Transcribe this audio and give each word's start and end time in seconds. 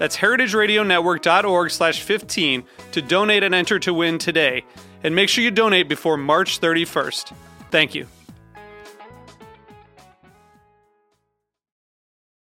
That's 0.00 0.16
heritageradionetwork.org 0.16 1.70
slash 1.70 2.00
15 2.00 2.64
to 2.92 3.02
donate 3.02 3.42
and 3.42 3.54
enter 3.54 3.78
to 3.80 3.92
win 3.92 4.16
today. 4.16 4.64
And 5.04 5.14
make 5.14 5.28
sure 5.28 5.44
you 5.44 5.50
donate 5.50 5.90
before 5.90 6.16
March 6.16 6.58
31st. 6.58 7.34
Thank 7.70 7.94
you. 7.94 8.06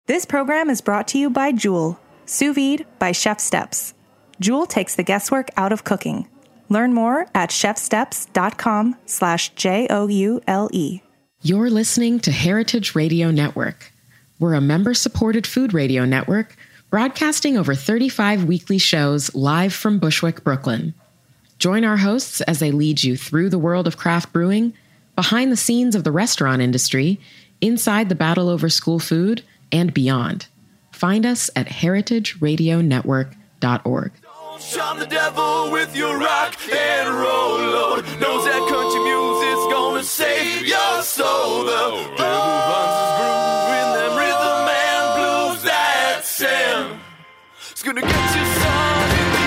This 0.07 0.25
program 0.25 0.69
is 0.71 0.81
brought 0.81 1.07
to 1.09 1.19
you 1.19 1.31
by 1.31 1.53
Joule, 1.53 2.01
sous 2.25 2.53
vide 2.53 2.85
by 2.99 3.13
Chef 3.13 3.39
Steps. 3.39 3.95
Joule 4.41 4.67
takes 4.67 4.97
the 4.97 5.05
guesswork 5.05 5.49
out 5.57 5.73
of 5.73 5.85
cooking. 5.85 6.27
Learn 6.69 6.93
more 6.93 7.29
at 7.33 7.51
chefsteps.com 7.51 8.97
slash 9.07 9.51
J-O-U-L-E. 9.51 11.01
You're 11.43 11.71
listening 11.71 12.19
to 12.21 12.33
Heritage 12.33 12.97
Radio 12.97 13.31
Network. 13.31 13.93
We're 14.41 14.55
a 14.55 14.61
member-supported 14.61 15.47
food 15.47 15.73
radio 15.73 16.05
network 16.05 16.57
broadcasting 16.97 17.59
over 17.59 17.75
35 17.75 18.45
weekly 18.45 18.79
shows 18.79 19.35
live 19.35 19.75
from 19.75 19.99
Bushwick, 19.99 20.43
Brooklyn. 20.43 20.95
Join 21.59 21.85
our 21.85 21.99
hosts 21.99 22.41
as 22.41 22.59
they 22.59 22.71
lead 22.71 23.05
you 23.05 23.19
through 23.19 23.51
the 23.51 23.59
world 23.59 23.87
of 23.87 23.99
craft 23.99 24.33
brewing, 24.33 24.73
behind 25.15 25.53
the 25.53 25.59
scenes 25.59 25.95
of 25.95 26.05
the 26.05 26.11
restaurant 26.11 26.63
industry, 26.63 27.21
inside 27.61 28.09
the 28.09 28.15
battle 28.15 28.49
over 28.49 28.71
school 28.71 28.99
food, 28.99 29.43
and 29.71 29.93
beyond. 29.93 30.47
Find 30.91 31.27
us 31.27 31.51
at 31.55 31.67
heritageradionetwork.org. 31.67 34.13
The 34.99 35.07
devil 35.11 35.71
with 35.71 35.95
your 35.95 36.19
rock 36.19 36.57
and 36.73 37.11
roll. 37.11 37.59
Knows 38.21 38.47
that 38.47 38.67
country 38.71 39.05
music's 39.05 39.67
gonna 39.71 40.03
save 40.03 40.67
your 40.67 41.03
soul. 41.03 41.65
The 41.65 42.16
It's 47.77 47.83
gonna 47.83 48.01
get 48.01 48.09
you 48.11 48.45
sun 48.63 49.11
in 49.11 49.29
the 49.37 49.45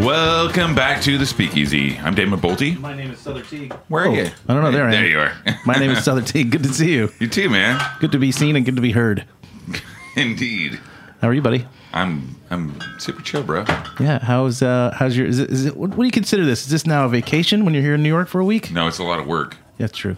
air. 0.00 0.04
Welcome 0.04 0.74
back 0.74 1.00
to 1.02 1.16
the 1.16 1.24
Speakeasy. 1.24 1.96
I'm 1.98 2.16
Damon 2.16 2.40
Boelte. 2.40 2.76
My 2.80 2.96
name 2.96 3.12
is 3.12 3.20
Sother 3.20 3.48
Teague. 3.48 3.72
Where 3.86 4.06
are 4.08 4.12
you? 4.12 4.28
I 4.48 4.54
don't 4.54 4.64
know. 4.64 4.72
There, 4.72 4.88
I 4.88 4.90
There 4.90 5.06
you 5.06 5.20
are. 5.20 5.32
My 5.66 5.74
name 5.74 5.92
is 5.92 5.98
Sother 5.98 6.26
Teague. 6.26 6.50
Good 6.50 6.64
to 6.64 6.74
see 6.74 6.92
you. 6.94 7.12
You 7.20 7.28
too, 7.28 7.48
man. 7.48 7.80
Good 8.00 8.10
to 8.10 8.18
be 8.18 8.32
seen 8.32 8.56
and 8.56 8.64
good 8.64 8.74
to 8.74 8.82
be 8.82 8.90
heard. 8.90 9.24
Indeed. 10.16 10.80
How 11.20 11.28
are 11.28 11.32
you, 11.32 11.42
buddy? 11.42 11.64
I'm 11.92 12.34
I'm 12.50 12.76
super 12.98 13.22
chill, 13.22 13.44
bro. 13.44 13.64
Yeah. 14.00 14.18
How's 14.18 14.62
uh 14.62 14.90
how's 14.98 15.16
your 15.16 15.28
is 15.28 15.38
it, 15.38 15.48
is 15.48 15.64
it 15.64 15.76
what, 15.76 15.90
what 15.90 15.98
do 15.98 16.06
you 16.06 16.10
consider 16.10 16.44
this? 16.44 16.62
Is 16.64 16.70
this 16.70 16.86
now 16.86 17.04
a 17.04 17.08
vacation 17.08 17.64
when 17.64 17.72
you're 17.72 17.84
here 17.84 17.94
in 17.94 18.02
New 18.02 18.08
York 18.08 18.26
for 18.26 18.40
a 18.40 18.44
week? 18.44 18.72
No, 18.72 18.88
it's 18.88 18.98
a 18.98 19.04
lot 19.04 19.20
of 19.20 19.28
work, 19.28 19.58
Yeah, 19.78 19.84
it's 19.84 19.96
true. 19.96 20.16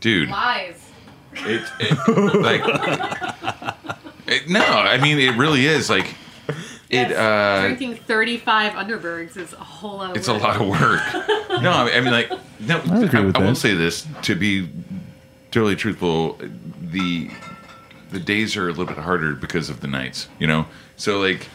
dude. 0.00 0.28
Lies. 0.28 0.84
It, 1.32 1.62
it 1.80 2.42
like 2.42 3.74
it, 4.28 4.48
no, 4.48 4.60
I 4.60 4.98
mean 4.98 5.18
it 5.18 5.36
really 5.36 5.66
is 5.66 5.88
like 5.90 6.14
it. 6.90 7.12
uh 7.12 7.62
Drinking 7.62 7.96
35 7.96 8.72
Underbergs 8.72 9.36
is 9.36 9.52
a 9.52 9.56
whole 9.56 9.98
lot 9.98 10.10
of 10.12 10.16
It's 10.16 10.28
a 10.28 10.32
lot 10.34 10.60
of 10.60 10.68
work. 10.68 11.00
no, 11.62 11.70
I 11.72 12.00
mean 12.00 12.12
like 12.12 12.30
no. 12.60 12.78
I, 12.90 13.02
agree 13.04 13.24
with 13.24 13.36
I 13.36 13.40
will 13.40 13.48
that. 13.48 13.56
say 13.56 13.74
this 13.74 14.06
to 14.22 14.34
be 14.34 14.68
totally 15.50 15.76
truthful. 15.76 16.38
The 16.80 17.30
the 18.10 18.18
days 18.20 18.56
are 18.56 18.64
a 18.68 18.70
little 18.70 18.86
bit 18.86 18.96
harder 18.98 19.34
because 19.34 19.68
of 19.70 19.80
the 19.80 19.86
nights. 19.88 20.28
You 20.38 20.46
know, 20.46 20.66
so 20.96 21.18
like 21.20 21.46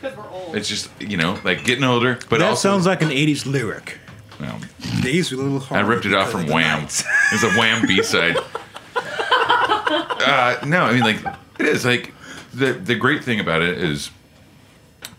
Because 0.00 0.16
we're 0.18 0.28
old. 0.30 0.56
it's 0.56 0.68
just 0.68 0.90
you 1.00 1.16
know 1.16 1.38
like 1.44 1.64
getting 1.64 1.84
older, 1.84 2.18
but 2.28 2.40
That 2.40 2.48
also 2.50 2.68
sounds 2.70 2.86
like 2.86 3.00
an 3.02 3.08
80s 3.10 3.46
lyric. 3.46 3.98
well, 4.40 4.58
Days 5.00 5.32
are 5.32 5.36
a 5.36 5.38
little 5.38 5.58
hard. 5.60 5.84
I 5.84 5.88
ripped 5.88 6.04
it 6.06 6.12
off 6.14 6.30
from 6.30 6.46
Wham. 6.46 6.84
It's 6.84 7.02
a 7.42 7.50
Wham 7.58 7.86
B 7.86 8.02
side. 8.02 8.36
uh, 8.96 10.58
no, 10.66 10.82
I 10.84 10.92
mean 10.92 11.02
like 11.02 11.18
it 11.58 11.66
is 11.66 11.84
like 11.84 12.12
the 12.54 12.72
the 12.72 12.94
great 12.94 13.24
thing 13.24 13.40
about 13.40 13.62
it 13.62 13.78
is 13.78 14.10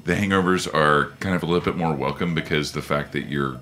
the 0.05 0.16
hangovers 0.16 0.71
are 0.73 1.11
kind 1.19 1.35
of 1.35 1.44
a 1.44 1.45
little 1.45 1.63
bit 1.63 1.75
more 1.77 1.94
welcome 1.94 2.35
because 2.35 2.73
the 2.73 2.81
fact 2.81 3.13
that 3.13 3.27
you're 3.27 3.61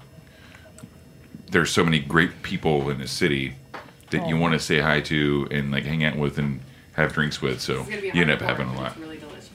there's 1.50 1.70
so 1.72 1.84
many 1.84 2.00
great 2.00 2.44
people 2.44 2.90
in 2.90 3.00
the 3.00 3.08
city 3.08 3.56
that 4.12 4.28
you 4.28 4.38
oh. 4.38 4.40
want 4.40 4.54
to 4.54 4.60
say 4.60 4.80
hi 4.80 5.02
to 5.02 5.48
and 5.52 5.72
like 5.72 5.84
hang 5.84 6.04
out 6.04 6.18
with 6.18 6.38
and 6.38 6.62
have 6.94 7.14
drinks 7.14 7.42
with. 7.42 7.62
So 7.62 7.82
It's 7.82 7.90
gonna 7.90 8.02
be 8.02 8.08
you 8.08 8.22
end 8.22 8.32
up 8.32 8.42
having 8.42 8.68
a 8.68 8.76
lot. 8.76 8.98
Really 9.00 9.18
delicious. 9.18 9.50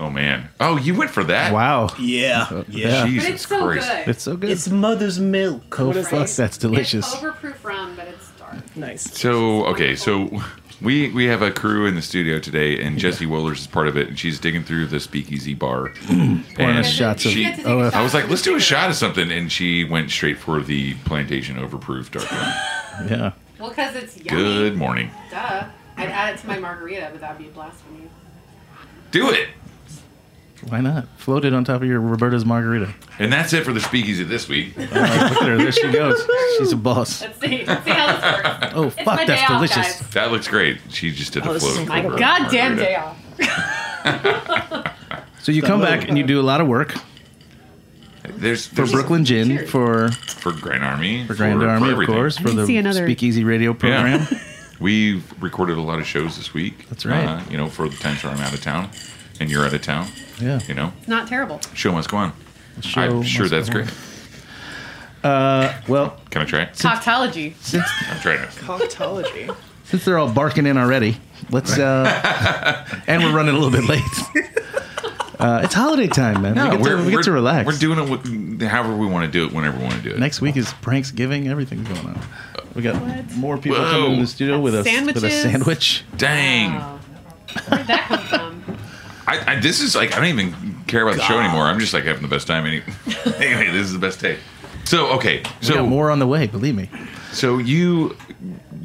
Oh 0.00 0.10
man. 0.10 0.48
Oh, 0.60 0.76
you 0.76 0.94
went 0.94 1.10
for 1.10 1.24
that? 1.24 1.52
Wow. 1.52 1.86
Uh, 1.86 1.94
yeah, 1.98 2.62
yeah. 2.68 3.06
Jesus 3.06 3.24
But 3.24 3.34
it's 3.34 3.46
so 3.48 3.62
Christ. 3.64 3.88
good. 3.88 4.08
It's 4.08 4.22
so 4.22 4.36
good. 4.36 4.50
It's 4.50 4.68
mother's 4.68 5.20
milk. 5.20 5.80
oh 5.80 5.86
What 5.88 5.96
is 5.96 6.08
fuck, 6.08 6.28
that's 6.28 6.58
delicious. 6.58 7.12
It's 7.14 7.22
overproof 7.22 7.62
rum, 7.64 7.94
but 7.96 8.08
it's 8.08 8.30
dark. 8.32 8.76
Nice. 8.76 9.02
So 9.02 9.64
okay, 9.66 9.94
so 9.94 10.42
we 10.80 11.10
we 11.10 11.26
have 11.26 11.42
a 11.42 11.50
crew 11.50 11.86
in 11.86 11.94
the 11.94 12.02
studio 12.02 12.38
today, 12.38 12.82
and 12.82 12.98
Jesse 12.98 13.26
Wohlers 13.26 13.58
is 13.58 13.66
part 13.66 13.88
of 13.88 13.96
it, 13.96 14.08
and 14.08 14.18
she's 14.18 14.38
digging 14.40 14.62
through 14.64 14.86
the 14.86 15.00
Speakeasy 15.00 15.54
bar. 15.54 15.88
Pouring 16.06 16.40
and 16.58 16.78
us 16.78 16.88
shots 16.90 17.24
of 17.24 17.32
she, 17.32 17.40
You 17.42 17.44
get 17.50 17.56
to 17.56 17.62
take 17.62 17.66
a 17.66 17.78
OF. 17.78 17.92
shot 17.92 18.00
I 18.00 18.02
was 18.02 18.14
like, 18.14 18.28
let's 18.28 18.42
do 18.42 18.56
a 18.56 18.60
shot 18.60 18.90
of 18.90 18.96
something, 18.96 19.30
and 19.30 19.50
she 19.50 19.84
went 19.84 20.10
straight 20.10 20.38
for 20.38 20.60
the 20.60 20.94
plantation 21.04 21.56
overproof 21.56 22.10
dark 22.10 22.30
rum. 22.30 22.52
Yeah. 23.10 23.32
Well, 23.58 23.70
because 23.70 23.96
it's 23.96 24.16
yummy. 24.16 24.28
Good 24.30 24.76
morning. 24.76 25.10
Duh. 25.30 25.66
I'd 25.96 26.08
add 26.08 26.34
it 26.34 26.38
to 26.42 26.46
my 26.46 26.58
margarita, 26.60 27.08
but 27.10 27.20
that'd 27.20 27.38
be 27.38 27.44
blasphemy. 27.50 28.08
Do 29.10 29.30
it. 29.30 29.48
Why 30.68 30.80
not? 30.80 31.06
Float 31.16 31.44
it 31.44 31.52
on 31.54 31.64
top 31.64 31.82
of 31.82 31.88
your 31.88 32.00
Roberta's 32.00 32.44
margarita. 32.44 32.94
And 33.18 33.32
that's 33.32 33.52
it 33.52 33.64
for 33.64 33.72
the 33.72 33.80
Speakeasy 33.80 34.24
this 34.24 34.48
week. 34.48 34.72
Oh, 34.76 34.80
look 34.82 34.92
at 34.92 35.42
her. 35.42 35.56
There 35.56 35.72
she 35.72 35.90
goes. 35.90 36.26
She's 36.58 36.72
a 36.72 36.76
boss. 36.76 37.22
Let's 37.22 37.40
see. 37.40 37.64
Let's 37.64 37.84
see 37.84 37.90
how 37.90 38.12
this 38.12 38.22
works. 38.44 38.72
Oh 38.76 38.86
It's 38.86 38.94
fuck, 38.96 39.06
my 39.06 39.24
that's 39.24 39.40
day 39.40 39.44
off, 39.44 39.48
delicious. 39.50 39.76
guys. 39.76 40.10
That 40.10 40.32
looks 40.32 40.48
great. 40.48 40.78
She 40.90 41.10
just 41.12 41.32
did 41.32 41.44
the 41.44 41.52
this 41.52 41.62
float. 41.62 41.80
is 41.82 41.88
My 41.88 42.04
over 42.04 42.18
goddamn 42.18 42.76
margarita. 42.76 42.84
day 42.84 42.96
off. 42.96 44.90
So 45.42 45.52
you 45.52 45.60
come 45.62 45.80
back 45.82 46.08
and 46.08 46.16
you 46.16 46.24
do 46.24 46.40
a 46.40 46.42
lot 46.42 46.62
of 46.62 46.66
work 46.68 46.94
There's, 48.22 48.66
for 48.66 48.76
there's 48.76 48.92
Brooklyn 48.92 49.26
Gin, 49.26 49.66
for 49.66 50.10
for 50.10 50.52
Grand 50.52 50.82
Army, 50.82 51.26
for 51.26 51.34
Grand 51.34 51.62
Army, 51.62 51.88
of 51.88 51.92
everything. 51.92 52.14
course, 52.14 52.38
for 52.38 52.44
didn't 52.44 52.56
the 52.60 52.66
see 52.66 52.76
another- 52.78 53.04
Speakeasy 53.06 53.44
Radio 53.44 53.74
program. 53.74 54.26
Yeah. 54.30 54.38
We've 54.80 55.42
recorded 55.42 55.76
a 55.76 55.82
lot 55.82 55.98
of 56.00 56.06
shows 56.06 56.36
this 56.38 56.54
week. 56.54 56.88
That's 56.88 57.04
right. 57.04 57.24
Uh, 57.26 57.40
you 57.50 57.56
know, 57.58 57.68
for 57.68 57.88
the 57.90 57.96
times 57.96 58.24
where 58.24 58.32
I'm 58.32 58.40
out 58.40 58.54
of 58.54 58.62
town 58.62 58.88
and 59.38 59.50
you're 59.50 59.64
out 59.66 59.74
of 59.74 59.82
town. 59.82 60.08
Yeah. 60.40 60.60
You 60.66 60.74
know, 60.74 60.92
It's 60.98 61.08
not 61.08 61.28
terrible. 61.28 61.60
show 61.74 61.92
must 61.92 62.10
go 62.10 62.16
on. 62.18 62.32
show 62.80 63.00
I'm 63.02 63.22
sure 63.22 63.48
that's 63.48 63.68
go 63.68 63.80
on. 63.80 63.84
great. 63.84 63.94
Well, 65.88 66.18
Can 66.30 66.42
I 66.42 66.44
try 66.44 66.62
it? 66.62 66.72
Proctology. 66.74 67.54
since 67.60 67.84
I'm 68.08 68.20
trying 68.20 68.40
it. 68.42 68.48
Proctology. 68.50 69.54
since 69.84 70.04
they're 70.04 70.18
all 70.18 70.30
barking 70.32 70.66
in 70.66 70.76
already, 70.76 71.16
let's 71.50 71.78
uh 71.78 72.84
and 73.06 73.22
we're 73.22 73.34
running 73.34 73.54
a 73.54 73.58
little 73.58 73.70
bit 73.70 73.88
late. 73.88 74.02
Uh, 75.36 75.60
it's 75.64 75.74
holiday 75.74 76.06
time, 76.06 76.40
man. 76.42 76.54
we 76.54 76.76
get, 76.78 76.84
to, 76.86 77.04
we 77.04 77.10
get 77.10 77.24
to 77.24 77.32
relax. 77.32 77.66
We're 77.66 77.76
doing 77.76 77.98
it 77.98 78.08
with, 78.08 78.62
however 78.62 78.96
we 78.96 79.06
want 79.06 79.26
to 79.26 79.30
do 79.30 79.44
it, 79.44 79.52
whenever 79.52 79.76
we 79.76 79.82
want 79.82 79.96
to 79.96 80.00
do 80.00 80.10
it. 80.10 80.18
Next 80.18 80.40
week 80.40 80.56
is 80.56 80.66
Pranksgiving. 80.80 81.48
Everything's 81.48 81.86
going 81.88 82.06
on. 82.06 82.20
We 82.74 82.82
got 82.82 83.34
more 83.36 83.58
people 83.58 83.78
Whoa. 83.78 83.90
coming 83.90 84.12
in 84.14 84.20
the 84.20 84.26
studio 84.28 84.60
with 84.60 84.74
a 84.74 84.78
with 84.78 84.86
a 84.86 84.90
Sandwiches. 84.90 85.42
sandwich. 85.42 86.04
Dang. 86.16 86.74
Wow. 86.76 87.00
Where'd 87.68 87.86
that 87.88 88.04
come 88.06 88.20
from? 88.20 88.53
I, 89.46 89.52
I, 89.52 89.60
this 89.60 89.80
is 89.80 89.94
like, 89.94 90.12
I 90.12 90.16
don't 90.16 90.26
even 90.38 90.84
care 90.86 91.02
about 91.02 91.16
the 91.16 91.22
show 91.22 91.38
anymore. 91.38 91.64
I'm 91.64 91.78
just 91.80 91.92
like 91.94 92.04
having 92.04 92.22
the 92.22 92.28
best 92.28 92.46
time. 92.46 92.66
Any, 92.66 92.82
anyway, 93.36 93.70
this 93.70 93.86
is 93.86 93.92
the 93.92 93.98
best 93.98 94.20
take. 94.20 94.38
So, 94.84 95.06
okay. 95.14 95.42
We 95.60 95.66
So, 95.66 95.74
got 95.74 95.88
more 95.88 96.10
on 96.10 96.18
the 96.18 96.26
way. 96.26 96.46
Believe 96.46 96.74
me. 96.74 96.90
so 97.32 97.58
you 97.58 98.16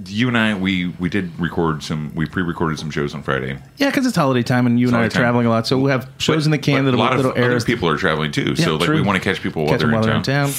you 0.06 0.28
and 0.28 0.38
I, 0.38 0.56
we 0.56 0.88
we 1.00 1.08
did 1.10 1.38
record 1.40 1.84
some. 1.84 2.12
We 2.16 2.26
pre-recorded 2.26 2.80
some 2.80 2.90
shows 2.90 3.14
on 3.14 3.22
Friday. 3.22 3.60
Yeah, 3.78 3.90
because 3.90 4.06
it's 4.08 4.16
holiday 4.16 4.42
time 4.44 4.66
and 4.66 4.80
you 4.80 4.88
and 4.88 4.96
I 4.96 5.00
are 5.00 5.02
holiday 5.02 5.14
time. 5.14 5.22
traveling 5.22 5.46
a 5.46 5.50
lot, 5.50 5.68
so 5.68 5.78
we'll 5.78 5.92
have 5.92 6.10
shows 6.18 6.46
in 6.46 6.52
the 6.52 6.58
can 6.58 6.86
But 6.86 6.92
that'll, 6.92 7.00
a 7.00 7.04
lot 7.04 7.14
of 7.18 7.24
that'll 7.24 7.38
air. 7.38 7.52
other 7.52 7.64
people 7.64 7.88
are 7.90 7.98
traveling 7.98 8.32
too. 8.32 8.56
so 8.56 8.78
like 8.78 8.86
true. 8.86 8.96
we 8.96 9.02
want 9.02 9.22
to 9.22 9.24
catch 9.24 9.42
people 9.44 9.64
while, 9.64 9.72
catch 9.74 9.82
they're, 9.82 9.90
them 9.92 10.00
while 10.00 10.04
in, 10.10 10.24
they're 10.24 10.36
town. 10.46 10.50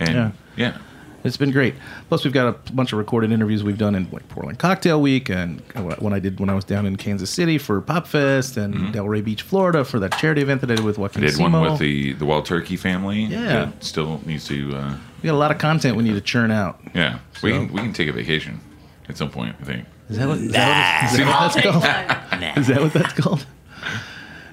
in 0.00 0.06
town. 0.06 0.16
And 0.16 0.34
Yeah. 0.56 0.78
Yeah. 1.22 1.28
It's 1.28 1.36
been 1.36 1.50
great. 1.50 1.74
Plus, 2.08 2.24
we've 2.24 2.32
got 2.32 2.48
a 2.48 2.72
bunch 2.72 2.92
of 2.92 2.98
recorded 2.98 3.32
interviews 3.32 3.62
we've 3.62 3.78
done 3.78 3.94
in 3.94 4.08
like 4.10 4.28
Portland 4.28 4.58
Cocktail 4.58 5.00
Week, 5.00 5.28
and 5.28 5.60
when 5.98 6.12
I 6.12 6.18
did 6.18 6.40
when 6.40 6.50
I 6.50 6.54
was 6.54 6.64
down 6.64 6.86
in 6.86 6.96
Kansas 6.96 7.30
City 7.30 7.58
for 7.58 7.80
Pop 7.80 8.06
Fest, 8.06 8.56
and 8.56 8.74
Delray 8.94 9.24
Beach, 9.24 9.42
Florida, 9.42 9.84
for 9.84 9.98
that 10.00 10.18
charity 10.18 10.42
event 10.42 10.60
that 10.62 10.70
I 10.70 10.76
did 10.76 10.84
with 10.84 10.98
Joaquin 10.98 11.24
I 11.24 11.28
did 11.28 11.38
one 11.38 11.52
Simo. 11.52 11.70
with 11.70 11.80
the 11.80 12.12
the 12.14 12.26
Wild 12.26 12.46
Turkey 12.46 12.76
family. 12.76 13.24
Yeah. 13.24 13.66
that 13.66 13.84
still 13.84 14.20
needs 14.26 14.46
to. 14.48 14.74
Uh, 14.74 14.96
we 15.22 15.28
got 15.28 15.34
a 15.34 15.36
lot 15.36 15.50
of 15.50 15.58
content 15.58 15.96
we 15.96 16.02
need 16.02 16.14
to 16.14 16.20
churn 16.20 16.50
out. 16.50 16.80
yeah, 16.94 17.18
we 17.42 17.52
can 17.52 17.72
we 17.72 17.80
can 17.80 17.92
take 17.92 18.08
a 18.08 18.12
vacation 18.12 18.60
at 19.08 19.16
some 19.16 19.30
point. 19.30 19.54
I 19.60 19.64
think. 19.64 19.86
Is 20.08 20.18
that 20.18 20.28
what, 20.28 20.38
is 20.38 20.52
that 20.52 21.10
what, 21.10 21.12
is 21.12 21.18
that 21.18 21.26
what 21.26 21.52
that's 21.52 21.62
called? 21.62 22.58
Is 22.58 22.66
that 22.66 22.80
what 22.82 22.92
that's 22.92 23.12
called? 23.12 23.46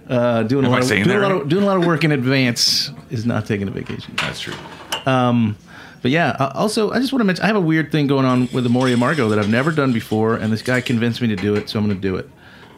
Uh, 0.10 0.42
doing 0.42 0.66
a 0.66 0.70
lot 0.70 0.80
of 0.80 0.88
saying 0.88 1.04
doing 1.04 1.18
a 1.18 1.22
lot 1.22 1.32
of 1.32 1.48
doing 1.48 1.62
a 1.62 1.68
lot 1.68 1.78
of 1.78 1.86
work 1.86 2.04
in 2.04 2.12
advance 2.12 2.90
is 3.12 3.28
not 3.28 3.46
taking 3.46 3.68
a 3.68 3.72
vacation. 3.72 4.12
That's 4.18 4.40
true. 4.40 4.56
But 6.02 6.12
yeah, 6.12 6.36
uh, 6.40 6.52
also 6.56 6.92
I 6.92 7.00
just 7.00 7.12
want 7.12 7.22
to 7.22 7.26
mention 7.26 7.44
I 7.44 7.48
have 7.48 7.56
a 7.56 7.62
weird 7.62 7.92
thing 7.92 8.08
going 8.08 8.26
on 8.26 8.50
with 8.54 8.64
the 8.64 8.70
Amor 8.70 8.86
y 8.86 8.92
Amargo 8.92 9.30
that 9.30 9.40
I've 9.40 9.50
never 9.50 9.72
done 9.72 9.94
before, 9.94 10.36
and 10.36 10.52
this 10.52 10.62
guy 10.62 10.82
convinced 10.82 11.22
me 11.22 11.28
to 11.30 11.36
do 11.36 11.56
it, 11.56 11.70
so 11.70 11.80
I'm 11.80 11.86
going 11.86 12.00
to 12.00 12.02
do 12.02 12.16
it. 12.16 12.30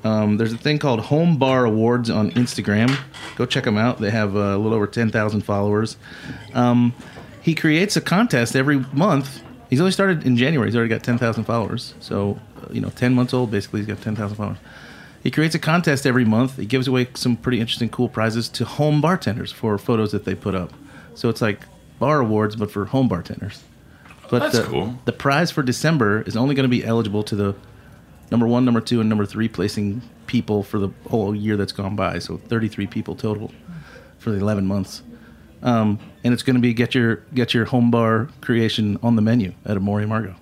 Um, 0.04 0.38
there's 0.38 0.54
a 0.54 0.58
thing 0.58 0.80
called 0.80 1.00
Home 1.02 1.38
Bar 1.38 1.66
Awards 1.66 2.10
on 2.10 2.32
Instagram. 2.32 2.98
Go 3.36 3.46
check 3.46 3.66
them 3.66 3.78
out. 3.78 4.00
They 4.00 4.10
have 4.10 4.36
uh, 4.36 4.40
a 4.40 4.58
little 4.58 4.74
over 4.74 4.88
10,000 4.88 5.42
followers. 5.42 5.98
Um, 6.54 6.94
he 7.42 7.54
creates 7.54 7.96
a 7.96 8.02
contest 8.02 8.56
every 8.56 8.80
month. 8.94 9.42
He's 9.70 9.80
only 9.80 9.92
started 9.92 10.26
in 10.26 10.38
January. 10.38 10.68
He's 10.68 10.76
already 10.76 10.90
got 10.90 11.04
10,000 11.04 11.44
followers. 11.44 11.94
So, 12.00 12.40
uh, 12.58 12.68
you 12.72 12.82
know, 12.82 12.90
10 12.90 13.14
months 13.14 13.34
old, 13.34 13.52
basically, 13.52 13.82
he's 13.82 13.88
got 13.88 14.02
10,000 14.02 14.36
followers. 14.36 14.58
He 15.24 15.30
creates 15.30 15.54
a 15.54 15.60
contest 15.60 16.08
every 16.08 16.26
month. 16.26 16.58
He 16.58 16.66
gives 16.66 16.88
away 16.88 17.08
some 17.14 17.38
pretty 17.38 17.60
interesting, 17.60 17.90
cool 17.90 18.10
prizes 18.10 18.50
to 18.50 18.66
home 18.66 19.02
bartenders 19.02 19.52
for 19.52 19.78
photos 19.78 20.12
that 20.14 20.26
they 20.26 20.34
put 20.34 20.56
up. 20.56 20.74
So 21.14 21.30
it's 21.30 21.42
like 21.42 21.60
bar 22.01 22.19
awards, 22.19 22.56
but 22.57 22.71
for 22.71 22.86
home 22.86 23.07
bartenders. 23.07 23.63
But 24.30 24.39
That's 24.39 24.57
the, 24.57 24.63
cool. 24.63 25.00
the 25.06 25.12
prize 25.13 25.51
for 25.51 25.62
December 25.62 26.24
is 26.24 26.36
only 26.36 26.56
going 26.56 26.63
to 26.63 26.69
be 26.69 26.83
eligible 26.83 27.21
to 27.24 27.36
the 27.36 27.56
number 28.31 28.48
one, 28.48 28.65
number 28.65 28.81
two, 28.81 29.00
and 29.00 29.07
number 29.07 29.25
three 29.25 29.48
placing 29.48 30.01
people 30.25 30.63
for 30.63 30.80
the 30.80 30.89
whole 31.09 31.36
year 31.36 31.56
that's 31.57 31.71
gone 31.71 31.95
by. 31.95 32.18
So 32.18 32.38
33 32.38 32.88
people 32.88 33.15
total 33.15 33.51
for 34.18 34.31
the 34.31 34.38
11 34.39 34.65
months. 34.65 35.03
Um, 35.62 36.00
and 36.24 36.33
it's 36.33 36.42
going 36.42 36.56
to 36.56 36.62
be 36.62 36.74
get 36.74 36.95
your 36.95 37.18
get 37.36 37.53
your 37.53 37.65
home 37.65 37.92
bar 37.92 38.30
creation 38.42 38.98
on 39.03 39.15
the 39.15 39.21
menu 39.21 39.53
at 39.63 39.77
Amor 39.77 40.00
y 40.00 40.06
Amargo 40.06 40.36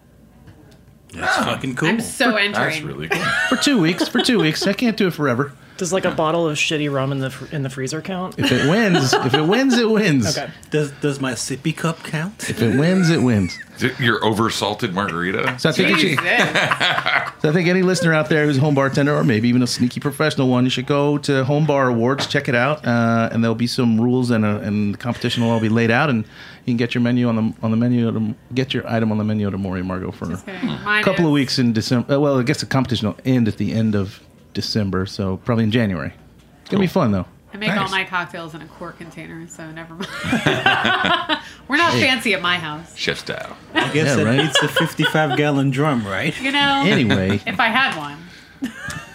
That's 1.14 1.36
fucking 1.36 1.76
cool. 1.76 1.90
I'm 1.90 2.00
so 2.00 2.38
entering. 2.38 2.54
That's 2.54 2.82
really 2.82 3.10
cool. 3.10 3.22
for 3.50 3.58
two 3.58 3.82
weeks. 3.82 4.08
For 4.08 4.22
two 4.22 4.40
weeks, 4.40 4.66
I 4.66 4.72
can't 4.72 4.96
do 4.96 5.08
it 5.08 5.14
forever. 5.14 5.52
Does 5.80 5.94
like 5.94 6.04
a 6.04 6.12
bottle 6.12 6.46
of 6.46 6.58
shitty 6.58 6.92
rum 6.92 7.14
in 7.14 7.20
the 7.20 7.30
fr- 7.30 7.56
in 7.56 7.64
the 7.64 7.70
freezer 7.70 8.02
count? 8.02 8.38
If 8.38 8.52
it 8.52 8.70
wins, 8.70 9.14
if 9.14 9.34
it 9.34 9.42
wins, 9.48 9.78
it 9.78 9.90
wins. 9.90 10.38
Okay. 10.38 10.52
Does 10.72 10.92
does 11.00 11.22
my 11.22 11.32
sippy 11.32 11.76
cup 11.76 12.04
count? 12.04 12.50
If 12.50 12.62
it 12.62 12.78
wins, 12.78 13.10
it 13.10 13.22
wins. 13.24 13.58
Is 13.78 13.84
it 13.84 14.00
your 14.00 14.24
over 14.26 14.50
salted 14.50 14.94
margarita. 14.94 15.58
So 15.58 15.70
I 15.70 15.72
think 15.72 15.90
you 15.90 15.98
should, 15.98 16.20
So 16.20 17.50
I 17.50 17.54
think 17.54 17.70
any 17.70 17.82
listener 17.82 18.14
out 18.14 18.28
there 18.28 18.46
who's 18.46 18.58
a 18.58 18.60
home 18.60 18.76
bartender 18.76 19.16
or 19.16 19.24
maybe 19.24 19.48
even 19.48 19.64
a 19.64 19.68
sneaky 19.68 20.02
professional 20.02 20.50
one, 20.50 20.66
you 20.66 20.70
should 20.70 20.86
go 20.86 21.18
to 21.20 21.46
Home 21.46 21.66
Bar 21.66 21.88
Awards, 21.88 22.28
check 22.28 22.50
it 22.50 22.56
out, 22.56 22.86
uh, 22.86 23.30
and 23.32 23.42
there'll 23.42 23.56
be 23.56 23.68
some 23.68 24.02
rules 24.02 24.32
and, 24.32 24.44
a, 24.44 24.58
and 24.60 24.96
the 24.96 24.98
competition 24.98 25.44
will 25.44 25.52
all 25.52 25.62
be 25.62 25.70
laid 25.70 25.92
out, 25.92 26.10
and 26.10 26.26
you 26.26 26.74
can 26.74 26.76
get 26.76 26.94
your 26.94 27.02
menu 27.02 27.30
on 27.30 27.38
the 27.38 27.54
on 27.64 27.72
the 27.72 27.78
menu 27.78 28.12
to 28.12 28.36
get 28.54 28.74
your 28.74 28.86
item 28.86 29.14
on 29.14 29.18
the 29.18 29.24
menu 29.24 29.50
to 29.50 29.56
Amor 29.56 29.76
y 29.76 29.80
Amargo 29.80 30.14
for 30.14 30.34
a 30.34 31.04
couple 31.04 31.26
of 31.26 31.32
weeks 31.32 31.58
in 31.58 31.72
December. 31.72 32.14
Uh, 32.14 32.20
well, 32.20 32.38
I 32.38 32.44
guess 32.44 32.60
the 32.60 32.66
competition 32.66 33.08
will 33.08 33.18
end 33.24 33.48
at 33.48 33.56
the 33.56 33.72
end 33.72 33.96
of 33.96 34.20
December, 34.54 35.06
so 35.06 35.38
probably 35.38 35.64
in 35.66 35.72
January. 35.72 36.14
It's 36.62 36.70
gonna 36.70 36.82
be 36.82 36.88
fun 36.88 37.12
though. 37.12 37.26
I 37.54 37.58
make 37.58 37.72
all 37.76 37.90
my 37.90 38.04
cocktails 38.04 38.54
in 38.54 38.62
a 38.62 38.68
quart 38.68 38.98
container, 39.00 39.48
so 39.48 39.70
never 39.72 39.96
mind. 39.96 40.08
We're 41.68 41.78
not 41.78 41.94
fancy 41.94 42.34
at 42.36 42.42
my 42.44 42.58
house. 42.58 42.96
Chef 42.96 43.18
style. 43.20 43.58
I 43.74 43.92
guess 43.92 43.96
Yeah, 44.10 44.16
that 44.18 44.26
right. 44.26 44.42
beats 44.42 44.60
the 44.62 44.68
55 44.68 45.36
gallon 45.36 45.72
drum, 45.72 46.06
right? 46.06 46.40
You 46.40 46.52
know, 46.52 46.84
Anyway, 46.86 47.42
if 47.48 47.60
I 47.60 47.68
had 47.70 47.98
one. 47.98 48.18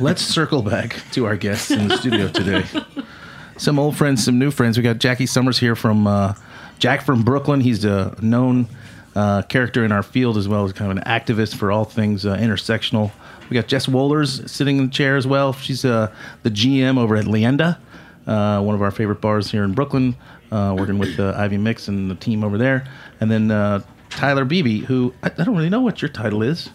let's 0.00 0.20
circle 0.22 0.62
back 0.62 0.96
to 1.12 1.26
our 1.26 1.36
guests 1.36 1.70
in 1.70 1.86
the 1.88 1.96
studio 1.96 2.28
today. 2.28 2.64
Some 3.56 3.78
old 3.78 3.96
friends, 3.96 4.24
some 4.24 4.38
new 4.38 4.50
friends. 4.50 4.76
We 4.76 4.82
got 4.82 4.98
Jackie 4.98 5.26
Summers 5.26 5.58
here 5.58 5.76
from 5.76 6.08
uh, 6.08 6.34
Jack 6.80 7.02
from 7.02 7.22
Brooklyn. 7.22 7.60
He's 7.60 7.84
a 7.84 8.16
known 8.20 8.66
uh, 9.14 9.42
character 9.42 9.84
in 9.84 9.92
our 9.92 10.02
field 10.02 10.36
as 10.36 10.48
well 10.48 10.64
as 10.64 10.72
kind 10.72 10.90
of 10.90 10.96
an 10.96 11.04
activist 11.04 11.54
for 11.54 11.70
all 11.70 11.84
things 11.84 12.26
uh, 12.26 12.36
intersectional. 12.36 13.12
We 13.50 13.54
got 13.54 13.66
Jess 13.66 13.86
Wohlers 13.86 14.48
sitting 14.48 14.78
in 14.78 14.86
the 14.86 14.90
chair 14.92 15.16
as 15.16 15.26
well. 15.26 15.52
She's 15.52 15.84
uh, 15.84 16.12
the 16.42 16.50
GM 16.50 16.98
over 16.98 17.16
at 17.16 17.26
Leyenda, 17.26 17.78
uh, 18.26 18.60
one 18.62 18.74
of 18.74 18.82
our 18.82 18.90
favorite 18.90 19.20
bars 19.20 19.50
here 19.50 19.64
in 19.64 19.72
Brooklyn, 19.72 20.16
uh, 20.50 20.74
working 20.78 20.98
with 20.98 21.18
uh, 21.20 21.34
Ivy 21.36 21.58
Mix 21.58 21.88
and 21.88 22.10
the 22.10 22.14
team 22.14 22.42
over 22.42 22.56
there. 22.58 22.84
And 23.20 23.30
then 23.30 23.50
uh, 23.50 23.80
Tyler 24.10 24.44
Beebe, 24.44 24.80
who 24.80 25.12
I, 25.22 25.26
I 25.38 25.44
don't 25.44 25.54
really 25.56 25.68
know 25.70 25.80
what 25.82 26.00
your 26.02 26.08
title 26.08 26.42
is. 26.42 26.70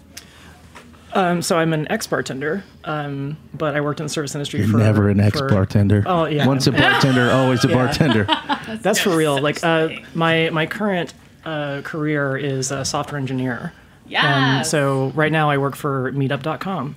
Um, 1.13 1.42
so 1.42 1.57
I'm 1.57 1.74
an 1.74 1.89
ex 1.92 2.06
bartender, 2.06 2.63
um, 2.83 3.36
but 3.56 3.75
I 3.75 3.81
worked 3.81 4.00
in 4.00 4.06
the 4.06 4.10
service 4.12 4.36
industry 4.36 4.60
You're 4.60 4.69
for 4.69 4.77
never 4.77 5.10
an 5.10 5.19
ex 5.19 5.42
bartender. 5.42 6.04
Oh, 6.06 6.25
yeah. 6.25 6.45
Once 6.45 6.68
a 6.68 6.71
bartender, 6.74 7.31
always 7.31 7.66
a 7.66 7.68
Yeah. 7.69 7.74
bartender. 7.74 8.24
That's 8.81 9.00
for 9.00 9.16
real. 9.16 9.42
Like 9.42 9.63
uh, 9.63 9.89
my 10.13 10.51
my 10.51 10.68
current 10.68 11.16
uh, 11.45 11.81
career 11.83 12.38
is 12.38 12.69
a 12.69 12.86
software 12.86 13.19
engineer. 13.19 13.74
Um, 14.60 14.64
so 14.64 15.10
right 15.16 15.32
now 15.32 15.50
I 15.50 15.58
work 15.58 15.76
for 15.76 16.12
Meetup.com. 16.14 16.96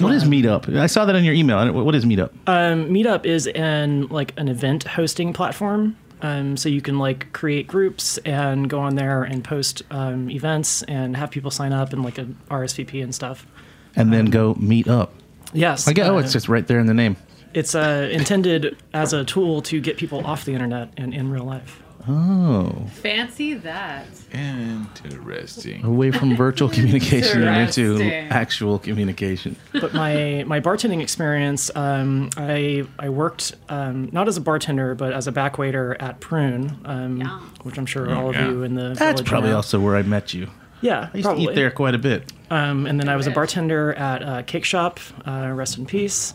What 0.00 0.12
is 0.12 0.24
Meetup? 0.24 0.74
I 0.76 0.86
saw 0.86 1.04
that 1.04 1.14
on 1.14 1.22
your 1.22 1.34
email. 1.34 1.72
What 1.72 1.94
is 1.94 2.04
Meetup? 2.04 2.30
Um, 2.48 2.88
Meetup 2.90 3.24
is 3.24 3.46
an 3.48 4.08
like 4.08 4.32
an 4.36 4.48
event 4.48 4.82
hosting 4.84 5.32
platform. 5.32 5.96
Um, 6.20 6.56
so 6.56 6.68
you 6.68 6.80
can 6.80 6.98
like 6.98 7.32
create 7.32 7.66
groups 7.66 8.18
and 8.18 8.68
go 8.68 8.80
on 8.80 8.96
there 8.96 9.22
and 9.24 9.44
post 9.44 9.82
um, 9.90 10.30
events 10.30 10.82
and 10.84 11.16
have 11.16 11.30
people 11.30 11.50
sign 11.50 11.72
up 11.72 11.92
and 11.92 12.02
like 12.02 12.18
a 12.18 12.24
RSVP 12.50 13.02
and 13.02 13.14
stuff. 13.14 13.46
and 13.94 14.12
then 14.12 14.26
go 14.26 14.54
meet 14.58 14.88
up. 14.88 15.12
Yes, 15.52 15.86
I 15.86 15.92
get. 15.92 16.08
Oh, 16.08 16.16
uh, 16.16 16.20
it's 16.20 16.32
just 16.32 16.48
right 16.48 16.66
there 16.66 16.80
in 16.80 16.86
the 16.86 16.94
name. 16.94 17.16
it's 17.52 17.74
uh, 17.76 18.08
intended 18.10 18.76
as 18.92 19.12
a 19.12 19.24
tool 19.24 19.62
to 19.62 19.80
get 19.80 19.96
people 19.96 20.26
off 20.26 20.44
the 20.44 20.52
internet 20.54 20.88
and 20.96 21.14
in 21.14 21.30
real 21.30 21.44
life. 21.44 21.80
Oh, 22.06 22.70
Fancy 22.92 23.54
that. 23.54 24.06
Interesting. 24.32 25.84
away 25.84 26.10
from 26.10 26.36
virtual 26.36 26.68
communication 26.68 27.42
and 27.44 27.68
into 27.68 28.04
actual 28.30 28.78
communication. 28.78 29.56
but 29.72 29.94
my 29.94 30.44
my 30.46 30.60
bartending 30.60 31.00
experience, 31.00 31.70
um, 31.74 32.28
I 32.36 32.84
I 32.98 33.08
worked 33.08 33.54
um, 33.68 34.10
not 34.12 34.28
as 34.28 34.36
a 34.36 34.40
bartender 34.40 34.94
but 34.94 35.12
as 35.12 35.26
a 35.26 35.32
back 35.32 35.56
waiter 35.58 35.96
at 36.00 36.20
Prune, 36.20 36.76
um, 36.84 37.16
Yeah. 37.18 37.40
which 37.62 37.78
I'm 37.78 37.86
sure 37.86 38.10
Oh, 38.10 38.14
all 38.14 38.30
of 38.30 38.36
you 38.36 38.62
in 38.64 38.74
the 38.74 38.94
That's 38.94 39.22
probably 39.22 39.50
know. 39.50 39.56
also 39.56 39.80
where 39.80 39.96
I 39.96 40.02
met 40.02 40.34
you. 40.34 40.48
yeah 40.82 41.08
I 41.12 41.16
used 41.16 41.24
probably. 41.24 41.46
to 41.46 41.52
eat 41.52 41.54
there 41.54 41.70
quite 41.70 41.94
a 41.94 41.98
bit. 41.98 42.32
Um, 42.50 42.86
and 42.86 43.00
then 43.00 43.08
I 43.08 43.16
was 43.16 43.26
a 43.26 43.30
bartender 43.30 43.94
at 43.94 44.22
uh, 44.22 44.42
Cake 44.42 44.64
Shop, 44.66 45.00
uh, 45.26 45.50
rest 45.54 45.78
in 45.78 45.86
peace. 45.86 46.34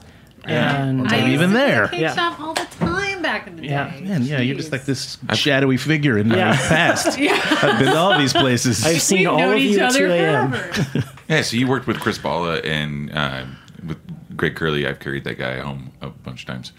And 0.51 1.07
I 1.07 1.17
used 1.17 1.27
even 1.33 1.49
to 1.51 1.55
go 1.55 1.61
to 1.65 1.71
there. 1.71 1.87
Cake 1.89 2.01
Yeah. 2.01 2.15
shop 2.15 2.39
all 2.39 2.53
the 2.53 2.67
time 2.79 3.21
back 3.21 3.47
in 3.47 3.55
the 3.57 3.61
day. 3.63 3.69
Man, 3.69 4.23
yeah, 4.23 4.39
you're 4.39 4.55
just 4.55 4.69
Jeez. 4.69 4.71
like 4.71 4.85
this 4.85 5.17
shadowy 5.33 5.77
figure 5.77 6.17
in 6.17 6.29
my 6.29 6.37
Yeah. 6.37 6.57
past. 6.67 7.07
I've 7.19 7.79
been 7.79 7.89
to 7.91 7.97
all 7.97 8.17
these 8.17 8.33
places. 8.33 8.85
I've 8.85 9.01
seen 9.01 9.19
We've 9.19 9.27
all 9.29 9.37
known 9.39 9.53
of 9.53 9.59
each 9.59 9.71
you 9.77 9.79
at 9.79 9.89
other 9.89 9.99
2 10.07 10.11
a.m. 10.11 10.51
forever. 10.51 11.03
Yeah, 11.29 11.41
so 11.43 11.57
you 11.57 11.67
worked 11.67 11.85
with 11.85 11.99
Chris 11.99 12.17
Balla 12.17 12.59
and 12.65 13.11
uh, 13.15 13.45
with 13.85 13.99
Greg 14.35 14.55
Curley. 14.55 14.87
I've 14.87 14.99
carried 14.99 15.25
that 15.25 15.37
guy 15.37 15.59
home 15.59 15.91
a 16.01 16.09
bunch 16.09 16.41
of 16.41 16.47
times 16.47 16.71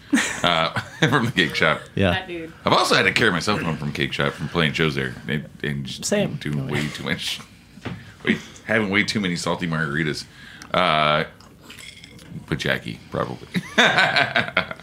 uh, 0.43 0.71
from 1.07 1.25
the 1.27 1.31
cake 1.31 1.55
shop. 1.55 1.79
yeah. 1.95 2.11
that 2.11 2.27
dude. 2.27 2.51
I've 2.65 2.73
also 2.73 2.95
had 2.95 3.03
to 3.03 3.13
carry 3.13 3.31
myself 3.31 3.61
home 3.61 3.77
from 3.77 3.93
cake 3.93 4.11
shop 4.11 4.33
from 4.33 4.49
playing 4.49 4.73
shows 4.73 4.95
there 4.95 5.15
and, 5.29 5.47
and 5.63 5.85
just 5.85 6.03
Same. 6.03 6.35
doing 6.35 6.67
way 6.67 6.85
too 6.89 7.03
much, 7.05 7.39
way, 8.25 8.37
having 8.65 8.89
way 8.89 9.03
too 9.05 9.21
many 9.21 9.37
salty 9.37 9.67
margaritas. 9.67 10.25
Uh, 10.73 11.23
with 12.49 12.59
Jackie, 12.59 12.99
probably. 13.09 13.47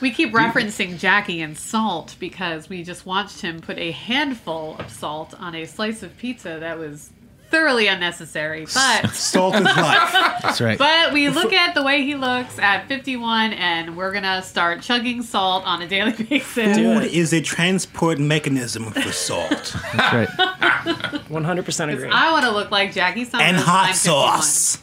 We 0.00 0.10
keep 0.10 0.32
referencing 0.32 0.98
Jackie 0.98 1.42
and 1.42 1.58
salt 1.58 2.16
because 2.18 2.70
we 2.70 2.82
just 2.82 3.04
watched 3.04 3.42
him 3.42 3.60
put 3.60 3.78
a 3.78 3.90
handful 3.90 4.76
of 4.78 4.90
salt 4.90 5.34
on 5.38 5.54
a 5.54 5.66
slice 5.66 6.02
of 6.02 6.16
pizza 6.16 6.56
that 6.58 6.78
was 6.78 7.10
thoroughly 7.50 7.86
unnecessary. 7.86 8.66
But 8.72 9.10
Salt 9.12 9.56
is 9.56 9.60
life. 9.62 10.12
That's 10.42 10.60
right. 10.62 10.78
but 10.78 11.12
we 11.12 11.28
look 11.28 11.52
at 11.52 11.74
the 11.74 11.82
way 11.82 12.02
he 12.02 12.14
looks 12.14 12.58
at 12.58 12.88
51 12.88 13.52
and 13.52 13.94
we're 13.94 14.12
going 14.12 14.24
to 14.24 14.40
start 14.40 14.80
chugging 14.80 15.22
salt 15.22 15.66
on 15.66 15.82
a 15.82 15.88
daily 15.88 16.12
basis. 16.12 16.76
Food 16.76 17.04
is 17.04 17.34
a 17.34 17.42
transport 17.42 18.18
mechanism 18.18 18.84
for 18.92 19.12
salt. 19.12 19.76
That's 19.94 20.14
right. 20.14 20.28
100% 21.28 21.92
agree. 21.92 22.08
I 22.10 22.32
want 22.32 22.46
to 22.46 22.52
look 22.52 22.70
like 22.70 22.94
Jackie 22.94 23.26
Summers. 23.26 23.46
and 23.48 23.56
I'm 23.58 23.62
hot 23.64 23.88
51. 23.88 23.98
sauce. 24.40 24.78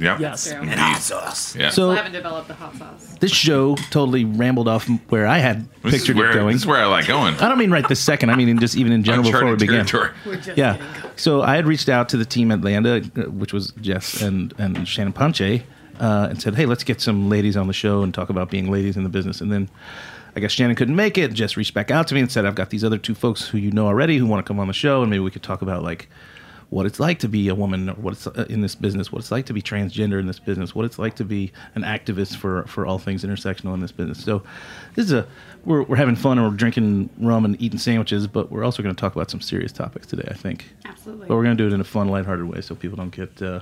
Yeah. 0.00 0.18
Yes. 0.18 0.50
True. 0.50 0.60
And 0.60 0.70
hot 0.78 1.00
sauce. 1.00 1.56
Yeah. 1.56 1.70
Still 1.70 1.90
So 1.90 1.96
haven't 1.96 2.12
developed 2.12 2.48
the 2.48 2.54
hot 2.54 2.76
sauce. 2.76 3.16
this 3.20 3.32
show 3.32 3.76
totally 3.90 4.24
rambled 4.24 4.68
off 4.68 4.88
where 5.08 5.26
I 5.26 5.38
had 5.38 5.68
this 5.82 5.94
pictured 5.98 6.16
where 6.16 6.30
it 6.30 6.34
going. 6.34 6.52
this 6.52 6.62
is 6.62 6.66
where 6.66 6.80
I 6.80 6.86
like 6.86 7.06
going. 7.06 7.34
I 7.34 7.48
don't 7.48 7.58
mean 7.58 7.70
right 7.70 7.86
this 7.88 8.00
second. 8.00 8.30
I 8.30 8.36
mean 8.36 8.48
in 8.48 8.58
just 8.58 8.76
even 8.76 8.92
in 8.92 9.02
general 9.02 9.24
before 9.24 9.44
we 9.44 9.50
Uncharted 9.52 9.68
began. 9.68 9.86
territory. 9.86 10.14
We're 10.26 10.36
just 10.36 10.56
Yeah. 10.58 10.76
getting. 10.76 11.10
So 11.16 11.42
I 11.42 11.56
had 11.56 11.66
reached 11.66 11.88
out 11.88 12.08
to 12.10 12.16
the 12.16 12.24
team 12.24 12.50
at 12.52 12.60
Leyenda, 12.60 13.26
uh, 13.26 13.30
which 13.30 13.52
was 13.52 13.72
Jess 13.80 14.22
and 14.22 14.54
and 14.58 14.86
Shannon 14.86 15.12
Ponche, 15.12 15.40
uh, 16.00 16.28
and 16.30 16.40
said, 16.40 16.54
"Hey, 16.54 16.66
let's 16.66 16.84
get 16.84 17.00
some 17.00 17.28
ladies 17.28 17.56
on 17.56 17.66
the 17.66 17.72
show 17.72 18.02
and 18.02 18.14
talk 18.14 18.30
about 18.30 18.50
being 18.50 18.70
ladies 18.70 18.96
in 18.96 19.02
the 19.02 19.08
business." 19.08 19.40
And 19.40 19.50
then 19.50 19.68
I 20.36 20.40
guess 20.40 20.52
Shannon 20.52 20.76
couldn't 20.76 20.94
make 20.94 21.18
it. 21.18 21.32
Jess 21.32 21.56
reached 21.56 21.74
back 21.74 21.90
out 21.90 22.06
to 22.08 22.14
me 22.14 22.20
and 22.20 22.30
said, 22.30 22.46
"I've 22.46 22.54
got 22.54 22.70
these 22.70 22.84
other 22.84 22.98
two 22.98 23.14
folks 23.16 23.48
who 23.48 23.58
you 23.58 23.72
know 23.72 23.86
already 23.86 24.16
who 24.18 24.26
want 24.26 24.44
to 24.44 24.48
come 24.48 24.60
on 24.60 24.68
the 24.68 24.72
show, 24.72 25.00
and 25.02 25.10
maybe 25.10 25.20
we 25.20 25.30
could 25.32 25.42
talk 25.42 25.60
about 25.62 25.82
like." 25.82 26.08
What 26.70 26.84
it's 26.84 27.00
like 27.00 27.18
to 27.20 27.28
be 27.28 27.48
a 27.48 27.54
woman, 27.54 27.88
or 27.88 27.94
what 27.94 28.12
it's 28.12 28.26
uh, 28.26 28.46
in 28.50 28.60
this 28.60 28.74
business, 28.74 29.10
what 29.10 29.20
it's 29.20 29.30
like 29.30 29.46
to 29.46 29.54
be 29.54 29.62
transgender 29.62 30.20
in 30.20 30.26
this 30.26 30.38
business, 30.38 30.74
what 30.74 30.84
it's 30.84 30.98
like 30.98 31.16
to 31.16 31.24
be 31.24 31.50
an 31.74 31.82
activist 31.82 32.36
for, 32.36 32.64
for 32.64 32.84
all 32.84 32.98
things 32.98 33.24
intersectional 33.24 33.72
in 33.72 33.80
this 33.80 33.92
business. 33.92 34.22
So, 34.22 34.42
this 34.94 35.06
is 35.06 35.12
a 35.12 35.26
we're, 35.64 35.82
we're 35.82 35.96
having 35.96 36.14
fun 36.14 36.38
and 36.38 36.46
we're 36.46 36.56
drinking 36.56 37.08
rum 37.18 37.46
and 37.46 37.60
eating 37.60 37.78
sandwiches, 37.78 38.26
but 38.26 38.50
we're 38.50 38.64
also 38.64 38.82
going 38.82 38.94
to 38.94 39.00
talk 39.00 39.14
about 39.14 39.30
some 39.30 39.40
serious 39.40 39.72
topics 39.72 40.06
today. 40.06 40.28
I 40.30 40.34
think. 40.34 40.66
Absolutely. 40.84 41.26
But 41.26 41.36
we're 41.36 41.44
going 41.44 41.56
to 41.56 41.62
do 41.62 41.68
it 41.68 41.72
in 41.72 41.80
a 41.80 41.84
fun, 41.84 42.08
lighthearted 42.08 42.46
way 42.46 42.60
so 42.60 42.74
people 42.74 42.96
don't 42.98 43.14
get 43.16 43.40
uh, 43.40 43.60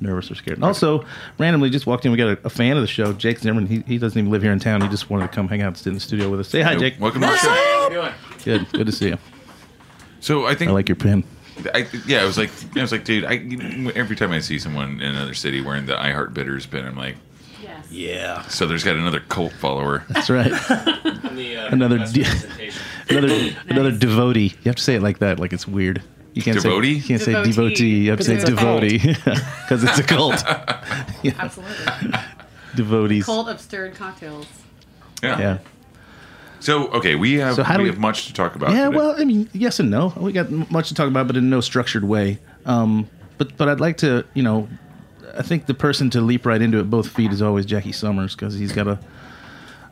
nervous 0.00 0.30
or 0.30 0.34
scared. 0.34 0.58
And 0.58 0.64
also, 0.64 1.04
randomly 1.38 1.70
just 1.70 1.86
walked 1.86 2.04
in, 2.06 2.12
we 2.12 2.18
got 2.18 2.38
a, 2.38 2.46
a 2.46 2.50
fan 2.50 2.76
of 2.76 2.82
the 2.82 2.86
show, 2.88 3.12
Jake 3.12 3.38
Zimmerman. 3.40 3.66
He, 3.66 3.80
he 3.86 3.98
doesn't 3.98 4.18
even 4.18 4.30
live 4.30 4.42
here 4.42 4.52
in 4.52 4.58
town. 4.58 4.80
He 4.80 4.88
just 4.88 5.10
wanted 5.10 5.26
to 5.26 5.32
come 5.34 5.48
hang 5.48 5.62
out 5.62 5.68
and 5.68 5.76
sit 5.76 5.88
in 5.88 5.94
the 5.94 6.00
studio 6.00 6.30
with 6.30 6.40
us. 6.40 6.48
Say 6.48 6.62
hi, 6.62 6.76
Jake. 6.76 6.94
Welcome 6.98 7.20
to 7.22 7.26
the 7.26 7.36
show. 7.36 8.12
Good. 8.44 8.72
Good 8.72 8.86
to 8.86 8.92
see 8.92 9.08
you. 9.08 9.18
So 10.20 10.46
I 10.46 10.54
think 10.54 10.70
I 10.70 10.74
like 10.74 10.88
your 10.88 10.96
pen. 10.96 11.24
I, 11.74 11.86
yeah, 12.06 12.22
I 12.22 12.24
was 12.24 12.38
like, 12.38 12.50
I 12.76 12.80
was 12.82 12.92
like, 12.92 13.04
dude. 13.04 13.24
I 13.24 13.34
every 13.94 14.16
time 14.16 14.32
I 14.32 14.40
see 14.40 14.58
someone 14.58 15.00
in 15.00 15.14
another 15.14 15.34
city 15.34 15.60
wearing 15.60 15.86
the 15.86 15.98
I 16.00 16.12
Heart 16.12 16.34
Bitters 16.34 16.66
pin, 16.66 16.86
I'm 16.86 16.96
like, 16.96 17.16
Yes. 17.62 17.90
Yeah. 17.90 18.42
so 18.48 18.66
there's 18.66 18.84
got 18.84 18.96
another 18.96 19.20
cult 19.20 19.52
follower. 19.52 20.04
That's 20.10 20.30
right. 20.30 20.52
another 21.72 21.98
de- 22.06 22.24
another 23.10 23.56
another 23.68 23.92
devotee. 23.92 24.48
You 24.62 24.64
have 24.66 24.76
to 24.76 24.82
say 24.82 24.94
it 24.96 25.02
like 25.02 25.18
that, 25.18 25.38
like 25.38 25.52
it's 25.52 25.66
weird. 25.66 26.02
You 26.34 26.42
can't 26.42 26.62
Devotee? 26.62 27.00
say 27.00 27.00
you 27.00 27.02
can't 27.08 27.22
say 27.22 27.32
Devotee. 27.32 27.52
devotee. 27.52 27.96
You 28.04 28.10
have 28.10 28.18
to 28.20 28.24
say 28.24 28.34
Because 28.36 28.50
it's 28.50 28.50
a 28.50 28.54
cult. 28.54 28.80
devotee 28.82 29.14
because 29.62 29.84
it's 29.84 29.98
a 29.98 30.02
cult. 31.34 31.38
Absolutely. 31.38 32.18
Devotees. 32.76 33.24
Cold 33.24 33.48
absurd 33.48 33.94
cocktails. 33.96 34.46
Yeah. 35.22 35.38
Yeah. 35.38 35.58
So 36.60 36.88
okay, 36.88 37.14
we 37.14 37.34
have 37.34 37.54
So 37.54 37.62
how 37.62 37.76
do 37.76 37.82
we 37.82 37.88
we- 37.88 37.94
have 37.94 38.00
much 38.00 38.26
to 38.26 38.32
talk 38.32 38.54
about. 38.56 38.70
Yeah, 38.72 38.86
today. 38.86 38.96
well, 38.96 39.14
I 39.18 39.24
mean, 39.24 39.48
yes 39.52 39.78
and 39.80 39.90
no. 39.90 40.12
We 40.16 40.32
got 40.32 40.50
much 40.70 40.88
to 40.88 40.94
talk 40.94 41.08
about, 41.08 41.26
but 41.26 41.36
in 41.36 41.48
no 41.50 41.60
structured 41.60 42.04
way. 42.04 42.38
Um, 42.66 43.08
but 43.38 43.56
but 43.56 43.68
I'd 43.68 43.80
like 43.80 43.98
to, 43.98 44.24
you 44.34 44.42
know, 44.42 44.68
I 45.36 45.42
think 45.42 45.66
the 45.66 45.74
person 45.74 46.10
to 46.10 46.20
leap 46.20 46.44
right 46.46 46.60
into 46.60 46.78
it 46.80 46.90
both 46.90 47.08
feet 47.08 47.32
is 47.32 47.40
always 47.42 47.64
Jackie 47.66 47.92
Summers 47.92 48.34
because 48.34 48.54
he's 48.58 48.72
got 48.72 48.88
a 48.88 48.98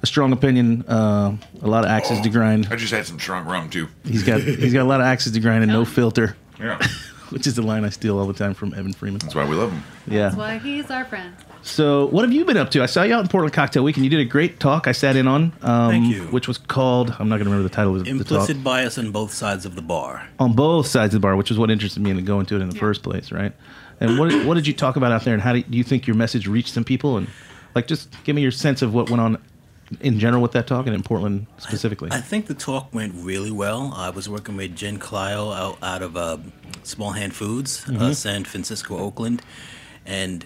a 0.03 0.07
strong 0.07 0.33
opinion, 0.33 0.85
uh, 0.89 1.37
a 1.63 1.67
lot 1.67 1.85
of 1.85 1.91
axes 1.91 2.21
to 2.21 2.29
grind. 2.29 2.69
I 2.71 2.77
just 2.77 2.93
had 2.93 3.07
some 3.07 3.19
strong 3.19 3.47
rum 3.47 3.71
too. 3.71 3.89
He's 4.05 4.23
got 4.25 4.41
he's 4.41 4.73
got 4.73 4.83
a 4.83 4.89
lot 4.89 5.01
of 5.01 5.07
axes 5.07 5.33
to 5.33 5.41
grind 5.41 5.63
and 5.63 5.73
no 5.73 5.85
filter, 5.85 6.37
Yeah, 6.61 6.79
which 7.31 7.47
is 7.47 7.55
the 7.55 7.63
line 7.63 7.85
I 7.85 7.89
steal 7.91 8.19
all 8.19 8.27
the 8.27 8.35
time 8.35 8.53
from 8.55 8.75
Evan 8.75 8.93
Freeman. 8.93 9.21
that's 9.21 9.35
why 9.35 9.49
we 9.49 9.55
love 9.57 9.71
him. 9.73 9.83
Yeah. 10.07 10.23
That's 10.25 10.37
why 10.37 10.59
he's 10.59 10.91
our 10.91 11.05
friend. 11.07 11.35
So, 11.67 12.07
what 12.07 12.23
have 12.25 12.33
you 12.33 12.45
been 12.45 12.57
up 12.57 12.71
to? 12.71 12.83
I 12.83 12.87
saw 12.87 13.03
you 13.03 13.13
out 13.13 13.23
in 13.23 13.29
Portland 13.29 13.53
Cocktail 13.53 13.83
Week, 13.83 13.97
and 13.97 14.05
you 14.05 14.11
did 14.11 14.21
a 14.21 14.25
great 14.25 14.61
talk. 14.61 14.87
I 14.87 14.93
sat 14.93 15.17
in 15.17 15.27
on, 15.27 15.53
um, 15.63 15.91
Thank 15.91 16.15
you. 16.15 16.23
which 16.27 16.47
was 16.47 16.59
called. 16.59 17.11
I'm 17.19 17.29
not 17.29 17.37
going 17.39 17.47
to 17.47 17.51
remember 17.51 17.69
the 17.69 17.75
title 17.75 17.97
of 17.97 18.05
the 18.05 18.05
talk. 18.05 18.21
Implicit 18.21 18.63
bias 18.63 18.99
on 18.99 19.11
both 19.11 19.33
sides 19.33 19.67
of 19.67 19.75
the 19.75 19.83
bar. 19.83 20.29
on 20.39 20.53
both 20.53 20.87
sides 20.87 21.13
of 21.13 21.21
the 21.21 21.25
bar, 21.27 21.35
which 21.35 21.51
is 21.51 21.59
what 21.59 21.71
interested 21.71 22.01
me 22.01 22.11
in 22.13 22.25
going 22.25 22.47
to 22.47 22.57
it 22.57 22.63
in 22.63 22.71
the 22.71 22.79
first 22.79 23.03
place, 23.03 23.33
right? 23.33 23.53
And 23.99 24.17
what 24.17 24.33
what 24.45 24.55
did 24.55 24.67
you 24.67 24.75
talk 24.75 24.95
about 24.95 25.11
out 25.11 25.25
there, 25.25 25.35
and 25.35 25.43
how 25.43 25.53
do 25.53 25.59
you, 25.59 25.65
do 25.65 25.77
you 25.77 25.83
think 25.85 26.07
your 26.07 26.15
message 26.15 26.47
reached 26.47 26.73
some 26.73 26.85
people? 26.85 27.17
And 27.17 27.27
like, 27.75 27.89
just 27.89 28.15
give 28.23 28.37
me 28.37 28.43
your 28.43 28.53
sense 28.53 28.81
of 28.81 28.95
what 28.95 29.11
went 29.11 29.21
on 29.21 29.43
in 30.01 30.21
general 30.21 30.43
with 30.43 30.53
that 30.53 30.69
talk 30.69 30.87
and 30.87 30.95
in 30.95 31.03
Portland 31.03 31.47
specifically. 31.59 32.11
I 32.13 32.21
think 32.21 32.47
the 32.47 32.55
talk 32.55 32.95
went 32.95 33.13
really 33.17 33.51
well. 33.51 33.93
I 33.95 34.11
was 34.11 34.29
working 34.29 34.57
with 34.57 34.77
Jen 34.77 34.99
Colliau 34.99 35.53
out, 35.53 35.79
out 35.83 36.03
of 36.03 36.17
uh, 36.17 36.39
Small 36.85 37.11
Hand 37.13 37.35
Foods, 37.35 37.89
uh, 37.89 38.13
San 38.15 38.45
Francisco, 38.45 38.99
Oakland. 38.99 39.43
And 40.05 40.45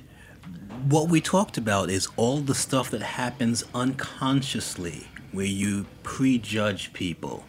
what 0.89 1.09
we 1.09 1.21
talked 1.21 1.57
about 1.59 1.91
is 1.91 2.09
all 2.17 2.39
the 2.39 2.55
stuff 2.55 2.91
that 2.91 3.03
happens 3.03 3.65
unconsciously 3.75 5.07
where 5.33 5.47
you 5.47 5.87
prejudge 6.03 6.93
people 6.93 7.45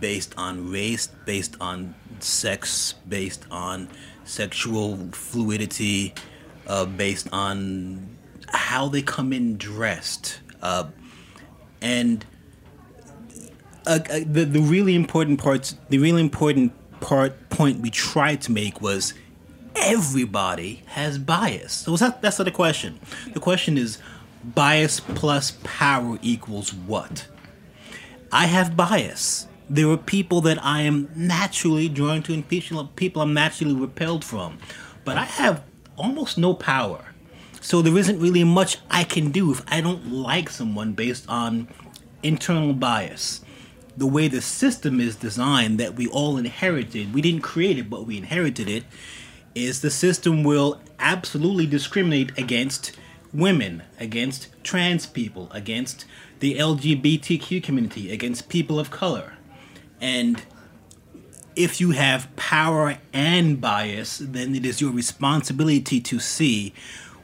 based 0.00 0.34
on 0.36 0.70
race, 0.70 1.06
based 1.24 1.56
on 1.60 1.94
sex, 2.20 2.94
based 3.08 3.46
on 3.50 3.88
sexual 4.24 4.96
fluidity, 5.12 6.14
uh, 6.66 6.84
based 6.84 7.28
on 7.32 8.08
how 8.48 8.88
they 8.88 9.02
come 9.02 9.32
in 9.32 9.56
dressed. 9.56 10.40
Uh, 10.62 10.84
and 11.80 12.24
uh, 13.86 13.98
uh, 14.10 14.20
the 14.26 14.44
the 14.44 14.60
really 14.60 14.94
important 14.94 15.40
parts, 15.40 15.76
the 15.90 15.98
really 15.98 16.20
important 16.20 16.72
part 17.00 17.50
point 17.50 17.80
we 17.80 17.90
tried 17.90 18.40
to 18.42 18.52
make 18.52 18.80
was 18.80 19.12
everybody 19.76 20.82
has 20.86 21.18
bias. 21.18 21.72
So 21.72 21.96
that, 21.96 22.22
that's 22.22 22.38
not 22.38 22.44
the 22.44 22.50
question. 22.50 22.98
The 23.32 23.40
question 23.40 23.76
is 23.78 23.98
bias 24.42 25.00
plus 25.00 25.56
power 25.62 26.18
equals 26.22 26.72
what? 26.72 27.26
I 28.32 28.46
have 28.46 28.76
bias. 28.76 29.46
There 29.70 29.88
are 29.88 29.96
people 29.96 30.40
that 30.42 30.62
I 30.62 30.82
am 30.82 31.08
naturally 31.16 31.88
drawn 31.88 32.22
to 32.24 32.34
and 32.34 32.46
people 32.46 32.86
people 32.96 33.22
I'm 33.22 33.32
naturally 33.32 33.74
repelled 33.74 34.24
from. 34.24 34.58
But 35.04 35.16
I 35.16 35.24
have 35.24 35.62
almost 35.96 36.36
no 36.38 36.54
power. 36.54 37.04
So 37.60 37.80
there 37.80 37.96
isn't 37.96 38.20
really 38.20 38.44
much 38.44 38.78
I 38.90 39.04
can 39.04 39.30
do 39.30 39.50
if 39.50 39.62
I 39.68 39.80
don't 39.80 40.12
like 40.12 40.50
someone 40.50 40.92
based 40.92 41.28
on 41.28 41.68
internal 42.22 42.74
bias. 42.74 43.40
The 43.96 44.06
way 44.06 44.28
the 44.28 44.42
system 44.42 45.00
is 45.00 45.16
designed 45.16 45.78
that 45.80 45.94
we 45.94 46.08
all 46.08 46.36
inherited, 46.36 47.14
we 47.14 47.22
didn't 47.22 47.42
create 47.42 47.78
it, 47.78 47.88
but 47.88 48.06
we 48.06 48.18
inherited 48.18 48.68
it, 48.68 48.84
is 49.54 49.80
the 49.80 49.90
system 49.90 50.42
will 50.42 50.80
absolutely 50.98 51.66
discriminate 51.66 52.36
against 52.38 52.92
women, 53.32 53.82
against 53.98 54.48
trans 54.62 55.06
people, 55.06 55.50
against 55.52 56.04
the 56.40 56.56
LGBTQ 56.56 57.62
community, 57.62 58.12
against 58.12 58.48
people 58.48 58.78
of 58.78 58.90
color. 58.90 59.34
And 60.00 60.42
if 61.56 61.80
you 61.80 61.92
have 61.92 62.34
power 62.36 62.98
and 63.12 63.60
bias, 63.60 64.18
then 64.18 64.54
it 64.54 64.66
is 64.66 64.80
your 64.80 64.92
responsibility 64.92 66.00
to 66.00 66.18
see 66.18 66.74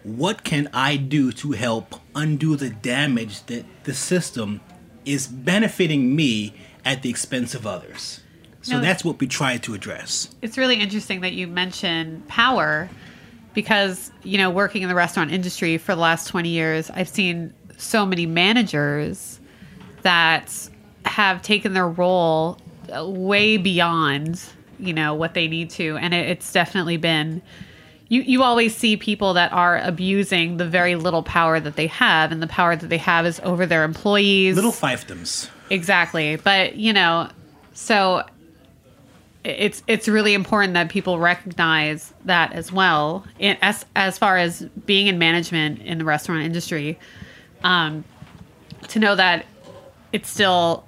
what 0.02 0.44
can 0.44 0.68
I 0.72 0.96
do 0.96 1.30
to 1.32 1.52
help 1.52 1.96
undo 2.14 2.56
the 2.56 2.70
damage 2.70 3.44
that 3.44 3.64
the 3.84 3.94
system 3.94 4.60
is 5.04 5.26
benefiting 5.26 6.14
me 6.14 6.54
at 6.84 7.02
the 7.02 7.10
expense 7.10 7.54
of 7.54 7.66
others. 7.66 8.19
So 8.62 8.74
No. 8.76 8.80
that's 8.80 9.04
what 9.04 9.18
we 9.20 9.26
try 9.26 9.56
to 9.58 9.74
address. 9.74 10.28
It's 10.42 10.58
really 10.58 10.76
interesting 10.76 11.20
that 11.22 11.32
you 11.32 11.46
mention 11.46 12.22
power 12.28 12.88
because, 13.54 14.10
you 14.22 14.38
know, 14.38 14.50
working 14.50 14.82
in 14.82 14.88
the 14.88 14.94
restaurant 14.94 15.32
industry 15.32 15.78
for 15.78 15.94
the 15.94 16.00
last 16.00 16.28
20 16.28 16.48
years, 16.48 16.90
I've 16.90 17.08
seen 17.08 17.52
so 17.78 18.04
many 18.04 18.26
managers 18.26 19.40
that 20.02 20.52
have 21.04 21.42
taken 21.42 21.72
their 21.72 21.88
role 21.88 22.58
way 22.98 23.56
beyond, 23.56 24.40
you 24.78 24.92
know, 24.92 25.14
what 25.14 25.34
they 25.34 25.48
need 25.48 25.70
to. 25.70 25.96
And 25.96 26.12
it, 26.12 26.28
it's 26.28 26.52
definitely 26.52 26.96
been. 26.96 27.42
You, 28.08 28.22
you 28.22 28.42
always 28.42 28.74
see 28.76 28.96
people 28.96 29.34
that 29.34 29.52
are 29.52 29.78
abusing 29.78 30.56
the 30.56 30.66
very 30.66 30.96
little 30.96 31.22
power 31.22 31.60
that 31.60 31.76
they 31.76 31.86
have, 31.86 32.32
and 32.32 32.42
the 32.42 32.48
power 32.48 32.74
that 32.74 32.88
they 32.88 32.98
have 32.98 33.24
is 33.24 33.40
over 33.44 33.66
their 33.66 33.84
employees. 33.84 34.56
Little 34.56 34.72
fiefdoms. 34.72 35.48
Exactly. 35.70 36.34
But, 36.36 36.74
you 36.74 36.92
know, 36.92 37.28
so 37.72 38.24
it's 39.42 39.82
it's 39.86 40.06
really 40.06 40.34
important 40.34 40.74
that 40.74 40.90
people 40.90 41.18
recognize 41.18 42.12
that 42.24 42.52
as 42.52 42.70
well. 42.70 43.24
As 43.40 43.84
as 43.96 44.18
far 44.18 44.36
as 44.36 44.62
being 44.86 45.06
in 45.06 45.18
management 45.18 45.80
in 45.80 45.98
the 45.98 46.04
restaurant 46.04 46.42
industry 46.42 46.98
um 47.64 48.04
to 48.88 48.98
know 48.98 49.14
that 49.14 49.46
it's 50.12 50.28
still 50.28 50.84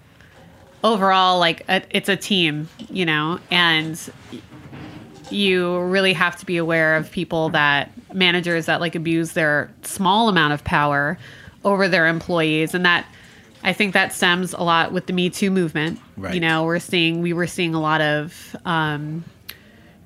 overall 0.84 1.38
like 1.38 1.62
a, 1.68 1.82
it's 1.90 2.08
a 2.08 2.16
team 2.16 2.68
you 2.90 3.04
know 3.04 3.38
and 3.50 4.10
you 5.30 5.80
really 5.80 6.12
have 6.12 6.36
to 6.36 6.44
be 6.44 6.56
aware 6.56 6.96
of 6.96 7.10
people 7.10 7.48
that 7.50 7.90
managers 8.12 8.66
that 8.66 8.80
like 8.80 8.94
abuse 8.94 9.32
their 9.32 9.70
small 9.82 10.28
amount 10.28 10.52
of 10.52 10.64
power 10.64 11.16
over 11.64 11.88
their 11.88 12.06
employees 12.06 12.74
and 12.74 12.84
that 12.84 13.06
I 13.64 13.72
think 13.72 13.94
that 13.94 14.12
stems 14.12 14.52
a 14.52 14.62
lot 14.62 14.92
with 14.92 15.06
the 15.06 15.12
Me 15.12 15.30
Too 15.30 15.50
movement. 15.50 16.00
Right. 16.16 16.34
You 16.34 16.40
know, 16.40 16.64
we're 16.64 16.78
seeing 16.78 17.22
we 17.22 17.32
were 17.32 17.46
seeing 17.46 17.74
a 17.74 17.80
lot 17.80 18.00
of 18.00 18.56
um, 18.64 19.24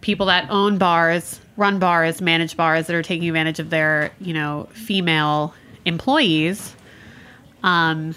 people 0.00 0.26
that 0.26 0.50
own 0.50 0.78
bars, 0.78 1.40
run 1.56 1.78
bars, 1.78 2.20
manage 2.20 2.56
bars 2.56 2.86
that 2.86 2.94
are 2.94 3.02
taking 3.02 3.28
advantage 3.28 3.58
of 3.58 3.70
their 3.70 4.10
you 4.20 4.34
know 4.34 4.68
female 4.72 5.54
employees. 5.84 6.74
Um, 7.62 8.14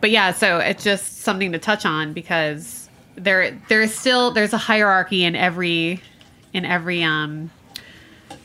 but 0.00 0.10
yeah, 0.10 0.32
so 0.32 0.58
it's 0.58 0.84
just 0.84 1.20
something 1.20 1.52
to 1.52 1.58
touch 1.58 1.86
on 1.86 2.12
because 2.12 2.88
there 3.16 3.58
there 3.68 3.80
is 3.80 3.94
still 3.94 4.32
there's 4.32 4.52
a 4.52 4.58
hierarchy 4.58 5.24
in 5.24 5.34
every 5.34 6.00
in 6.52 6.64
every 6.64 7.02
um 7.02 7.50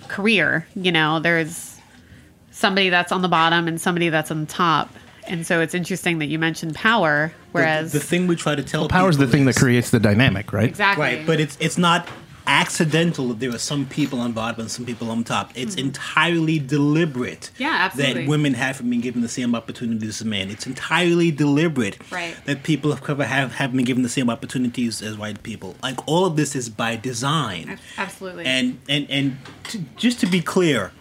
career. 0.08 0.66
You 0.76 0.92
know, 0.92 1.20
there's 1.20 1.80
somebody 2.52 2.90
that's 2.90 3.12
on 3.12 3.22
the 3.22 3.28
bottom 3.28 3.68
and 3.68 3.80
somebody 3.80 4.10
that's 4.10 4.32
on 4.32 4.42
the 4.42 4.48
top. 4.48 4.90
And 5.30 5.46
so 5.46 5.62
it's 5.62 5.74
interesting 5.74 6.20
that 6.20 6.28
you 6.28 6.40
mentioned 6.40 6.76
power, 6.76 7.34
whereas 7.52 7.92
the, 7.92 8.00
the 8.00 8.06
thing 8.06 8.28
we 8.28 8.36
try 8.36 8.56
to 8.56 8.64
tell 8.64 8.88
power 8.88 9.10
is 9.10 9.18
the 9.18 9.26
people 9.26 9.32
thing 9.34 9.46
that 9.46 9.56
creates 9.56 9.90
the 9.90 10.00
dynamic, 10.00 10.54
right? 10.54 10.70
exactly 10.70 11.04
Right, 11.04 11.26
but 11.26 11.40
it's 11.40 11.58
it's 11.60 11.78
not 11.78 12.08
accidental 12.48 13.28
that 13.28 13.40
there 13.40 13.54
are 13.54 13.58
some 13.58 13.86
people 13.86 14.22
on 14.22 14.32
bottom 14.32 14.62
and 14.62 14.72
some 14.72 14.86
people 14.86 15.12
on 15.12 15.24
top. 15.24 15.52
It's 15.54 15.76
entirely 15.76 16.60
deliberate. 16.60 17.52
Mm-hmm. 17.54 17.64
Yeah, 17.64 17.76
absolutely. 17.80 18.22
That 18.22 18.30
women 18.30 18.54
haven't 18.54 18.90
been 18.90 19.02
given 19.02 19.22
the 19.22 19.28
same 19.28 19.54
opportunities 19.54 20.22
as 20.22 20.26
men. 20.26 20.50
It's 20.50 20.66
entirely 20.66 21.30
deliberate. 21.30 22.00
Right. 22.10 22.36
That 22.46 22.64
people 22.64 22.92
of 22.92 23.04
color 23.04 23.26
have 23.26 23.56
haven't 23.56 23.76
been 23.76 23.86
given 23.86 24.04
the 24.04 24.10
same 24.10 24.30
opportunities 24.30 25.02
as 25.02 25.18
white 25.18 25.44
people. 25.44 25.76
Like 25.84 26.08
all 26.08 26.26
of 26.26 26.38
this 26.38 26.56
is 26.56 26.70
by 26.70 26.96
design. 26.96 27.78
absolutely. 27.98 28.46
And 28.46 28.80
and 28.88 29.10
and 29.10 29.38
to, 29.66 29.80
just 29.98 30.22
to 30.22 30.26
be 30.26 30.42
clear, 30.42 30.94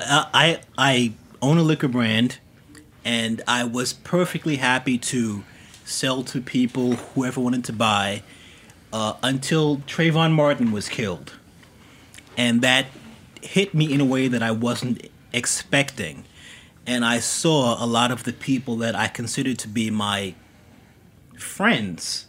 uh, 0.00 0.24
I 0.34 0.60
I 0.76 1.12
own 1.40 1.58
a 1.58 1.62
liquor 1.62 1.88
brand, 1.88 2.38
and 3.06 3.40
I 3.46 3.62
was 3.62 3.92
perfectly 3.92 4.56
happy 4.56 4.98
to 4.98 5.44
sell 5.84 6.24
to 6.24 6.40
people 6.40 6.94
whoever 6.96 7.40
wanted 7.40 7.64
to 7.66 7.72
buy 7.72 8.22
uh, 8.92 9.12
until 9.22 9.76
Trayvon 9.86 10.32
Martin 10.32 10.72
was 10.72 10.88
killed, 10.88 11.34
and 12.36 12.62
that 12.62 12.86
hit 13.40 13.72
me 13.74 13.92
in 13.92 14.00
a 14.00 14.04
way 14.04 14.26
that 14.26 14.42
I 14.42 14.50
wasn't 14.50 15.08
expecting, 15.32 16.24
and 16.84 17.04
I 17.04 17.20
saw 17.20 17.82
a 17.82 17.86
lot 17.86 18.10
of 18.10 18.24
the 18.24 18.32
people 18.32 18.76
that 18.78 18.96
I 18.96 19.06
considered 19.06 19.58
to 19.60 19.68
be 19.68 19.88
my 19.90 20.34
friends 21.38 22.26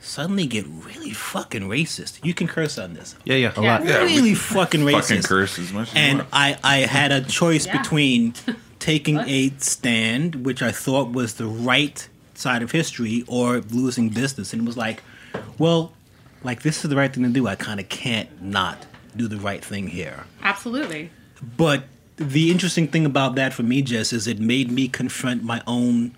suddenly 0.00 0.46
get 0.46 0.66
really 0.66 1.12
fucking 1.12 1.62
racist. 1.62 2.18
You 2.22 2.34
can 2.34 2.46
curse 2.46 2.76
on 2.78 2.92
this. 2.94 3.14
Yeah, 3.24 3.36
yeah, 3.36 3.52
a 3.56 3.62
Yeah. 3.62 3.72
lot. 3.78 3.86
Yeah, 3.86 3.98
really 4.02 4.34
fucking 4.34 4.80
racist. 4.82 5.00
Fucking 5.08 5.22
curse 5.22 5.58
as 5.58 5.72
much 5.72 5.88
as 5.90 5.94
you 5.94 6.00
and 6.00 6.18
want. 6.18 6.28
I, 6.32 6.58
I 6.62 6.76
had 6.80 7.10
a 7.12 7.22
choice 7.22 7.66
Yeah. 7.66 7.78
between 7.80 8.34
taking 8.84 9.18
a 9.20 9.48
stand, 9.56 10.44
which 10.44 10.62
I 10.62 10.70
thought 10.70 11.10
was 11.10 11.34
the 11.34 11.46
right 11.46 12.06
side 12.34 12.62
of 12.62 12.70
history, 12.70 13.24
or 13.26 13.60
losing 13.60 14.10
business. 14.10 14.52
And 14.52 14.60
it 14.60 14.66
was 14.66 14.76
like, 14.76 15.02
well, 15.56 15.94
like 16.42 16.62
this 16.62 16.84
is 16.84 16.90
the 16.90 16.96
right 16.96 17.10
thing 17.10 17.22
to 17.22 17.30
do. 17.30 17.46
I 17.46 17.54
kind 17.54 17.80
of 17.80 17.88
can't 17.88 18.42
not 18.42 18.84
do 19.16 19.26
the 19.26 19.38
right 19.38 19.64
thing 19.64 19.86
here. 19.88 20.26
absolutely. 20.42 21.10
But 21.56 21.84
the 22.16 22.50
interesting 22.50 22.86
thing 22.88 23.06
about 23.06 23.36
that 23.36 23.54
for 23.54 23.62
me, 23.62 23.80
Jess, 23.80 24.12
is 24.12 24.26
it 24.26 24.38
made 24.38 24.70
me 24.70 24.88
confront 24.88 25.42
my 25.42 25.62
own 25.66 26.14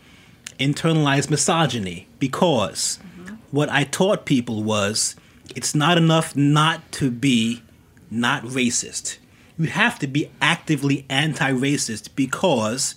internalized 0.59 1.31
misogyny 1.31 2.09
because 2.19 2.99
mm-hmm. 3.21 3.37
what 3.53 3.69
I 3.69 3.85
taught 3.85 4.25
people 4.25 4.65
was 4.65 5.15
it's 5.55 5.75
not 5.75 5.99
enough 5.99 6.35
not 6.35 6.91
to 6.93 7.13
be 7.13 7.63
not 8.11 8.43
racist. 8.43 9.19
You 9.59 9.67
have 9.69 9.99
to 10.01 10.07
be 10.07 10.31
actively 10.41 11.07
anti 11.09 11.51
racist 11.53 12.11
because 12.15 12.95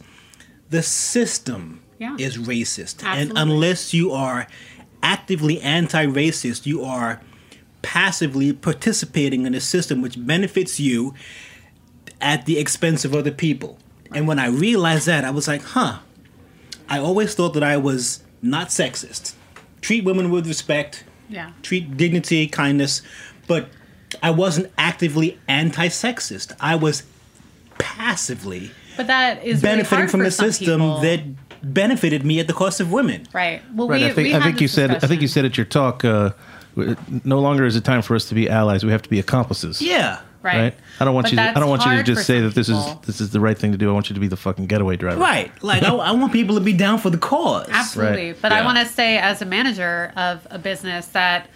the 0.70 0.84
system 0.84 1.80
Yeah. 1.98 2.16
is 2.20 2.38
racist. 2.38 3.04
And 3.04 3.32
unless 3.36 3.94
you 3.94 4.12
are 4.12 4.48
actively 5.02 5.60
anti 5.62 6.06
racist, 6.06 6.66
you 6.66 6.84
are 6.84 7.22
passively 7.82 8.52
participating 8.54 9.46
in 9.46 9.54
a 9.56 9.62
system 9.62 10.02
which 10.02 10.16
benefits 10.26 10.80
you 10.80 11.14
at 12.22 12.46
the 12.46 12.58
expense 12.60 13.06
of 13.06 13.16
other 13.16 13.32
people. 13.32 13.78
And 14.14 14.28
when 14.28 14.40
I 14.40 14.48
realized 14.48 15.06
that, 15.08 15.24
I 15.24 15.30
was 15.32 15.48
like, 15.48 15.62
huh, 15.62 16.00
I 16.90 17.00
always 17.00 17.36
thought 17.36 17.54
that 17.54 17.64
I 17.64 17.78
was 17.78 18.22
not 18.42 18.68
sexist. 18.70 19.34
Treat 19.82 20.04
women 20.04 20.30
with 20.30 20.46
respect, 20.48 21.04
Yeah. 21.30 21.52
treat 21.62 21.96
dignity, 21.96 22.48
kindness, 22.48 23.02
but 23.48 23.70
I 24.22 24.32
wasn't 24.32 24.72
actively 24.78 25.38
anti 25.48 25.88
sexist. 25.88 26.56
I 26.60 26.76
was 26.76 27.04
passively 27.78 28.72
But 28.98 29.08
that 29.08 29.44
is 29.46 29.62
benefiting 29.62 29.98
hard 30.00 30.12
from 30.12 30.20
the 30.22 30.32
system 30.32 30.82
people. 30.82 31.00
that 31.02 31.22
benefited 31.62 32.26
me 32.26 32.40
at 32.40 32.48
the 32.48 32.54
cost 32.54 32.80
of 32.80 32.92
women. 32.92 33.28
right. 33.34 33.62
Well, 33.74 33.88
Right. 33.88 34.02
we, 34.02 34.08
I 34.08 34.12
think 34.14 34.28
we 34.28 34.36
I 34.36 34.40
think 34.42 34.62
you 34.62 34.68
this 34.68 34.76
said 34.76 34.92
I 35.04 35.08
think 35.08 35.22
you 35.22 35.28
said 35.28 35.46
at 35.46 35.58
your 35.58 35.66
talk. 35.66 36.04
Uh, 36.06 36.32
no 37.26 37.40
longer 37.40 37.66
is 37.66 37.76
it 37.76 37.84
time 37.84 38.02
for 38.02 38.16
us 38.16 38.26
to 38.30 38.36
be 38.36 38.50
allies. 38.50 38.86
We 38.86 38.92
have 38.92 39.02
to 39.02 39.10
be 39.10 39.20
accomplices. 39.20 39.82
Yeah. 39.82 40.20
right. 40.44 40.58
Right. 40.62 40.74
I 41.02 41.06
don't 41.06 41.14
want 41.14 41.26
But 41.26 41.32
you. 41.34 41.38
To, 41.38 41.50
I 41.50 41.54
don't 41.60 41.68
want 41.70 41.86
you 41.86 41.98
to 41.98 42.04
just 42.04 42.26
say 42.26 42.40
that 42.42 42.56
this 42.56 42.70
is 42.70 42.82
this 43.06 43.20
is 43.20 43.32
the 43.32 43.40
right 43.42 43.58
thing 43.58 43.72
to 43.74 43.78
do. 43.78 43.90
I 43.90 43.94
want 43.94 44.10
you 44.10 44.14
to 44.14 44.20
be 44.20 44.28
the 44.28 44.38
fucking 44.38 44.68
getaway 44.68 44.96
driver. 44.96 45.20
Right. 45.20 45.52
Like, 45.64 45.84
I, 45.84 45.94
I 45.94 46.12
want 46.12 46.32
people 46.32 46.56
to 46.56 46.62
be 46.62 46.72
down 46.74 47.00
for 47.00 47.10
the 47.10 47.18
cause. 47.18 47.68
Absolutely. 47.70 48.28
Right. 48.32 48.42
But 48.42 48.52
I 48.54 48.64
want 48.64 48.78
to 48.78 48.86
say, 48.86 49.18
as 49.18 49.42
a 49.42 49.46
manager 49.46 50.14
of 50.16 50.46
a 50.50 50.60
business 50.60 51.08
that 51.08 51.50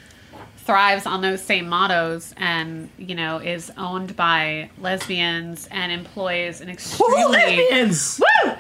thrives 0.66 1.06
on 1.06 1.22
those 1.22 1.42
same 1.42 1.68
mottos 1.68 2.34
and, 2.38 2.90
you 2.98 3.16
know, 3.16 3.38
is 3.38 3.72
owned 3.78 4.16
by 4.16 4.70
lesbians 4.80 5.68
and 5.72 5.92
employs 5.92 6.62
an 6.62 6.70
extremely. 6.76 7.28
lesbians! 7.28 8.22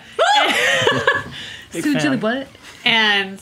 Big 1.71 1.83
Sue 1.83 1.93
fan. 1.93 2.01
Julie 2.01 2.17
Butt. 2.17 2.47
And, 2.85 3.39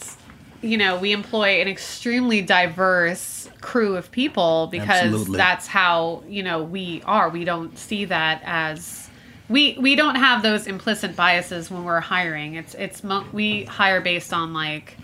you 0.62 0.77
know, 0.77 0.97
we 0.97 1.12
employ 1.12 1.62
an 1.62 1.67
extremely 1.67 2.41
diverse 2.41 3.49
crew 3.62 3.95
of 3.95 4.12
people 4.12 4.67
because 4.71 5.05
Absolutely. 5.05 5.38
that's 5.38 5.67
how, 5.67 6.23
you 6.27 6.43
know, 6.43 6.63
we 6.63 7.01
are. 7.05 7.29
We 7.29 7.43
don't 7.45 7.77
see 7.77 8.05
that 8.05 8.41
as 8.45 9.09
we 9.49 9.77
we 9.79 9.95
don't 9.95 10.15
have 10.15 10.43
those 10.43 10.65
implicit 10.67 11.15
biases 11.15 11.69
when 11.69 11.83
we're 11.83 11.99
hiring. 11.99 12.55
It's 12.55 12.73
it's 12.75 13.03
mo- 13.03 13.25
we 13.33 13.65
hire 13.65 13.99
based 14.01 14.33
on 14.33 14.53
like, 14.53 14.97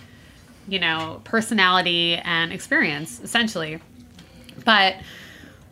you 0.67 0.79
know, 0.79 1.21
personality 1.23 2.15
and 2.15 2.51
experience 2.51 3.19
essentially. 3.21 3.79
But 4.65 4.95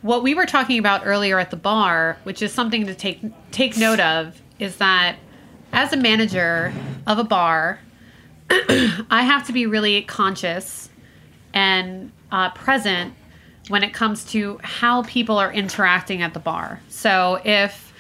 what 0.01 0.23
we 0.23 0.33
were 0.35 0.45
talking 0.45 0.79
about 0.79 1.01
earlier 1.05 1.39
at 1.39 1.49
the 1.49 1.57
bar, 1.57 2.17
which 2.23 2.41
is 2.41 2.53
something 2.53 2.85
to 2.87 2.95
take 2.95 3.21
take 3.51 3.77
note 3.77 3.99
of, 3.99 4.41
is 4.59 4.77
that 4.77 5.17
as 5.73 5.91
a 5.93 5.97
manager 5.97 6.73
of 7.07 7.19
a 7.19 7.23
bar, 7.23 7.79
I 8.49 9.23
have 9.23 9.45
to 9.47 9.53
be 9.53 9.65
really 9.65 10.01
conscious 10.03 10.89
and 11.53 12.11
uh, 12.31 12.51
present 12.51 13.13
when 13.69 13.83
it 13.83 13.93
comes 13.93 14.25
to 14.25 14.59
how 14.63 15.03
people 15.03 15.37
are 15.37 15.51
interacting 15.51 16.21
at 16.21 16.33
the 16.33 16.39
bar. 16.39 16.79
So 16.89 17.41
if 17.43 17.91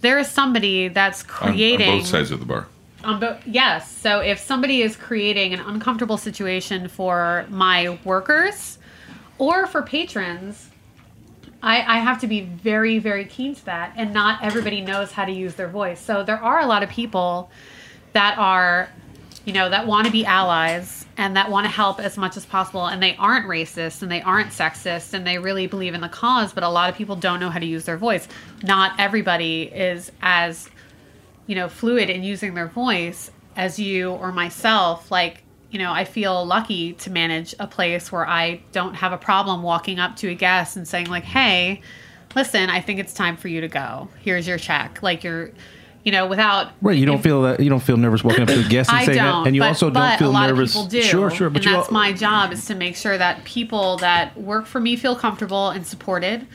there 0.00 0.18
is 0.18 0.28
somebody 0.28 0.88
that's 0.88 1.22
On- 1.22 1.30
on, 1.48 1.52
creating 1.54 1.98
both 2.00 2.08
sides 2.08 2.30
of 2.30 2.40
the 2.40 2.46
bar. 2.46 2.66
Um, 3.04 3.14
on 3.14 3.20
bo- 3.20 3.38
yes. 3.46 3.90
So 3.90 4.20
if 4.20 4.38
somebody 4.38 4.82
is 4.82 4.96
creating 4.96 5.52
an 5.52 5.60
uncomfortable 5.60 6.16
situation 6.16 6.88
for 6.88 7.46
my 7.48 7.98
workers 8.04 8.78
or 9.38 9.66
for 9.66 9.82
patrons, 9.82 10.70
I, 11.62 11.76
I 11.82 11.98
have 11.98 12.20
to 12.20 12.26
be 12.26 12.40
very, 12.40 12.98
very 12.98 13.24
keen 13.24 13.54
to 13.54 13.64
that. 13.66 13.92
And 13.96 14.12
not 14.12 14.42
everybody 14.42 14.80
knows 14.80 15.12
how 15.12 15.24
to 15.24 15.32
use 15.32 15.54
their 15.54 15.68
voice. 15.68 16.00
So 16.00 16.24
there 16.24 16.38
are 16.38 16.60
a 16.60 16.66
lot 16.66 16.82
of 16.82 16.88
people 16.88 17.50
that 18.14 18.36
are, 18.36 18.88
you 19.44 19.52
know, 19.52 19.68
that 19.68 19.86
want 19.86 20.06
to 20.06 20.12
be 20.12 20.24
allies 20.26 21.06
and 21.16 21.36
that 21.36 21.50
want 21.50 21.64
to 21.66 21.70
help 21.70 22.00
as 22.00 22.16
much 22.16 22.36
as 22.36 22.44
possible. 22.44 22.86
And 22.86 23.00
they 23.00 23.14
aren't 23.16 23.46
racist 23.46 24.02
and 24.02 24.10
they 24.10 24.22
aren't 24.22 24.50
sexist 24.50 25.14
and 25.14 25.24
they 25.26 25.38
really 25.38 25.68
believe 25.68 25.94
in 25.94 26.00
the 26.00 26.08
cause. 26.08 26.52
But 26.52 26.64
a 26.64 26.68
lot 26.68 26.90
of 26.90 26.96
people 26.96 27.14
don't 27.14 27.38
know 27.38 27.50
how 27.50 27.60
to 27.60 27.66
use 27.66 27.84
their 27.84 27.96
voice. 27.96 28.26
Not 28.64 28.98
everybody 28.98 29.62
is 29.62 30.10
as 30.20 30.68
you 31.52 31.56
know, 31.56 31.68
fluid 31.68 32.08
in 32.08 32.24
using 32.24 32.54
their 32.54 32.66
voice 32.66 33.30
as 33.56 33.78
you 33.78 34.10
or 34.10 34.32
myself. 34.32 35.10
Like, 35.10 35.42
you 35.70 35.78
know, 35.78 35.92
I 35.92 36.06
feel 36.06 36.46
lucky 36.46 36.94
to 36.94 37.10
manage 37.10 37.54
a 37.60 37.66
place 37.66 38.10
where 38.10 38.26
I 38.26 38.62
don't 38.72 38.94
have 38.94 39.12
a 39.12 39.18
problem 39.18 39.62
walking 39.62 39.98
up 39.98 40.16
to 40.16 40.30
a 40.30 40.34
guest 40.34 40.78
and 40.78 40.88
saying, 40.88 41.08
like, 41.10 41.24
hey, 41.24 41.82
listen, 42.34 42.70
I 42.70 42.80
think 42.80 43.00
it's 43.00 43.12
time 43.12 43.36
for 43.36 43.48
you 43.48 43.60
to 43.60 43.68
go. 43.68 44.08
Here's 44.22 44.48
your 44.48 44.56
check. 44.56 45.02
Like, 45.02 45.24
you're, 45.24 45.50
you 46.04 46.10
know, 46.10 46.26
without. 46.26 46.72
Right. 46.80 46.96
You 46.96 47.04
don't 47.04 47.16
if- 47.16 47.22
feel 47.22 47.42
that. 47.42 47.60
You 47.60 47.68
don't 47.68 47.82
feel 47.82 47.98
nervous 47.98 48.24
walking 48.24 48.44
up 48.44 48.48
to 48.48 48.58
a 48.58 48.68
guest 48.70 48.88
and 48.88 49.00
I 49.00 49.04
saying 49.04 49.18
that, 49.18 49.46
and 49.46 49.54
you 49.54 49.60
but, 49.60 49.68
also 49.68 49.90
don't 49.90 50.18
feel 50.18 50.32
nervous. 50.32 50.86
Do. 50.86 51.02
Sure, 51.02 51.30
sure. 51.30 51.50
But 51.50 51.64
that's 51.64 51.88
al- 51.88 51.92
my 51.92 52.14
job 52.14 52.54
is 52.54 52.64
to 52.64 52.74
make 52.74 52.96
sure 52.96 53.18
that 53.18 53.44
people 53.44 53.98
that 53.98 54.34
work 54.40 54.64
for 54.64 54.80
me 54.80 54.96
feel 54.96 55.16
comfortable 55.16 55.68
and 55.68 55.86
supported, 55.86 56.46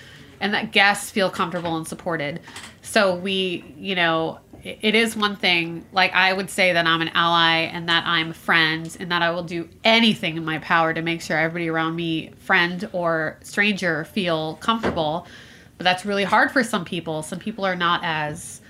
and 0.42 0.56
that 0.56 0.72
guests 0.72 1.12
feel 1.12 1.30
comfortable 1.30 1.78
and 1.78 1.88
supported. 1.88 2.40
So 2.82 3.16
we, 3.16 3.76
you 3.78 3.96
know, 3.96 4.40
it, 4.82 4.96
is 4.96 5.16
one 5.16 5.36
thing. 5.36 5.86
Like 5.92 6.14
I 6.14 6.34
would 6.34 6.50
say 6.50 6.74
that 6.74 6.86
I'm 6.86 7.02
an 7.02 7.10
ally 7.14 7.62
and 7.62 7.88
that 7.90 8.06
I'm 8.06 8.32
a 8.32 8.34
friend, 8.34 8.96
and 9.00 9.12
that 9.12 9.22
I 9.22 9.32
will 9.32 9.44
do 9.44 9.70
anything 9.84 10.38
in 10.38 10.46
my 10.46 10.60
power 10.60 10.94
to 10.94 11.02
make 11.02 11.22
sure 11.22 11.38
everybody 11.38 11.70
around 11.70 11.96
me, 11.96 12.32
friend 12.40 12.88
or 12.94 13.38
stranger, 13.44 14.06
feel 14.06 14.56
comfortable. 14.56 15.28
But 15.78 15.84
that's 15.84 16.06
really 16.06 16.24
hard 16.24 16.52
for 16.52 16.64
some 16.64 16.86
people. 16.86 17.24
Some 17.24 17.40
people 17.40 17.66
are 17.66 17.76
not 17.76 18.02
as 18.04 18.62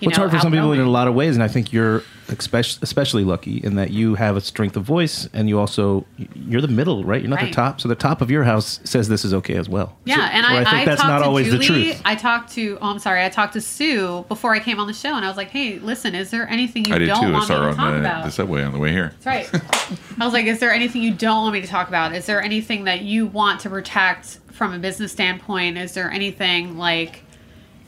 Well, 0.00 0.10
it's 0.10 0.18
know, 0.18 0.24
hard 0.24 0.32
for 0.32 0.40
some 0.40 0.52
people 0.52 0.72
in 0.72 0.80
a 0.80 0.90
lot 0.90 1.08
of 1.08 1.14
ways, 1.14 1.36
and 1.36 1.42
I 1.42 1.48
think 1.48 1.72
you're 1.72 2.02
especially, 2.28 2.80
especially 2.82 3.24
lucky 3.24 3.58
in 3.58 3.76
that 3.76 3.90
you 3.90 4.14
have 4.14 4.36
a 4.36 4.42
strength 4.42 4.76
of 4.76 4.82
voice, 4.82 5.26
and 5.32 5.48
you 5.48 5.58
also 5.58 6.04
you're 6.34 6.60
the 6.60 6.68
middle, 6.68 7.02
right? 7.02 7.22
You're 7.22 7.30
not 7.30 7.40
the 7.40 7.50
top, 7.50 7.80
so 7.80 7.88
the 7.88 7.94
top 7.94 8.20
of 8.20 8.30
your 8.30 8.44
house 8.44 8.78
says 8.84 9.08
this 9.08 9.24
is 9.24 9.32
okay 9.32 9.54
as 9.54 9.70
well. 9.70 9.96
Yeah, 10.04 10.16
So- 10.16 10.20
and 10.22 10.44
so 10.46 10.52
I, 10.52 10.56
think 10.64 10.68
I 10.68 10.84
that's 10.84 11.02
not 11.02 11.22
always 11.22 11.46
Julie, 11.46 11.58
the 11.58 11.64
truth. 11.64 12.02
I 12.04 12.14
talked 12.14 12.52
to, 12.52 12.76
oh, 12.82 12.90
I'm 12.90 12.98
sorry, 12.98 13.24
I 13.24 13.30
talked 13.30 13.54
to 13.54 13.60
Sue 13.62 14.24
before 14.28 14.54
I 14.54 14.58
came 14.58 14.78
on 14.78 14.86
the 14.86 14.92
show, 14.92 15.14
and 15.14 15.24
I 15.24 15.28
was 15.28 15.36
like, 15.38 15.48
hey, 15.50 15.78
listen, 15.78 16.14
is 16.14 16.30
there 16.30 16.46
anything 16.48 16.84
you 16.84 16.94
I 16.94 16.98
did 16.98 17.06
don't 17.06 17.22
too. 17.22 17.28
I 17.28 17.32
want 17.32 17.42
me 17.48 17.54
saw 17.54 17.62
her 17.62 17.70
to 17.70 17.76
talk 17.76 17.86
on 17.86 17.92
the, 17.94 18.00
about? 18.00 18.24
the 18.26 18.30
subway 18.30 18.62
on 18.64 18.72
the 18.72 18.78
way 18.78 18.92
here. 18.92 19.14
That's 19.22 19.52
right. 19.52 19.62
I 20.20 20.24
was 20.24 20.34
like, 20.34 20.44
is 20.46 20.60
there 20.60 20.72
anything 20.72 21.02
you 21.02 21.14
don't 21.14 21.42
want 21.42 21.54
me 21.54 21.62
to 21.62 21.66
talk 21.66 21.88
about? 21.88 22.14
Is 22.14 22.26
there 22.26 22.42
anything 22.42 22.84
that 22.84 23.00
you 23.02 23.26
want 23.26 23.60
to 23.60 23.70
protect 23.70 24.40
from 24.52 24.74
a 24.74 24.78
business 24.78 25.12
standpoint? 25.12 25.78
Is 25.78 25.94
there 25.94 26.10
anything 26.10 26.76
like, 26.76 27.22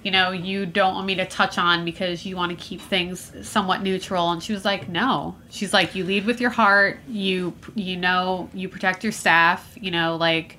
you 0.03 0.11
know, 0.11 0.31
you 0.31 0.65
don't 0.65 0.95
want 0.95 1.07
me 1.07 1.17
to 1.17 1.27
touch 1.27 1.59
on 1.59 1.85
because 1.85 2.25
you 2.25 2.37
want 2.37 2.51
to 2.51 2.65
keep 2.65 2.81
things 2.81 3.33
somewhat 3.43 3.83
neutral? 3.83 4.31
And 4.31 4.43
she 4.43 4.53
was 4.53 4.65
like, 4.65 4.89
no. 4.89 5.35
She's 5.51 5.73
like, 5.73 5.95
you 5.95 6.05
lead 6.05 6.25
with 6.25 6.41
your 6.41 6.51
heart. 6.51 7.01
You, 7.09 7.55
you 7.75 7.97
know, 7.97 8.49
you 8.55 8.69
protect 8.69 9.03
your 9.03 9.13
staff. 9.13 9.77
You 9.81 9.91
know, 9.91 10.17
like, 10.17 10.59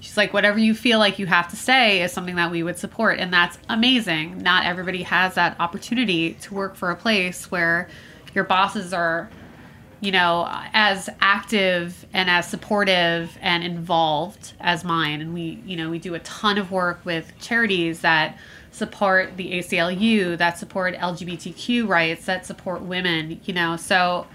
she's 0.00 0.16
like, 0.16 0.32
whatever 0.32 0.58
you 0.58 0.74
feel 0.74 0.98
like 0.98 1.18
you 1.18 1.26
have 1.26 1.48
to 1.48 1.56
say 1.56 2.02
is 2.02 2.12
something 2.12 2.36
that 2.36 2.50
we 2.50 2.62
would 2.62 2.78
support. 2.78 3.18
And 3.18 3.32
that's 3.32 3.58
amazing. 3.68 4.38
Not 4.38 4.66
everybody 4.66 5.02
has 5.02 5.34
that 5.34 5.56
opportunity 5.58 6.34
to 6.34 6.54
work 6.54 6.76
for 6.76 6.90
a 6.90 6.96
place 6.96 7.50
where 7.50 7.88
your 8.34 8.44
bosses 8.44 8.92
are 8.92 9.28
you 10.00 10.12
know, 10.12 10.46
as 10.74 11.08
active 11.20 12.06
and 12.12 12.28
as 12.28 12.48
supportive 12.48 13.36
and 13.40 13.64
involved 13.64 14.52
as 14.60 14.84
mine. 14.84 15.20
And 15.20 15.32
we, 15.32 15.62
you 15.64 15.76
know, 15.76 15.90
we 15.90 15.98
do 15.98 16.14
a 16.14 16.18
ton 16.20 16.58
of 16.58 16.70
work 16.70 17.00
with 17.04 17.32
charities 17.40 18.02
that 18.02 18.38
support 18.76 19.38
the 19.38 19.52
ACLU, 19.52 20.36
that 20.36 20.58
support 20.58 20.94
LGBTQ 20.96 21.88
rights, 21.88 22.26
that 22.26 22.44
support 22.44 22.82
women, 22.82 23.40
you 23.46 23.54
know. 23.54 23.74
So 23.78 24.26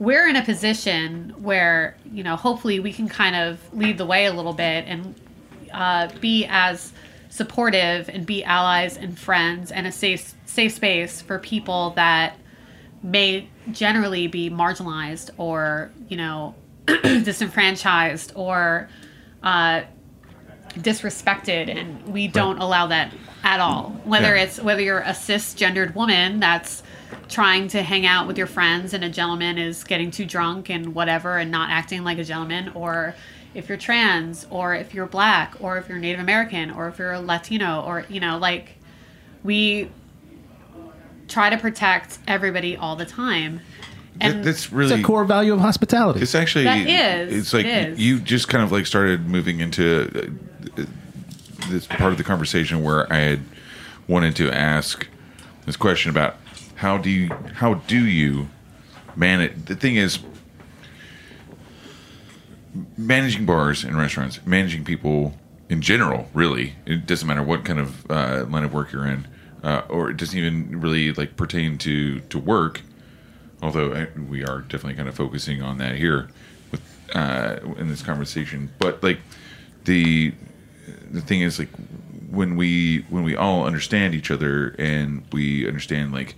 we're 0.00 0.28
in 0.28 0.34
a 0.34 0.44
position 0.44 1.32
where, 1.38 1.96
you 2.10 2.24
know, 2.24 2.34
hopefully 2.34 2.80
we 2.80 2.92
can 2.92 3.08
kind 3.08 3.36
of 3.36 3.60
lead 3.72 3.96
the 3.96 4.04
way 4.04 4.26
a 4.26 4.32
little 4.32 4.52
bit 4.52 4.84
and 4.88 5.14
uh, 5.72 6.08
be 6.20 6.44
as 6.46 6.92
supportive 7.28 8.08
and 8.08 8.26
be 8.26 8.42
allies 8.42 8.96
and 8.96 9.16
friends 9.16 9.70
and 9.70 9.86
a 9.86 9.92
safe 9.92 10.34
safe 10.44 10.74
space 10.74 11.20
for 11.20 11.38
people 11.38 11.90
that 11.90 12.36
may 13.04 13.48
generally 13.70 14.26
be 14.26 14.50
marginalized 14.50 15.30
or 15.36 15.92
you 16.08 16.16
know 16.16 16.54
disenfranchised 16.86 18.32
or 18.34 18.88
uh, 19.42 19.82
disrespected 20.78 21.68
and 21.68 22.08
we 22.08 22.26
don't 22.26 22.58
allow 22.58 22.86
that 22.86 23.12
at 23.44 23.60
all 23.60 23.90
whether 24.04 24.34
Yeah. 24.36 24.42
it's 24.44 24.60
whether 24.60 24.82
you're 24.82 25.00
a 25.00 25.12
cisgendered 25.12 25.94
woman 25.94 26.40
that's 26.40 26.82
trying 27.28 27.68
to 27.68 27.82
hang 27.82 28.04
out 28.06 28.26
with 28.26 28.36
your 28.36 28.46
friends 28.46 28.92
and 28.92 29.04
a 29.04 29.08
gentleman 29.08 29.58
is 29.58 29.84
getting 29.84 30.10
too 30.10 30.24
drunk 30.26 30.68
and 30.70 30.94
whatever 30.94 31.38
and 31.38 31.50
not 31.50 31.70
acting 31.70 32.02
like 32.04 32.18
a 32.18 32.24
gentleman 32.24 32.70
or 32.74 33.14
if 33.54 33.68
you're 33.68 33.78
trans 33.78 34.46
or 34.50 34.74
if 34.74 34.92
you're 34.94 35.06
black 35.06 35.54
or 35.60 35.78
if 35.78 35.88
you're 35.88 35.98
native 35.98 36.20
american 36.20 36.70
or 36.70 36.88
if 36.88 36.98
you're 36.98 37.12
a 37.12 37.20
latino 37.20 37.80
or 37.86 38.04
you 38.08 38.20
know 38.20 38.36
like 38.38 38.72
we 39.44 39.90
try 41.28 41.48
to 41.50 41.56
protect 41.58 42.18
everybody 42.26 42.76
all 42.76 42.96
the 42.96 43.04
time 43.06 43.60
That, 44.20 44.30
and 44.32 44.44
that's 44.44 44.64
It's 44.64 44.72
really 44.72 45.00
a 45.00 45.04
core 45.04 45.24
value 45.24 45.52
of 45.52 45.60
hospitality. 45.60 46.20
It's 46.20 46.34
actually 46.34 46.64
That 46.64 46.86
is, 46.88 47.34
It's 47.36 47.52
like 47.54 47.66
it 47.66 47.90
is. 47.90 47.98
you 48.00 48.18
just 48.18 48.48
kind 48.48 48.64
of 48.64 48.72
like 48.72 48.86
started 48.86 49.28
moving 49.28 49.60
into 49.60 50.32
uh, 50.76 50.82
this 51.68 51.86
part 51.86 52.12
of 52.12 52.18
the 52.18 52.24
conversation 52.24 52.82
where 52.82 53.10
I 53.12 53.18
had 53.18 53.40
wanted 54.06 54.36
to 54.36 54.50
ask 54.50 55.06
this 55.66 55.76
question 55.76 56.10
about 56.10 56.36
how 56.76 56.98
do 56.98 57.10
you 57.10 57.28
how 57.54 57.74
do 57.74 58.06
you 58.06 58.48
manage 59.16 59.64
the 59.66 59.74
thing 59.74 59.96
is 59.96 60.20
managing 62.96 63.44
bars 63.44 63.84
and 63.84 63.96
restaurants 63.98 64.38
managing 64.46 64.84
people 64.84 65.34
in 65.68 65.82
general 65.82 66.28
really 66.32 66.74
it 66.86 67.06
doesn't 67.06 67.26
matter 67.26 67.42
what 67.42 67.64
kind 67.64 67.78
of 67.80 68.10
uh, 68.10 68.46
line 68.48 68.64
of 68.64 68.72
work 68.72 68.92
you're 68.92 69.06
in 69.06 69.26
uh, 69.62 69.82
or 69.88 70.10
it 70.10 70.16
doesn't 70.16 70.38
even 70.38 70.80
really 70.80 71.12
like 71.12 71.36
pertain 71.36 71.76
to 71.76 72.20
to 72.20 72.38
work 72.38 72.82
although 73.62 73.92
uh, 73.92 74.06
we 74.28 74.44
are 74.44 74.60
definitely 74.62 74.94
kind 74.94 75.08
of 75.08 75.14
focusing 75.14 75.62
on 75.62 75.78
that 75.78 75.96
here 75.96 76.28
with 76.70 76.80
uh, 77.14 77.58
in 77.76 77.88
this 77.88 78.02
conversation. 78.02 78.70
But 78.78 79.02
like 79.02 79.20
the 79.84 80.32
the 81.10 81.20
thing 81.20 81.40
is 81.40 81.58
like 81.58 81.70
when 82.30 82.56
we 82.56 83.04
when 83.08 83.22
we 83.22 83.36
all 83.36 83.64
understand 83.64 84.14
each 84.14 84.30
other 84.30 84.74
and 84.78 85.22
we 85.32 85.66
understand 85.66 86.12
like 86.12 86.34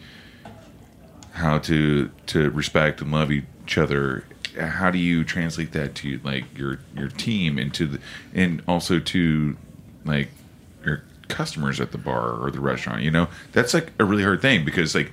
how 1.33 1.59
to 1.59 2.11
to 2.27 2.51
respect 2.51 3.01
and 3.01 3.13
love 3.13 3.31
each 3.31 3.79
other 3.79 4.25
how 4.59 4.91
do 4.91 4.99
you 4.99 5.25
translate 5.25 5.73
that 5.73 5.95
to 5.95 6.21
like 6.23 6.45
your 6.57 6.79
your 6.97 7.09
team 7.09 7.59
into 7.59 7.87
the 7.87 8.01
and 8.35 8.63
also 8.67 8.99
to 8.99 9.57
like 10.05 10.29
your 10.85 11.03
customers 11.29 11.81
at 11.81 11.93
the 11.93 11.99
bar 11.99 12.33
or 12.43 12.51
the 12.51 12.61
restaurant 12.61 13.03
you 13.03 13.11
know 13.11 13.29
that's 13.53 13.75
like 13.75 13.93
a 13.99 14.05
really 14.05 14.23
hard 14.23 14.43
thing 14.43 14.65
because 14.65 14.95
like 14.95 15.13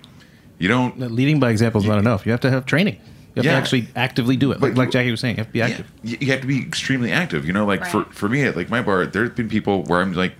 you 0.58 0.68
don't 0.68 1.00
Leading 1.00 1.40
by 1.40 1.52
example 1.52 1.82
is 1.82 1.88
not 1.88 2.00
enough. 2.00 2.26
You 2.26 2.32
have 2.32 2.42
to 2.42 2.50
have 2.50 2.66
training. 2.66 3.00
You 3.44 3.50
have 3.50 3.54
Yeah. 3.54 3.60
to 3.60 3.64
actually 3.64 3.88
actively 3.96 4.36
do 4.36 4.52
it. 4.52 4.60
Like, 4.62 4.74
But- 4.74 4.78
like 4.80 4.92
Jackie 4.92 5.12
was 5.12 5.20
saying, 5.20 5.36
you 5.36 5.42
have 5.42 5.48
to 5.48 5.54
be 5.54 5.62
active. 5.62 5.86
Yeah, 6.04 6.12
you 6.12 6.18
you 6.22 6.32
have 6.32 6.42
to 6.42 6.48
be 6.48 6.60
extremely 6.60 7.12
active. 7.12 7.46
You 7.46 7.54
know, 7.54 7.66
like 7.66 7.86
for 7.86 8.00
Right. 8.00 8.14
for 8.14 8.28
me 8.30 8.44
at 8.44 8.56
like 8.58 8.70
my 8.70 8.82
bar, 8.82 9.06
there's 9.06 9.30
been 9.32 9.48
people 9.50 9.84
where 9.84 10.02
I'm 10.02 10.14
like, 10.14 10.34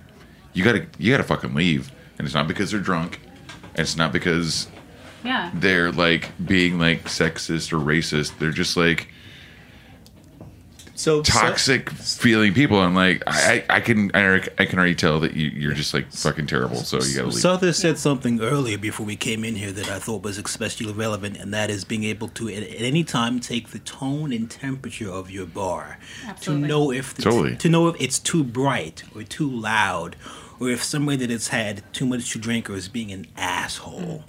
you 0.52 0.64
gotta 0.64 0.86
you 0.98 1.12
gotta 1.12 1.22
fucking 1.22 1.54
leave, 1.54 1.92
and 2.18 2.26
it's 2.26 2.34
not 2.34 2.48
because 2.48 2.70
they're 2.72 2.80
drunk, 2.80 3.20
and 3.74 3.80
it's 3.80 3.96
not 3.96 4.12
because 4.12 4.66
yeah 5.24 5.50
they're 5.54 5.92
like 5.92 6.30
being 6.44 6.78
like 6.78 7.04
sexist 7.04 7.72
or 7.72 7.78
racist. 7.78 8.32
They're 8.38 8.50
just 8.50 8.76
like 8.76 9.08
So 10.98 11.22
toxic 11.22 11.90
feeling 11.90 12.52
people. 12.54 12.80
I'm 12.80 12.96
like, 12.96 13.22
I 13.24 13.64
I 13.68 13.76
I 13.76 13.80
can 13.80 14.10
I, 14.14 14.34
I 14.58 14.64
can 14.64 14.80
already 14.80 14.96
tell 14.96 15.20
that 15.20 15.34
you 15.34 15.46
you're 15.48 15.72
just 15.72 15.94
like 15.94 16.10
fucking 16.10 16.48
terrible. 16.48 16.78
So 16.78 16.96
you 16.96 17.14
gotta 17.14 17.28
leave. 17.28 17.36
Sother 17.36 17.72
said 17.72 17.98
something 17.98 18.40
earlier 18.40 18.78
before 18.78 19.06
we 19.06 19.14
came 19.14 19.44
in 19.44 19.54
here 19.54 19.70
that 19.70 19.88
I 19.88 20.00
thought 20.00 20.24
was 20.24 20.38
especially 20.38 20.92
relevant, 20.92 21.36
and 21.36 21.54
that 21.54 21.70
is 21.70 21.84
being 21.84 22.02
able 22.02 22.26
to 22.30 22.48
at, 22.48 22.64
at 22.64 22.82
any 22.82 23.04
time 23.04 23.38
take 23.38 23.68
the 23.68 23.78
tone 23.78 24.32
and 24.32 24.50
temperature 24.50 25.08
of 25.08 25.30
your 25.30 25.46
bar 25.46 26.00
Absolutely. 26.26 26.62
to 26.62 26.68
know 26.68 26.90
if 26.90 27.14
the, 27.14 27.22
Totally. 27.22 27.56
to 27.56 27.68
know 27.68 27.86
if 27.86 28.00
it's 28.00 28.18
too 28.18 28.42
bright 28.42 29.04
or 29.14 29.22
too 29.22 29.48
loud, 29.48 30.16
or 30.58 30.68
if 30.68 30.82
somebody 30.82 31.18
that 31.18 31.30
has 31.30 31.48
had 31.48 31.84
too 31.92 32.06
much 32.06 32.32
to 32.32 32.40
drink 32.40 32.68
or 32.68 32.74
is 32.74 32.88
being 32.88 33.12
an 33.12 33.26
asshole. 33.36 34.24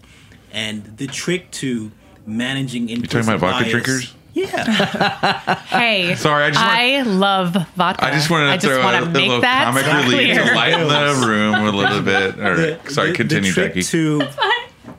And 0.51 0.97
the 0.97 1.07
trick 1.07 1.49
to 1.51 1.91
managing 2.27 2.89
in 2.89 3.01
you 3.01 3.07
talking 3.07 3.27
about 3.27 3.39
vodka 3.39 3.71
drinkers? 3.71 4.13
Yeah, 4.33 5.55
hey 5.69 6.15
Sorry, 6.15 6.43
I 6.45 6.49
just 6.51 6.63
want- 6.63 6.79
I 6.79 7.01
love 7.01 7.53
vodka 7.75 8.05
I 8.05 8.11
just 8.11 8.29
wanted 8.29 8.45
to 8.45 8.51
I 8.51 8.57
just 8.57 8.65
throw 8.67 8.83
want 8.83 8.95
a, 8.95 8.99
to 8.99 9.05
a 9.05 9.09
make 9.09 9.27
little 9.27 9.41
that 9.41 9.63
comic 9.65 9.85
relief 10.05 10.37
to 10.37 10.55
lighten 10.55 10.87
the 10.87 11.27
room 11.27 11.55
a 11.55 11.71
little 11.71 12.01
bit. 12.01 12.35
All 12.39 12.51
right, 12.51 12.83
The- 12.83 12.91
sorry, 12.91 13.09
the- 13.11 13.15
continue, 13.15 13.49
the 13.51 13.53
trick 13.53 13.73
Jackie. 13.73 13.81
To, 13.83 14.19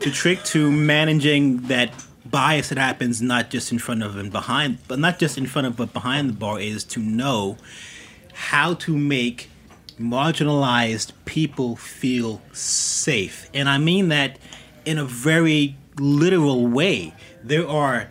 the 0.00 0.10
trick 0.10 0.42
to 0.44 0.70
managing 0.70 1.62
that 1.68 1.92
bias 2.26 2.68
that 2.70 2.78
happens 2.78 3.22
not 3.22 3.50
just 3.50 3.70
in 3.72 3.78
front 3.78 4.02
of 4.02 4.16
and 4.16 4.30
behind, 4.32 4.78
but 4.88 4.98
not 4.98 5.18
just 5.18 5.38
in 5.38 5.46
front 5.46 5.66
of 5.66 5.76
but 5.76 5.92
behind 5.92 6.28
the 6.28 6.32
bar 6.34 6.58
is 6.60 6.82
to 6.84 7.00
know 7.00 7.56
how 8.34 8.74
to 8.74 8.96
make 8.96 9.48
marginalized 9.98 11.12
people 11.24 11.76
feel 11.76 12.40
safe. 12.52 13.48
And 13.54 13.68
I 13.68 13.78
mean 13.78 14.08
that 14.08 14.38
in 14.84 14.98
a 14.98 15.04
very 15.04 15.76
literal 15.98 16.66
way. 16.66 17.14
There 17.44 17.68
are 17.68 18.08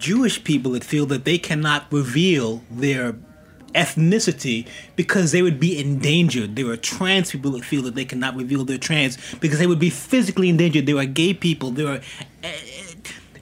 Jewish 0.00 0.42
people 0.42 0.72
that 0.72 0.82
feel 0.82 1.06
that 1.06 1.24
they 1.24 1.38
cannot 1.38 1.86
reveal 1.92 2.62
their 2.70 3.14
ethnicity 3.74 4.66
because 4.96 5.30
they 5.32 5.42
would 5.42 5.60
be 5.60 5.78
endangered. 5.78 6.56
There 6.56 6.68
are 6.70 6.76
trans 6.76 7.30
people 7.30 7.52
that 7.52 7.64
feel 7.64 7.82
that 7.82 7.94
they 7.94 8.04
cannot 8.04 8.34
reveal 8.34 8.64
their 8.64 8.78
trans 8.78 9.16
because 9.36 9.58
they 9.58 9.66
would 9.66 9.78
be 9.78 9.90
physically 9.90 10.48
endangered. 10.48 10.86
There 10.86 10.96
are 10.96 11.04
gay 11.04 11.34
people. 11.34 11.70
There 11.70 11.86
are 11.86 12.00
uh, 12.42 12.48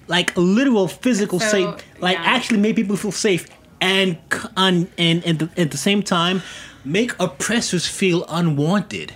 like 0.09 0.37
literal 0.37 0.89
physical 0.89 1.41
So, 1.41 1.49
safe, 1.49 2.01
like 2.01 2.19
yeah. 2.19 2.25
actually 2.25 2.61
make 2.61 2.77
people 2.77 2.97
feel 2.97 3.13
safe 3.13 3.47
and 3.81 4.19
un, 4.57 4.89
and, 4.99 5.25
and 5.25 5.51
at 5.57 5.71
the 5.71 5.77
same 5.77 6.03
time 6.03 6.43
make 6.85 7.13
oppressors 7.21 7.87
feel 7.87 8.25
unwanted. 8.29 9.15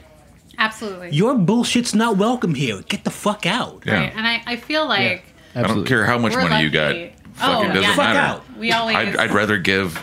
absolutely 0.59 1.11
Your 1.11 1.35
bullshit's 1.35 1.95
not 1.95 2.17
welcome 2.17 2.55
here. 2.55 2.83
Get 2.83 3.05
the 3.05 3.11
fuck 3.11 3.47
out. 3.47 3.83
Yeah. 3.85 3.95
Right, 3.95 4.13
and 4.17 4.27
I, 4.27 4.43
I 4.47 4.57
feel 4.57 4.87
like 4.87 5.25
I 5.55 5.63
don't 5.63 5.85
care 5.85 6.05
how 6.05 6.19
much 6.19 6.35
We're 6.35 6.49
money 6.49 6.63
you 6.65 6.71
got. 6.71 6.95
Lucky. 7.41 7.53
Fucking 7.53 7.71
Oh, 7.71 7.75
doesn't 7.75 7.83
yeah. 7.83 7.89
Fuck 7.95 7.97
matter. 7.99 8.19
out. 8.19 8.57
we 8.59 8.73
always 8.73 8.97
I'd, 8.97 9.17
I'd 9.17 9.31
rather 9.33 9.59
give, 9.59 10.01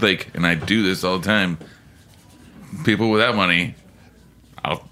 like, 0.00 0.30
and 0.34 0.46
I 0.46 0.54
do 0.54 0.82
this 0.82 1.04
all 1.04 1.18
the 1.18 1.26
time. 1.26 1.58
People 2.84 3.10
without 3.10 3.34
money, 3.36 3.74
I'll 4.64 4.88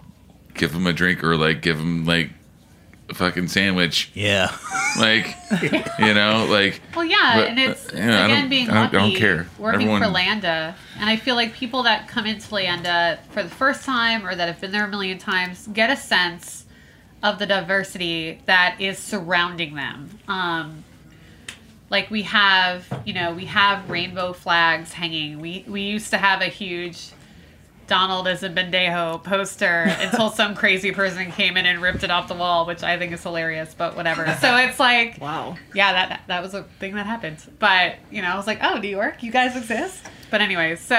give 0.55 0.73
them 0.73 0.87
a 0.87 0.93
drink 0.93 1.25
or 1.25 1.37
like 1.37 1.63
give 1.63 1.79
them 1.79 2.05
like 2.05 2.31
a 3.09 3.15
fucking 3.15 3.49
sandwich, 3.49 4.11
Yeah. 4.15 4.55
like, 4.99 5.35
you 5.99 6.15
know, 6.15 6.47
like. 6.49 6.81
Well, 6.95 7.05
yeah, 7.07 7.33
But, 7.37 7.49
and 7.49 7.59
it's 7.59 7.89
yeah, 7.93 8.23
I 8.23 8.25
again 8.27 8.41
don't- 8.43 8.49
being 8.51 8.71
I 8.71 8.75
don't- 8.75 8.95
I 8.95 9.09
don't 9.09 9.17
care. 9.17 9.47
working 9.59 9.89
Everyone- 9.89 10.03
for 10.03 10.09
Leyenda, 10.09 10.75
and 10.99 11.09
I 11.11 11.17
feel 11.17 11.35
like 11.35 11.55
people 11.55 11.83
that 11.85 12.07
come 12.07 12.27
into 12.27 12.47
Leyenda 12.51 13.19
for 13.31 13.43
the 13.43 13.49
first 13.49 13.85
time 13.85 14.25
or 14.27 14.35
that 14.37 14.47
have 14.47 14.61
been 14.61 14.71
there 14.71 14.85
a 14.85 14.89
million 14.89 15.19
times 15.19 15.67
get 15.73 15.91
a 15.91 15.97
sense 15.97 16.67
of 17.23 17.39
the 17.39 17.47
diversity 17.47 18.41
that 18.47 18.77
is 18.81 18.99
surrounding 18.99 19.75
them. 19.75 20.11
Um, 20.29 20.85
like 21.91 22.11
we 22.11 22.23
have, 22.23 22.87
you 23.05 23.13
know, 23.13 23.35
we 23.35 23.45
have 23.47 23.91
rainbow 23.91 24.33
flags 24.33 24.93
hanging. 24.93 25.41
We 25.41 25.65
we 25.69 25.83
used 25.83 26.11
to 26.11 26.19
have 26.19 26.41
a 26.41 26.47
huge 26.47 27.11
Donald 27.89 28.29
is 28.29 28.45
a 28.45 28.49
Bendejo 28.49 29.23
poster 29.25 29.85
until 30.01 30.31
some 30.31 30.55
crazy 30.55 30.93
person 30.93 31.33
came 31.33 31.57
in 31.57 31.67
and 31.67 31.83
ripped 31.83 32.05
it 32.05 32.11
off 32.11 32.29
the 32.29 32.35
wall, 32.35 32.65
which 32.65 32.85
I 32.85 32.97
think 32.97 33.13
is 33.13 33.21
hilarious, 33.21 33.75
but 33.77 33.97
whatever. 33.97 34.25
So 34.41 34.57
it's 34.59 34.79
like, 34.79 35.19
Wow. 35.21 35.57
yeah, 35.75 35.93
that 35.93 36.23
that 36.29 36.41
was 36.43 36.55
a 36.55 36.63
thing 36.79 36.95
that 36.95 37.07
happened. 37.07 37.39
But 37.59 37.97
you 38.11 38.23
know, 38.23 38.29
I 38.29 38.37
was 38.37 38.47
like, 38.47 38.61
oh, 38.63 38.79
New 38.79 38.89
York, 38.89 39.23
you 39.25 39.33
guys 39.33 39.57
exist. 39.57 40.07
But 40.31 40.41
anyways, 40.41 40.81
so 40.81 40.97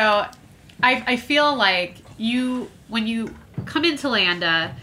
I 0.84 1.04
I 1.08 1.16
feel 1.16 1.56
like 1.56 1.96
you 2.18 2.70
when 2.90 3.08
you 3.08 3.34
come 3.66 3.86
into 3.86 4.08
Leyenda, 4.08 4.74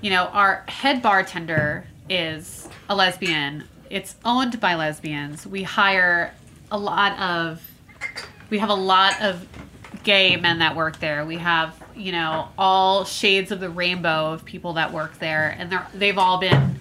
you 0.00 0.10
know, 0.10 0.26
our 0.26 0.64
head 0.68 1.02
bartender 1.02 1.84
is 2.08 2.68
a 2.88 2.94
lesbian. 2.94 3.64
It's 3.90 4.14
owned 4.24 4.60
by 4.60 4.76
lesbians. 4.76 5.46
We 5.46 5.64
hire 5.64 6.32
a 6.70 6.78
lot 6.78 7.18
of 7.18 7.60
we 8.48 8.58
have 8.58 8.70
a 8.70 8.74
lot 8.74 9.20
of 9.20 9.46
gay 10.04 10.36
men 10.36 10.60
that 10.60 10.74
work 10.74 10.98
there. 11.00 11.24
We 11.26 11.36
have, 11.36 11.80
you 11.94 12.12
know, 12.12 12.48
all 12.56 13.04
shades 13.04 13.50
of 13.50 13.60
the 13.60 13.68
rainbow 13.68 14.32
of 14.32 14.44
people 14.44 14.74
that 14.74 14.92
work 14.92 15.18
there 15.18 15.54
and 15.58 15.70
they're 15.72 15.86
they've 15.92 16.18
all 16.18 16.38
been 16.38 16.76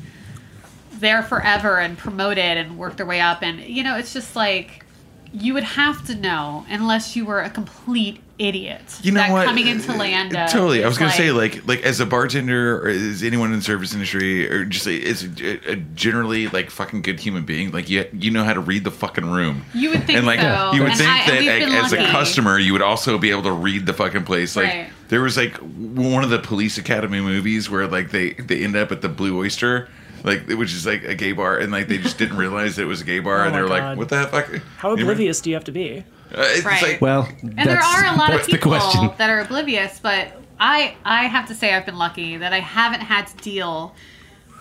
there 0.93 1.23
forever 1.23 1.79
and 1.79 1.97
promoted 1.97 2.57
and 2.57 2.77
worked 2.77 2.97
their 2.97 3.05
way 3.05 3.19
up 3.19 3.41
and 3.41 3.59
you 3.59 3.83
know, 3.83 3.97
it's 3.97 4.13
just 4.13 4.35
like 4.35 4.85
you 5.33 5.53
would 5.53 5.63
have 5.63 6.05
to 6.07 6.15
know 6.15 6.65
unless 6.69 7.15
you 7.15 7.25
were 7.25 7.41
a 7.41 7.49
complete 7.49 8.21
idiot. 8.39 8.81
You 9.01 9.11
know 9.11 9.19
that 9.19 9.31
what? 9.31 9.45
coming 9.45 9.67
into 9.67 9.91
uh, 9.91 9.95
Leyenda. 9.97 10.45
Uh, 10.45 10.47
totally. 10.47 10.81
I 10.83 10.87
was 10.87 10.95
is 10.95 10.99
gonna 10.99 11.11
say 11.11 11.31
like 11.31 11.67
like 11.67 11.81
as 11.83 11.99
a 11.99 12.05
bartender 12.05 12.81
or 12.83 12.87
as 12.89 13.21
anyone 13.21 13.51
in 13.51 13.59
the 13.59 13.63
service 13.65 13.93
industry 13.93 14.49
or 14.49 14.63
just 14.65 14.85
like, 14.85 15.01
as 15.03 15.23
a, 15.23 15.71
a 15.71 15.75
generally 15.75 16.47
like 16.47 16.69
fucking 16.69 17.01
good 17.01 17.19
human 17.19 17.43
being, 17.45 17.71
like 17.71 17.89
you 17.89 18.07
you 18.13 18.31
know 18.31 18.43
how 18.43 18.53
to 18.53 18.61
read 18.61 18.83
the 18.85 18.91
fucking 18.91 19.29
room. 19.29 19.65
You 19.73 19.89
would 19.89 20.05
think 20.05 20.17
and 20.19 20.25
like 20.25 20.39
so. 20.39 20.71
you 20.73 20.81
would 20.81 20.91
And 20.91 20.97
think 20.99 21.09
I- 21.11 21.25
that 21.25 21.69
like, 21.69 21.83
as 21.83 21.93
a 21.93 21.97
customer 22.11 22.57
you 22.57 22.71
would 22.73 22.81
also 22.81 23.17
be 23.17 23.29
able 23.31 23.43
to 23.43 23.51
read 23.51 23.85
the 23.85 23.93
fucking 23.93 24.23
place. 24.23 24.55
Like 24.55 24.65
Right. 24.67 24.89
there 25.09 25.21
was 25.21 25.35
like 25.37 25.55
one 25.57 26.23
of 26.23 26.29
the 26.29 26.39
police 26.39 26.77
academy 26.77 27.19
movies 27.21 27.69
where 27.69 27.87
like 27.87 28.11
they 28.11 28.33
they 28.33 28.63
end 28.63 28.75
up 28.75 28.91
at 28.91 29.01
the 29.01 29.09
Blue 29.09 29.37
Oyster. 29.39 29.89
Like 30.23 30.47
which 30.49 30.73
is 30.73 30.85
like 30.85 31.03
a 31.03 31.15
gay 31.15 31.31
bar, 31.31 31.57
and 31.57 31.71
like 31.71 31.87
they 31.87 31.97
just 31.97 32.17
didn't 32.17 32.37
realize 32.45 32.77
it 32.77 32.85
was 32.85 33.01
a 33.01 33.05
gay 33.05 33.19
bar, 33.19 33.41
Oh 33.41 33.45
and 33.45 33.53
they 33.53 33.59
my 33.59 33.63
were 33.63 33.69
like, 33.69 33.97
"What 33.97 34.09
the 34.09 34.27
fuck?" 34.27 34.47
How 34.77 34.89
You 34.89 34.95
remember? 34.95 35.11
oblivious 35.13 35.41
do 35.41 35.49
you 35.49 35.55
have 35.55 35.65
to 35.65 35.71
be? 35.71 35.99
Uh, 36.31 36.43
it's 36.49 36.65
Right. 36.65 36.81
like 36.83 37.01
Well, 37.01 37.27
and 37.41 37.57
there 37.57 37.79
are 37.81 38.05
a 38.13 38.17
lot 38.17 38.29
of 38.31 38.37
that's 38.37 38.47
people 38.47 38.71
that 38.71 39.29
are 39.31 39.39
oblivious 39.39 39.99
but 39.99 40.27
i 40.59 40.93
i 41.03 41.23
have 41.25 41.47
to 41.47 41.55
say 41.55 41.73
i've 41.73 41.85
been 41.87 41.97
lucky 41.97 42.37
that 42.37 42.53
i 42.53 42.59
haven't 42.59 42.99
had 43.01 43.25
to 43.25 43.35
deal 43.37 43.95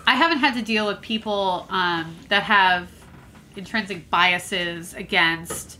i 0.07 0.15
haven't 0.15 0.39
had 0.39 0.55
to 0.55 0.63
deal 0.63 0.87
with 0.87 0.99
people 1.01 1.67
um, 1.69 2.15
that 2.29 2.41
have 2.43 2.89
intrinsic 3.55 4.09
biases 4.09 4.93
against 4.95 5.77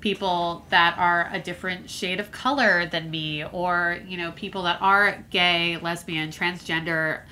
people 0.00 0.64
that 0.70 0.96
are 0.98 1.28
a 1.32 1.40
different 1.40 1.88
shade 1.90 2.20
of 2.20 2.30
color 2.30 2.86
than 2.86 3.10
me 3.10 3.44
or 3.46 3.98
you 4.06 4.16
know 4.16 4.30
people 4.32 4.62
that 4.62 4.80
are 4.80 5.24
gay 5.30 5.76
lesbian 5.78 6.28
transgender 6.30 7.22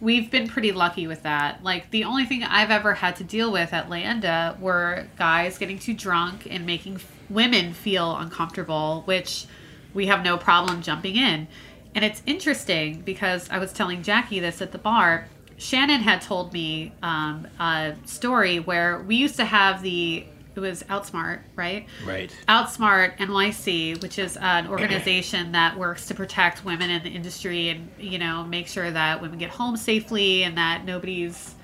we've 0.00 0.30
been 0.30 0.48
pretty 0.48 0.72
lucky 0.72 1.06
with 1.06 1.22
that. 1.22 1.62
Like 1.62 1.90
the 1.90 2.04
only 2.04 2.24
thing 2.24 2.42
I've 2.42 2.70
ever 2.70 2.94
had 2.94 3.16
to 3.16 3.24
deal 3.24 3.52
with 3.52 3.72
at 3.72 3.88
Leyenda 3.88 4.58
were 4.58 5.06
guys 5.16 5.58
getting 5.58 5.78
too 5.78 5.94
drunk 5.94 6.46
and 6.48 6.64
making 6.66 6.96
f- 6.96 7.12
women 7.28 7.72
feel 7.72 8.16
uncomfortable, 8.16 9.02
which 9.04 9.46
we 9.92 10.06
have 10.06 10.24
no 10.24 10.36
problem 10.36 10.82
jumping 10.82 11.16
in. 11.16 11.48
And 11.94 12.04
it's 12.04 12.22
interesting 12.24 13.02
because 13.02 13.50
I 13.50 13.58
was 13.58 13.72
telling 13.72 14.02
Jackie 14.02 14.40
this 14.40 14.62
at 14.62 14.72
the 14.72 14.78
bar. 14.78 15.26
Shannon 15.58 16.00
had 16.00 16.22
told 16.22 16.52
me 16.52 16.92
um, 17.02 17.46
a 17.58 17.94
story 18.06 18.60
where 18.60 19.00
we 19.00 19.16
used 19.16 19.36
to 19.36 19.44
have 19.44 19.82
the 19.82 20.24
was 20.60 20.82
Outsmart, 20.84 21.40
right? 21.56 21.86
Right. 22.04 22.34
Outsmart 22.48 23.16
NYC, 23.18 24.00
which 24.02 24.18
is 24.18 24.36
an 24.36 24.66
organization 24.68 25.52
that 25.52 25.78
works 25.78 26.06
to 26.08 26.14
protect 26.14 26.64
women 26.64 26.90
in 26.90 27.02
the 27.02 27.10
industry 27.10 27.68
and 27.68 27.90
you 27.98 28.18
know 28.18 28.44
make 28.44 28.68
sure 28.68 28.90
that 28.90 29.20
women 29.20 29.38
get 29.38 29.50
home 29.50 29.76
safely 29.76 30.42
and 30.42 30.56
that 30.58 30.84
nobody's 30.84 31.54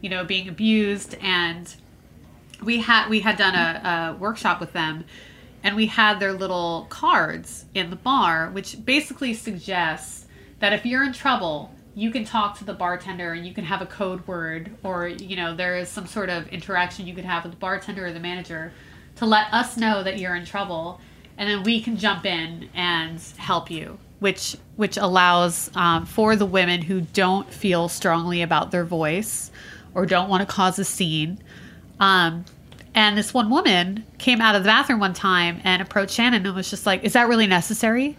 you 0.00 0.08
know 0.08 0.24
being 0.24 0.48
abused. 0.48 1.16
And 1.20 1.74
we 2.62 2.80
had 2.80 3.08
we 3.08 3.20
had 3.20 3.36
done 3.36 3.54
a, 3.54 4.14
a 4.14 4.16
workshop 4.18 4.60
with 4.60 4.72
them, 4.72 5.04
and 5.62 5.76
we 5.76 5.86
had 5.86 6.20
their 6.20 6.32
little 6.32 6.86
cards 6.90 7.64
in 7.74 7.90
the 7.90 7.96
bar, 7.96 8.50
which 8.50 8.84
basically 8.84 9.34
suggests 9.34 10.26
that 10.60 10.72
if 10.72 10.86
you're 10.86 11.04
in 11.04 11.12
trouble, 11.12 11.73
you 11.94 12.10
can 12.10 12.24
talk 12.24 12.58
to 12.58 12.64
the 12.64 12.72
bartender 12.72 13.32
and 13.32 13.46
you 13.46 13.54
can 13.54 13.64
have 13.64 13.80
a 13.80 13.86
code 13.86 14.26
word, 14.26 14.70
or 14.82 15.08
you 15.08 15.36
know 15.36 15.54
there 15.54 15.76
is 15.76 15.88
some 15.88 16.06
sort 16.06 16.28
of 16.28 16.48
interaction 16.48 17.06
you 17.06 17.14
could 17.14 17.24
have 17.24 17.44
with 17.44 17.52
the 17.52 17.58
bartender 17.58 18.06
or 18.06 18.12
the 18.12 18.20
manager 18.20 18.72
to 19.16 19.26
let 19.26 19.52
us 19.52 19.76
know 19.76 20.02
that 20.02 20.18
you're 20.18 20.34
in 20.34 20.44
trouble, 20.44 21.00
and 21.38 21.48
then 21.48 21.62
we 21.62 21.80
can 21.80 21.96
jump 21.96 22.26
in 22.26 22.68
and 22.74 23.20
help 23.36 23.70
you. 23.70 23.98
Which 24.18 24.56
which 24.76 24.96
allows 24.96 25.70
um, 25.76 26.06
for 26.06 26.34
the 26.34 26.46
women 26.46 26.82
who 26.82 27.02
don't 27.02 27.48
feel 27.52 27.88
strongly 27.88 28.42
about 28.42 28.70
their 28.70 28.84
voice 28.84 29.50
or 29.94 30.06
don't 30.06 30.28
want 30.28 30.40
to 30.40 30.52
cause 30.52 30.78
a 30.78 30.84
scene. 30.84 31.38
Um, 32.00 32.44
and 32.96 33.16
this 33.16 33.32
one 33.32 33.50
woman 33.50 34.04
came 34.18 34.40
out 34.40 34.56
of 34.56 34.62
the 34.62 34.68
bathroom 34.68 35.00
one 35.00 35.14
time 35.14 35.60
and 35.64 35.80
approached 35.80 36.14
Shannon 36.14 36.44
and 36.44 36.56
was 36.56 36.70
just 36.70 36.86
like, 36.86 37.04
"Is 37.04 37.12
that 37.12 37.28
really 37.28 37.46
necessary?" 37.46 38.16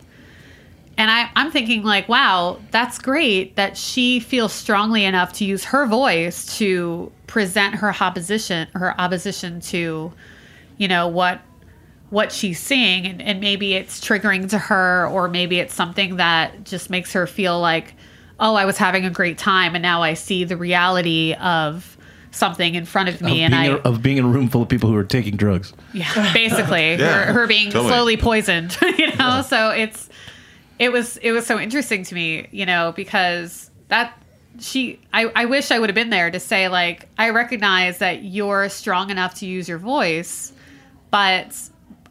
And 0.98 1.12
I, 1.12 1.30
I'm 1.36 1.52
thinking 1.52 1.84
like, 1.84 2.08
wow, 2.08 2.60
that's 2.72 2.98
great 3.00 3.56
that 3.58 3.76
she 3.78 4.20
feels 4.20 4.54
strongly 4.54 5.04
enough 5.04 5.34
to 5.34 5.46
use 5.46 5.66
her 5.66 5.86
voice 5.86 6.58
to 6.58 7.12
present 7.28 7.76
her 7.76 7.94
opposition, 8.00 8.68
her 8.74 9.00
opposition 9.00 9.60
to, 9.62 10.14
you 10.78 10.88
know, 10.88 11.08
what 11.08 11.42
what 12.12 12.32
she's 12.32 12.60
seeing, 12.60 13.06
and, 13.08 13.22
and 13.22 13.42
maybe 13.42 13.74
it's 13.74 14.00
triggering 14.00 14.48
to 14.52 14.58
her, 14.58 15.08
or 15.08 15.28
maybe 15.28 15.60
it's 15.60 15.74
something 15.74 16.18
that 16.18 16.64
just 16.64 16.90
makes 16.90 17.12
her 17.14 17.26
feel 17.28 17.60
like, 17.60 17.94
oh, 18.40 18.56
I 18.56 18.64
was 18.66 18.78
having 18.78 19.06
a 19.06 19.10
great 19.10 19.38
time, 19.38 19.76
and 19.76 19.82
now 19.82 20.02
I 20.04 20.14
see 20.14 20.44
the 20.46 20.56
reality 20.56 21.34
of 21.34 21.98
something 22.32 22.76
in 22.76 22.86
front 22.86 23.10
of 23.10 23.16
of 23.16 23.22
me, 23.22 23.32
being, 23.34 23.44
and 23.46 23.56
I 23.56 23.66
a, 23.66 23.76
of 23.78 24.02
being 24.04 24.18
in 24.18 24.26
a 24.26 24.28
room 24.28 24.50
full 24.50 24.62
of 24.62 24.70
people 24.70 24.90
who 24.90 24.96
are 24.96 25.04
taking 25.04 25.36
drugs. 25.36 25.74
yeah, 25.94 26.32
basically, 26.32 26.92
Yeah, 27.00 27.26
her, 27.26 27.34
her 27.34 27.48
being 27.48 27.72
totally. 27.72 27.90
slowly 27.90 28.18
poisoned. 28.18 28.78
You 28.98 29.14
know, 29.18 29.42
so 29.42 29.72
it's 29.72 30.10
it 30.80 30.92
was 30.92 31.18
it 31.18 31.32
was 31.32 31.46
so 31.46 31.60
interesting 31.60 32.04
to 32.04 32.16
me, 32.16 32.48
you 32.52 32.66
know, 32.66 32.94
because 32.96 33.70
that 33.88 34.18
she 34.60 35.00
I, 35.14 35.26
I 35.36 35.46
wish 35.46 35.72
I 35.72 35.80
would 35.80 35.90
have 35.90 35.96
been 35.96 36.10
there 36.10 36.32
to 36.32 36.40
say 36.40 36.68
like 36.70 37.08
I 37.18 37.30
recognize 37.32 37.98
that 38.00 38.24
you're 38.24 38.70
strong 38.70 39.10
enough 39.10 39.36
to 39.36 39.46
use 39.46 39.68
your 39.68 39.78
voice, 39.80 40.54
but 41.12 41.56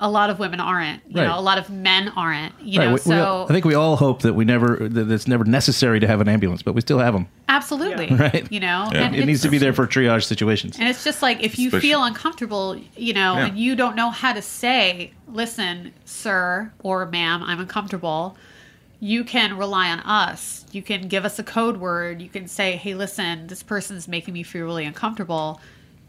a 0.01 0.11
lot 0.11 0.29
of 0.29 0.39
women 0.41 0.59
aren't. 0.61 1.01
You 1.09 1.21
Right. 1.21 1.29
know, 1.29 1.39
a 1.39 1.41
lot 1.41 1.57
of 1.57 1.71
men 1.71 2.09
aren't. 2.17 2.53
You 2.61 2.81
Right, 2.81 2.85
know, 2.87 2.91
we- 2.91 2.95
we 2.95 2.99
so 3.01 3.25
all- 3.25 3.45
I 3.45 3.53
think 3.53 3.65
we 3.65 3.75
all 3.75 3.97
hope 3.97 4.23
that 4.23 4.35
we 4.35 4.45
never 4.45 4.89
that 4.89 5.11
it's 5.11 5.29
never 5.29 5.45
necessary 5.45 6.01
to 6.01 6.07
have 6.07 6.21
an 6.21 6.29
ambulance, 6.29 6.63
but 6.63 6.75
we 6.75 6.81
still 6.81 6.99
have 6.99 7.15
them. 7.15 7.29
absolutely, 7.49 8.09
Right. 8.11 8.47
You 8.51 8.61
know, 8.61 8.89
Yeah. 8.93 9.05
and 9.05 9.15
It 9.17 9.25
needs 9.25 9.41
to 9.43 9.49
be 9.49 9.57
there 9.59 9.73
for 9.73 9.87
triage 9.87 10.25
situations. 10.25 10.77
And 10.79 10.89
it's 10.89 11.05
just 11.05 11.23
like 11.23 11.43
if 11.43 11.59
you 11.59 11.69
Especially- 11.69 11.89
feel 11.89 12.03
uncomfortable, 12.05 12.77
you 12.97 13.15
know, 13.15 13.37
Yeah. 13.37 13.47
and 13.47 13.59
you 13.59 13.77
don't 13.77 13.95
know 13.97 14.11
how 14.11 14.33
to 14.33 14.43
say, 14.43 15.13
listen, 15.33 15.93
sir 16.05 16.73
or 16.83 17.07
ma'am, 17.07 17.43
I'm 17.45 17.61
uncomfortable, 17.61 18.37
you 19.05 19.23
can 19.23 19.59
rely 19.59 19.91
on 19.91 20.01
us. 20.01 20.65
You 20.73 20.81
can 20.81 21.09
give 21.09 21.27
us 21.27 21.39
a 21.39 21.43
code 21.43 21.77
word. 21.77 22.23
You 22.23 22.29
can 22.31 22.49
say, 22.49 22.77
hey, 22.77 22.95
listen, 22.95 23.47
this 23.49 23.63
person's 23.63 24.09
making 24.09 24.33
me 24.33 24.43
feel 24.43 24.65
really 24.65 24.87
uncomfortable. 24.87 25.61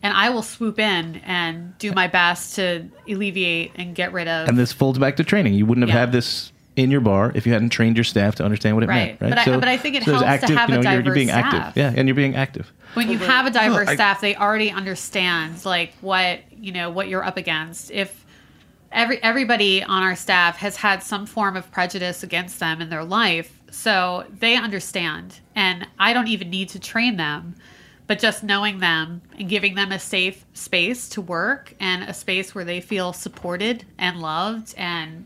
And 0.02 0.14
I 0.16 0.30
will 0.30 0.42
swoop 0.44 0.80
in 0.80 1.18
and 1.26 1.78
do 1.78 1.92
my 1.92 2.08
best 2.08 2.56
to 2.56 2.86
alleviate 3.10 3.74
and 3.76 3.94
get 3.96 4.14
rid 4.14 4.30
of. 4.30 4.48
And 4.48 4.58
this 4.58 4.72
folds 4.72 4.98
back 4.98 5.18
to 5.18 5.26
training. 5.26 5.56
You 5.56 5.66
wouldn't 5.66 5.86
have 5.86 5.94
Yeah. 5.94 6.00
had 6.00 6.12
this 6.14 6.54
in 6.78 6.90
your 6.90 7.02
bar 7.02 7.34
if 7.36 7.46
you 7.46 7.52
hadn't 7.52 7.70
trained 7.72 7.98
your 7.98 8.04
staff 8.06 8.36
to 8.36 8.46
understand 8.46 8.78
what 8.78 8.84
it 8.86 8.88
Right. 8.90 9.20
meant. 9.20 9.22
Right. 9.22 9.30
But 9.30 9.40
I- 9.40 9.58
but 9.60 9.68
I 9.68 9.76
think 9.78 9.96
it 9.98 10.06
there's 10.06 10.22
helps 10.22 10.46
to 10.48 10.58
have 10.58 10.70
a 10.70 10.74
you're, 10.76 10.84
you're 10.84 11.02
diverse 11.02 11.16
being 11.16 11.28
staff. 11.28 11.54
active. 11.54 11.74
Yeah, 11.82 11.94
and 11.98 12.08
you're 12.08 12.16
being 12.16 12.36
active. 12.36 12.72
when 12.94 13.10
you 13.12 13.18
have 13.18 13.46
a 13.46 13.52
diverse 13.52 13.90
I- 13.90 13.96
staff 13.96 14.22
they 14.22 14.36
already 14.38 14.72
understand 14.72 15.66
like 15.66 15.92
what 16.00 16.40
you 16.58 16.72
know 16.72 16.90
what 16.90 17.10
you're 17.10 17.24
up 17.26 17.36
against 17.36 17.92
if 17.92 18.25
every 18.96 19.22
everybody 19.22 19.84
on 19.84 20.02
our 20.02 20.16
staff 20.16 20.58
has 20.58 20.78
had 20.78 21.04
some 21.04 21.28
form 21.28 21.56
of 21.56 21.70
prejudice 21.72 22.24
against 22.24 22.60
them 22.60 22.82
in 22.82 22.90
their 22.90 23.04
life. 23.04 23.62
So 23.70 24.26
they 24.40 24.56
understand. 24.56 25.40
And 25.56 25.88
i 26.00 26.14
don't 26.14 26.28
even 26.28 26.50
need 26.50 26.70
to 26.70 26.80
train 26.80 27.18
them 27.18 27.56
but 28.08 28.20
just 28.20 28.44
knowing 28.44 28.80
them 28.80 29.22
and 29.38 29.50
giving 29.50 29.76
them 29.76 29.92
a 29.92 30.00
safe 30.00 30.46
space 30.54 31.10
to 31.10 31.22
work 31.22 31.74
and 31.80 32.04
a 32.04 32.14
space 32.14 32.54
where 32.54 32.66
they 32.66 32.80
feel 32.80 33.14
supported 33.14 33.84
and 33.98 34.22
loved 34.22 34.74
and 34.78 35.26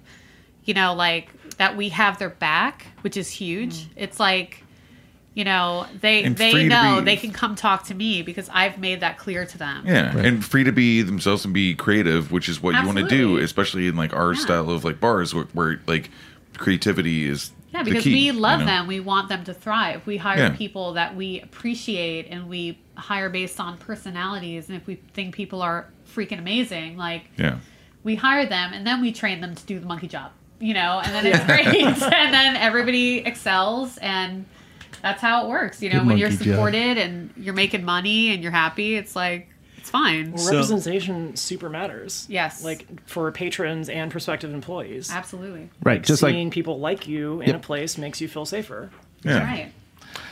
you 0.64 0.74
know 0.74 0.94
like 0.94 1.30
that 1.58 1.76
we 1.76 1.90
have 1.90 2.18
their 2.20 2.30
back 2.30 2.88
which 3.02 3.18
is 3.18 3.30
huge. 3.30 3.86
Mm. 3.86 3.90
It's 3.96 4.20
like 4.20 4.64
you 5.36 5.44
know 5.44 5.86
they 6.02 6.24
And 6.24 6.36
they 6.36 6.68
know 6.68 7.00
be- 7.00 7.06
they 7.06 7.16
can 7.16 7.32
come 7.32 7.56
talk 7.56 7.86
to 7.86 7.94
me 7.94 8.22
because 8.24 8.50
i've 8.52 8.78
made 8.80 9.02
that 9.02 9.18
clear 9.20 9.46
to 9.46 9.58
them 9.58 9.84
Yeah, 9.86 10.18
and 10.18 10.44
free 10.44 10.64
to 10.64 10.72
be 10.72 11.02
themselves 11.02 11.46
and 11.46 11.54
be 11.54 11.76
creative, 11.76 12.32
which 12.32 12.50
is 12.50 12.62
what 12.62 12.76
you 12.76 12.86
want 12.86 12.98
to 12.98 13.08
do, 13.08 13.38
especially 13.38 13.88
in 13.88 13.96
like 13.96 14.14
our 14.14 14.34
Yeah. 14.34 14.40
style 14.42 14.70
of 14.70 14.84
like 14.84 15.00
bars, 15.00 15.34
where, 15.36 15.46
where 15.54 15.80
like 15.88 16.10
creativity 16.58 17.28
is 17.28 17.52
Yeah, 17.74 17.84
the 17.84 17.92
because 17.92 18.04
key, 18.04 18.14
we 18.14 18.20
you 18.28 18.34
love 18.34 18.62
know? 18.62 18.66
them. 18.66 18.88
We 18.88 19.00
want 19.00 19.30
them 19.30 19.44
to 19.46 19.54
thrive. 19.54 20.02
We 20.08 20.18
hire 20.18 20.38
Yeah. 20.40 20.50
people 20.50 20.94
that 20.94 21.16
we 21.16 21.40
appreciate 21.42 22.28
and 22.32 22.50
we 22.50 22.80
hire 22.96 23.30
based 23.30 23.60
on 23.60 23.78
personalities. 23.78 24.68
And 24.68 24.76
if 24.76 24.88
we 24.88 24.96
think 25.14 25.36
people 25.36 25.62
are 25.62 25.88
freaking 26.14 26.40
amazing, 26.40 26.98
like 26.98 27.26
Yeah. 27.38 27.58
we 28.04 28.16
hire 28.16 28.46
them 28.48 28.74
and 28.74 28.86
then 28.86 29.00
we 29.02 29.12
train 29.12 29.40
them 29.42 29.54
to 29.56 29.64
do 29.66 29.80
the 29.80 29.86
monkey 29.86 30.08
job, 30.08 30.32
you 30.60 30.74
know, 30.74 31.02
and 31.04 31.14
then 31.14 31.26
it's 31.32 31.46
great. 31.46 31.68
and 32.14 32.34
then 32.34 32.56
everybody 32.56 33.20
excels 33.20 33.98
and 33.98 34.46
that's 35.02 35.22
how 35.22 35.46
it 35.46 35.50
works. 35.50 35.82
You 35.82 35.90
know, 35.90 36.00
Good 36.00 36.08
when 36.08 36.18
you're 36.18 36.30
monkey 36.30 36.46
job. 36.46 36.54
supported 36.56 36.98
and 36.98 37.32
you're 37.38 37.54
making 37.54 37.84
money 37.86 38.34
and 38.34 38.42
you're 38.44 38.52
happy, 38.52 38.96
it's 38.96 39.16
like, 39.16 39.50
it's 39.78 39.90
fine. 39.90 40.32
Well, 40.34 40.40
So- 40.44 40.52
representation 40.54 41.36
super 41.36 41.70
matters. 41.70 42.26
Yes. 42.30 42.64
Like 42.64 42.86
for 43.08 43.32
patrons 43.32 43.90
and 43.90 44.12
prospective 44.12 44.54
employees. 44.54 45.10
Absolutely. 45.12 45.70
Right, 45.84 46.02
just 46.04 46.22
like 46.22 46.34
Seeing 46.34 46.52
people 46.52 46.80
like 46.80 47.08
you 47.08 47.42
in 47.42 47.48
Yep. 47.48 47.56
a 47.56 47.60
place 47.60 47.98
makes 47.98 48.20
you 48.22 48.28
feel 48.28 48.46
safer. 48.46 48.90
Yeah. 49.24 49.44
Right. 49.44 49.72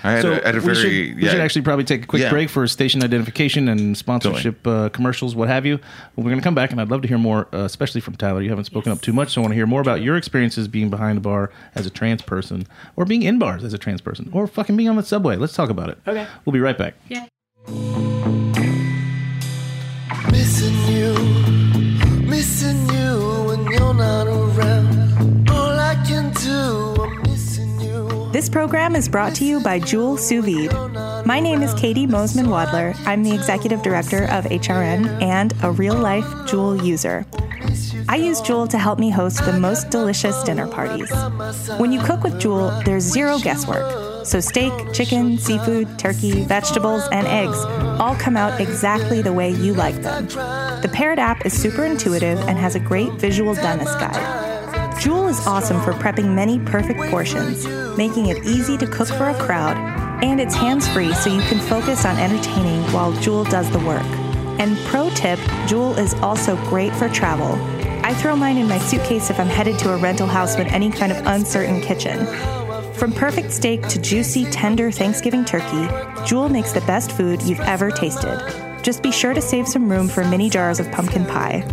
I 0.04 0.12
had, 0.12 0.22
so 0.22 0.32
a, 0.32 0.42
I 0.42 0.46
had 0.46 0.56
a 0.56 0.60
we, 0.60 0.66
very 0.66 0.76
should, 0.76 1.16
we 1.18 1.28
should 1.28 1.40
actually 1.40 1.64
probably 1.64 1.84
take 1.84 2.04
a 2.04 2.08
quick 2.08 2.22
Yeah. 2.22 2.30
break 2.30 2.50
for 2.50 2.66
station 2.68 3.04
identification 3.04 3.68
and 3.68 3.98
sponsorship 3.98 4.66
uh, 4.66 4.90
commercials, 4.90 5.36
what 5.36 5.50
have 5.50 5.66
you. 5.66 5.80
We're 6.16 6.24
going 6.26 6.38
to 6.38 6.44
come 6.44 6.56
back, 6.56 6.72
and 6.72 6.80
I'd 6.80 6.90
love 6.90 7.02
to 7.02 7.08
hear 7.08 7.18
more, 7.18 7.48
uh, 7.54 7.60
especially 7.60 8.02
from 8.02 8.16
Tyler. 8.16 8.42
You 8.42 8.50
haven't 8.50 8.66
spoken 8.66 8.92
up 8.92 9.02
too 9.02 9.12
much, 9.14 9.34
so 9.34 9.42
I 9.42 9.44
want 9.44 9.52
to 9.52 9.56
hear 9.56 9.66
more 9.66 9.82
about 9.82 10.02
your 10.02 10.16
experiences 10.16 10.68
being 10.68 10.90
behind 10.90 11.18
the 11.18 11.22
bar 11.22 11.52
as 11.76 11.86
a 11.86 11.90
trans 11.90 12.22
person, 12.22 12.68
or 12.96 13.06
being 13.06 13.24
in 13.24 13.40
bars 13.40 13.64
as 13.64 13.74
a 13.74 13.78
trans 13.78 14.02
person, 14.02 14.30
or 14.32 14.48
fucking 14.48 14.78
being 14.78 14.88
on 14.90 14.96
the 14.96 15.04
subway. 15.04 15.36
Let's 15.36 15.54
talk 15.54 15.70
about 15.70 15.90
it. 15.90 15.98
Okay. 16.08 16.26
We'll 16.46 16.54
be 16.54 16.60
right 16.62 16.78
back. 16.78 16.94
Yeah. 17.10 17.26
Missing 20.32 20.76
you, 20.94 21.14
missing 22.28 22.78
you 22.90 23.46
when 23.48 23.64
you're 23.72 23.94
not 23.94 24.28
around. 24.28 24.47
This 28.38 28.50
program 28.50 28.96
is 28.96 29.10
brought 29.10 29.34
to 29.38 29.46
you 29.46 29.60
by 29.60 29.80
Joule 29.80 30.16
Sous 30.16 30.46
Vide. 30.46 30.72
My 31.26 31.40
name 31.40 31.64
is 31.64 31.74
Katie 31.74 32.06
Mosman 32.06 32.46
Wadler. 32.46 32.96
I'm 33.08 33.24
the 33.24 33.34
executive 33.34 33.82
director 33.82 34.26
of 34.26 34.46
HRN 34.46 35.24
and 35.24 35.56
a 35.64 35.72
real 35.72 35.96
life 35.96 36.24
Joule 36.46 36.86
user. 36.86 37.26
I 38.08 38.18
use 38.18 38.40
Joule 38.42 38.68
to 38.68 38.78
help 38.78 39.00
me 39.00 39.10
host 39.10 39.44
the 39.44 39.60
most 39.60 39.90
delicious 39.90 40.44
dinner 40.44 40.68
parties. 40.68 41.12
When 41.80 41.92
you 41.92 42.00
cook 42.00 42.22
with 42.22 42.40
Joule, 42.40 42.70
there's 42.86 43.02
zero 43.02 43.40
guesswork. 43.40 44.24
So, 44.24 44.40
steak, 44.40 44.94
chicken, 44.94 45.40
seafood, 45.40 45.98
turkey, 45.98 46.44
vegetables, 46.44 47.08
and 47.12 47.26
eggs 47.26 47.58
all 48.00 48.16
come 48.18 48.38
out 48.38 48.62
exactly 48.62 49.24
the 49.24 49.34
way 49.34 49.50
you 49.50 49.74
like 49.74 50.04
them. 50.04 50.28
The 50.28 50.92
Paired 50.94 51.18
app 51.18 51.44
is 51.44 51.60
super 51.60 51.86
intuitive 51.86 52.38
and 52.42 52.60
has 52.60 52.76
a 52.76 52.80
great 52.80 53.14
visual 53.14 53.56
doneness 53.56 54.00
guide. 54.00 54.57
Joule 55.00 55.28
is 55.28 55.46
awesome 55.46 55.80
for 55.82 55.94
prepping 55.94 56.34
many 56.34 56.58
perfect 56.58 57.00
portions, 57.12 57.68
making 57.98 58.28
it 58.28 58.44
easy 58.44 58.78
to 58.78 58.88
cook 58.88 59.08
for 59.08 59.30
a 59.30 59.36
crowd, 59.36 59.78
and 60.24 60.42
it's 60.42 60.56
hands 60.56 60.88
free 60.88 61.14
so 61.14 61.30
you 61.30 61.42
can 61.42 61.60
focus 61.60 62.04
on 62.04 62.18
entertaining 62.18 62.82
while 62.92 63.14
Joule 63.22 63.44
does 63.44 63.70
the 63.70 63.80
work. 63.80 64.06
And 64.60 64.76
pro 64.88 65.12
tip 65.12 65.40
Joule 65.68 65.94
is 66.00 66.16
also 66.16 66.56
great 66.66 66.96
for 66.96 67.10
travel. 67.10 67.54
I 68.04 68.16
throw 68.16 68.36
mine 68.36 68.58
in 68.58 68.68
my 68.68 68.80
suitcase 68.80 69.30
if 69.30 69.40
I'm 69.40 69.48
headed 69.48 69.78
to 69.80 69.94
a 69.94 69.98
rental 69.98 70.26
house 70.26 70.58
with 70.58 70.68
any 70.68 70.90
kind 70.90 71.12
of 71.12 71.26
uncertain 71.28 71.80
kitchen. 71.80 72.26
From 72.94 73.14
perfect 73.14 73.52
steak 73.52 73.88
to 73.90 74.02
juicy, 74.02 74.46
tender 74.46 74.90
Thanksgiving 74.90 75.46
turkey, 75.46 75.88
Joule 76.26 76.50
makes 76.50 76.72
the 76.72 76.82
best 76.82 77.12
food 77.12 77.44
you've 77.44 77.60
ever 77.60 77.92
tasted. 77.92 78.42
Just 78.82 79.04
be 79.04 79.12
sure 79.12 79.36
to 79.36 79.42
save 79.42 79.68
some 79.68 79.92
room 79.92 80.08
for 80.08 80.24
mini 80.24 80.50
jars 80.50 80.80
of 80.80 80.92
pumpkin 80.92 81.26
pie. 81.26 81.64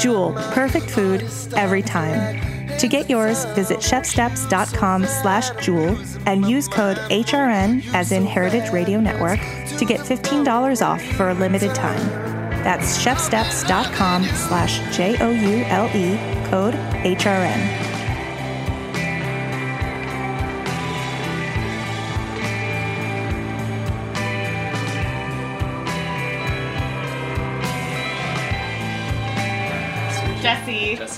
Joule, 0.00 0.32
perfect 0.52 0.88
food 0.88 1.26
every 1.54 1.82
time. 1.82 2.49
To 2.80 2.88
get 2.88 3.10
yours, 3.10 3.44
visit 3.54 3.80
chefsteps.com 3.80 5.04
slash 5.04 5.50
joule 5.62 5.98
and 6.24 6.48
use 6.48 6.66
code 6.66 6.96
HRN, 7.10 7.84
as 7.92 8.10
in 8.10 8.24
Heritage 8.24 8.72
Radio 8.72 8.98
Network, 9.00 9.38
to 9.76 9.84
get 9.84 10.00
$15 10.00 10.80
off 10.80 11.02
for 11.02 11.28
a 11.28 11.34
limited 11.34 11.74
time. 11.74 12.00
That's 12.64 12.96
chefsteps.com 12.96 14.24
slash 14.24 14.96
J-O-U-L-E, 14.96 16.48
code 16.48 16.74
HRN. 17.04 17.89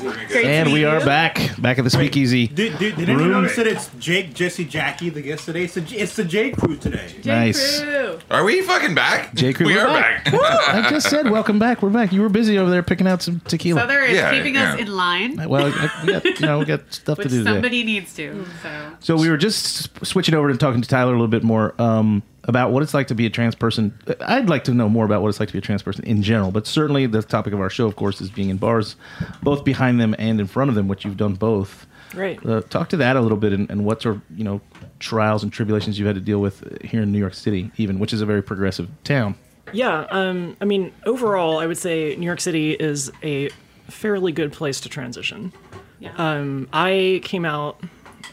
And 0.07 0.73
we 0.73 0.85
are 0.85 0.99
back, 1.05 1.39
back 1.61 1.79
at 1.79 1.85
the 1.85 1.91
speakeasy. 1.91 2.49
Did, 2.49 2.77
did, 2.79 2.97
did 2.97 3.09
anyone 3.09 3.29
Room. 3.29 3.43
notice 3.43 3.57
that 3.57 3.67
it's 3.69 3.89
Jake, 4.01 4.35
Jesse, 4.35 4.65
Jackie, 4.65 5.11
the 5.11 5.23
guest 5.23 5.45
today? 5.45 5.63
It's 5.65 5.75
the, 5.75 5.81
J- 5.81 5.97
it's 5.99 6.17
the 6.17 6.25
J 6.25 6.51
crew 6.51 6.77
today. 6.77 7.15
Nice. 7.25 7.81
Crew. 7.81 8.19
Are 8.31 8.43
we 8.43 8.63
fucking 8.63 8.97
back? 8.97 9.33
J. 9.35 9.53
Crew, 9.53 9.67
we 9.67 9.77
we're 9.77 9.87
are 9.87 10.01
back. 10.01 10.25
back. 10.25 10.35
I 10.35 10.87
just 10.91 11.09
said, 11.09 11.31
welcome 11.31 11.59
back. 11.61 11.83
We're 11.83 11.91
back. 11.91 12.13
You 12.13 12.23
were 12.23 12.29
busy 12.29 12.59
over 12.59 12.69
there 12.71 12.83
picking 12.83 13.07
out 13.07 13.23
some 13.23 13.41
tequila. 13.41 13.83
Sother 13.83 14.03
is 14.09 14.17
Yeah, 14.17 14.33
keeping 14.33 14.57
us 14.57 14.77
yeah. 14.77 14.85
in 14.85 14.93
line, 14.93 15.49
well, 15.49 15.67
I, 15.73 16.03
we 16.05 16.13
got, 16.13 16.25
you 16.25 16.47
know, 16.47 16.59
we 16.59 16.65
got 16.65 16.93
stuff 16.93 17.19
which 17.19 17.29
to 17.29 17.31
do 17.31 17.39
today. 17.39 17.51
somebody 17.53 17.85
needs 17.85 18.13
to. 18.17 18.45
So 18.63 18.91
So 19.01 19.17
we 19.17 19.31
were 19.31 19.37
just 19.37 19.89
s- 20.03 20.09
switching 20.09 20.35
over 20.35 20.51
to 20.51 20.59
talking 20.59 20.83
to 20.83 20.89
Tyler 20.89 21.11
a 21.13 21.15
little 21.17 21.29
bit 21.29 21.45
more 21.45 21.81
um, 21.81 22.25
about 22.45 22.73
what 22.73 22.83
it's 22.83 22.95
like 22.95 23.07
to 23.09 23.15
be 23.15 23.27
a 23.27 23.31
trans 23.31 23.55
person. 23.55 23.97
I'd 24.21 24.49
like 24.49 24.65
to 24.65 24.75
know 24.75 24.89
more 24.89 25.05
about 25.05 25.23
what 25.23 25.29
it's 25.29 25.39
like 25.41 25.49
to 25.49 25.53
be 25.53 25.59
a 25.59 25.63
trans 25.63 25.83
person 25.83 26.05
in 26.05 26.23
general, 26.23 26.51
but 26.51 26.67
certainly 26.67 27.07
the 27.07 27.23
topic 27.23 27.53
of 27.53 27.61
our 27.61 27.71
show, 27.71 27.87
of 27.87 27.97
course, 27.97 28.21
is 28.21 28.31
being 28.31 28.49
in 28.49 28.57
bars, 28.57 28.97
both 29.43 29.65
behind 29.65 30.01
them 30.01 30.15
and 30.19 30.41
in 30.41 30.47
front 30.47 30.69
of 30.69 30.75
them, 30.75 30.89
which 30.89 31.05
you've 31.05 31.17
done 31.17 31.35
both. 31.35 31.87
Right. 32.15 32.45
Uh, 32.45 32.61
talk 32.63 32.89
to 32.91 32.97
that 32.99 33.17
a 33.17 33.21
little 33.21 33.39
bit 33.39 33.53
and, 33.53 33.71
and 33.71 33.85
what 33.87 34.03
sort 34.03 34.17
of 34.17 34.23
you 34.37 34.45
know 34.45 34.61
trials 34.99 35.43
and 35.43 35.53
tribulations 35.53 35.99
you've 35.99 36.07
had 36.07 36.17
to 36.17 36.21
deal 36.21 36.41
with 36.41 36.83
here 36.83 37.03
in 37.03 37.13
New 37.13 37.19
York 37.19 37.35
City, 37.35 37.71
even 37.77 37.99
which 37.99 38.13
is 38.13 38.21
a 38.21 38.27
very 38.27 38.43
progressive 38.43 38.89
town. 39.05 39.35
Yeah, 39.73 40.07
um, 40.11 40.57
I 40.61 40.65
mean, 40.67 40.93
overall, 41.07 41.59
I 41.59 41.67
would 41.67 41.79
say 41.79 42.15
New 42.17 42.27
York 42.27 42.41
City 42.41 42.73
is 42.73 43.11
a 43.23 43.49
fairly 43.89 44.33
good 44.33 44.53
place 44.53 44.81
to 44.81 44.89
transition. 44.89 45.53
yeah. 46.01 46.13
Um, 46.17 46.69
I 46.73 47.21
came 47.25 47.45
out, 47.47 47.81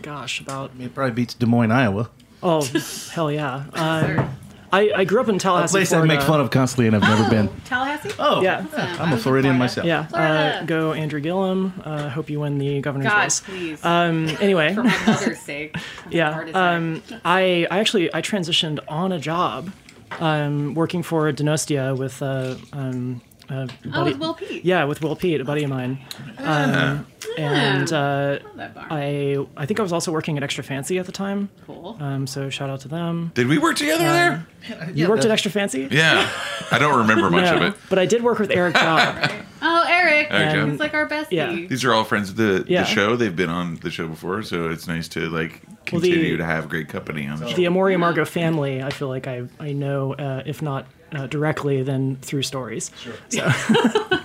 gosh, 0.02 0.42
about 0.42 0.72
It 0.80 0.94
probably 0.94 1.14
beats 1.14 1.34
Des 1.36 1.46
Moines, 1.46 1.72
Iowa, 1.72 2.10
oh 2.44 2.64
hell 3.12 3.32
yeah. 3.32 3.64
Um, 3.74 4.36
I, 4.72 4.92
I 4.98 5.04
grew 5.04 5.20
up 5.20 5.28
in 5.30 5.36
a 5.36 5.40
Tallahassee, 5.40 5.72
place 5.80 5.92
I 5.94 6.04
make 6.06 6.22
fun 6.22 6.40
of 6.40 6.52
constantly, 6.52 6.86
and 6.86 6.96
I've 6.96 7.02
never 7.02 7.28
been. 7.28 7.50
Tallahassee. 7.66 8.12
Oh, 8.20 8.42
Yeah, 8.44 8.68
I'm 9.00 9.14
a 9.14 9.18
Floridian 9.18 9.58
myself. 9.58 9.88
yeah. 9.88 10.02
Uh, 10.14 10.64
go 10.66 10.94
Andrew 10.94 11.20
Gillum. 11.20 11.74
Uh, 11.84 12.08
hope 12.10 12.30
you 12.30 12.40
win 12.42 12.60
the 12.60 12.80
governor's 12.80 13.08
God, 13.10 13.24
race. 13.24 13.40
please. 13.40 13.84
Um, 13.84 14.28
anyway, 14.40 14.74
for 14.76 14.84
my 14.84 15.06
mother's 15.08 15.40
sake. 15.40 15.76
yeah. 16.12 16.40
Um, 16.54 17.02
I, 17.26 17.66
I 17.72 17.80
actually 17.80 18.14
I 18.14 18.22
transitioned 18.22 18.80
on 18.88 19.12
a 19.12 19.18
job, 19.20 19.72
um, 20.20 20.76
working 20.76 21.02
for 21.02 21.32
Donostia 21.34 21.98
with 21.98 22.22
uh, 22.22 22.56
um, 22.72 23.22
a 23.50 23.68
Oh, 23.94 24.04
with 24.06 24.18
Will 24.20 24.34
Pete. 24.34 24.64
Yeah, 24.66 24.84
with 24.86 25.02
Will 25.02 25.16
Pete, 25.16 25.42
a 25.42 25.46
buddy 25.46 25.64
of 25.64 25.70
mine. 25.70 26.00
Um, 26.38 27.06
and 27.38 27.92
uh, 27.94 28.40
I 28.76 29.38
I 29.58 29.66
think 29.66 29.80
I 29.80 29.84
was 29.84 29.94
also 29.94 30.12
working 30.12 30.38
at 30.38 30.44
Extra 30.44 30.64
Fancy 30.64 30.98
at 31.00 31.06
the 31.06 31.12
time. 31.12 31.50
cool. 31.66 31.98
Um, 32.00 32.28
so 32.28 32.50
shout 32.50 32.70
out 32.70 32.82
to 32.82 32.88
them. 32.88 33.32
Did 33.36 33.48
we 33.48 33.58
work 33.58 33.76
together 33.78 34.04
there? 34.04 34.46
You 34.94 35.08
worked 35.10 35.26
at 35.26 35.32
Extra 35.32 35.52
Fancy? 35.52 35.88
Yeah. 35.92 36.30
I 36.72 36.80
don't 36.80 36.98
remember 37.00 37.30
much 37.38 37.52
of 37.52 37.62
it. 37.62 37.74
but 37.90 37.98
I 38.00 38.06
did 38.06 38.24
work 38.24 38.40
with 38.40 38.52
Eric 38.52 38.76
Job. 38.76 39.32
oh, 39.62 39.86
Eric. 39.88 40.28
Eric 40.30 40.54
Job. 40.56 40.70
He's 40.72 40.80
like 40.80 40.94
our 40.94 41.08
bestie. 41.08 41.28
Yeah. 41.32 41.54
These 41.54 41.84
are 41.86 41.94
all 41.94 42.04
friends 42.04 42.30
of 42.30 42.36
the, 42.36 42.66
Yeah. 42.68 42.82
the 42.82 42.88
show. 42.88 43.16
They've 43.16 43.36
been 43.36 43.50
on 43.50 43.76
the 43.78 43.92
show 43.92 44.08
before, 44.08 44.44
so 44.44 44.70
it's 44.70 44.88
nice 44.88 45.08
to 45.10 45.30
like 45.30 45.62
Well, 45.92 46.02
the- 46.02 46.10
continue 46.12 46.38
to 46.38 46.46
have 46.46 46.68
great 46.70 46.90
company 46.90 47.28
on 47.28 47.40
the 47.40 47.48
show. 47.50 47.56
the 47.56 47.66
Amor 47.68 47.86
y 47.86 47.94
Amargo 47.96 48.28
family, 48.28 48.84
I 48.84 48.90
feel 48.90 49.08
like 49.08 49.28
I 49.28 49.44
I 49.60 49.72
know, 49.72 50.14
uh, 50.14 50.44
if 50.46 50.62
not 50.62 50.86
uh, 51.14 51.28
directly, 51.28 51.82
then 51.84 52.18
through 52.22 52.44
stories. 52.44 52.92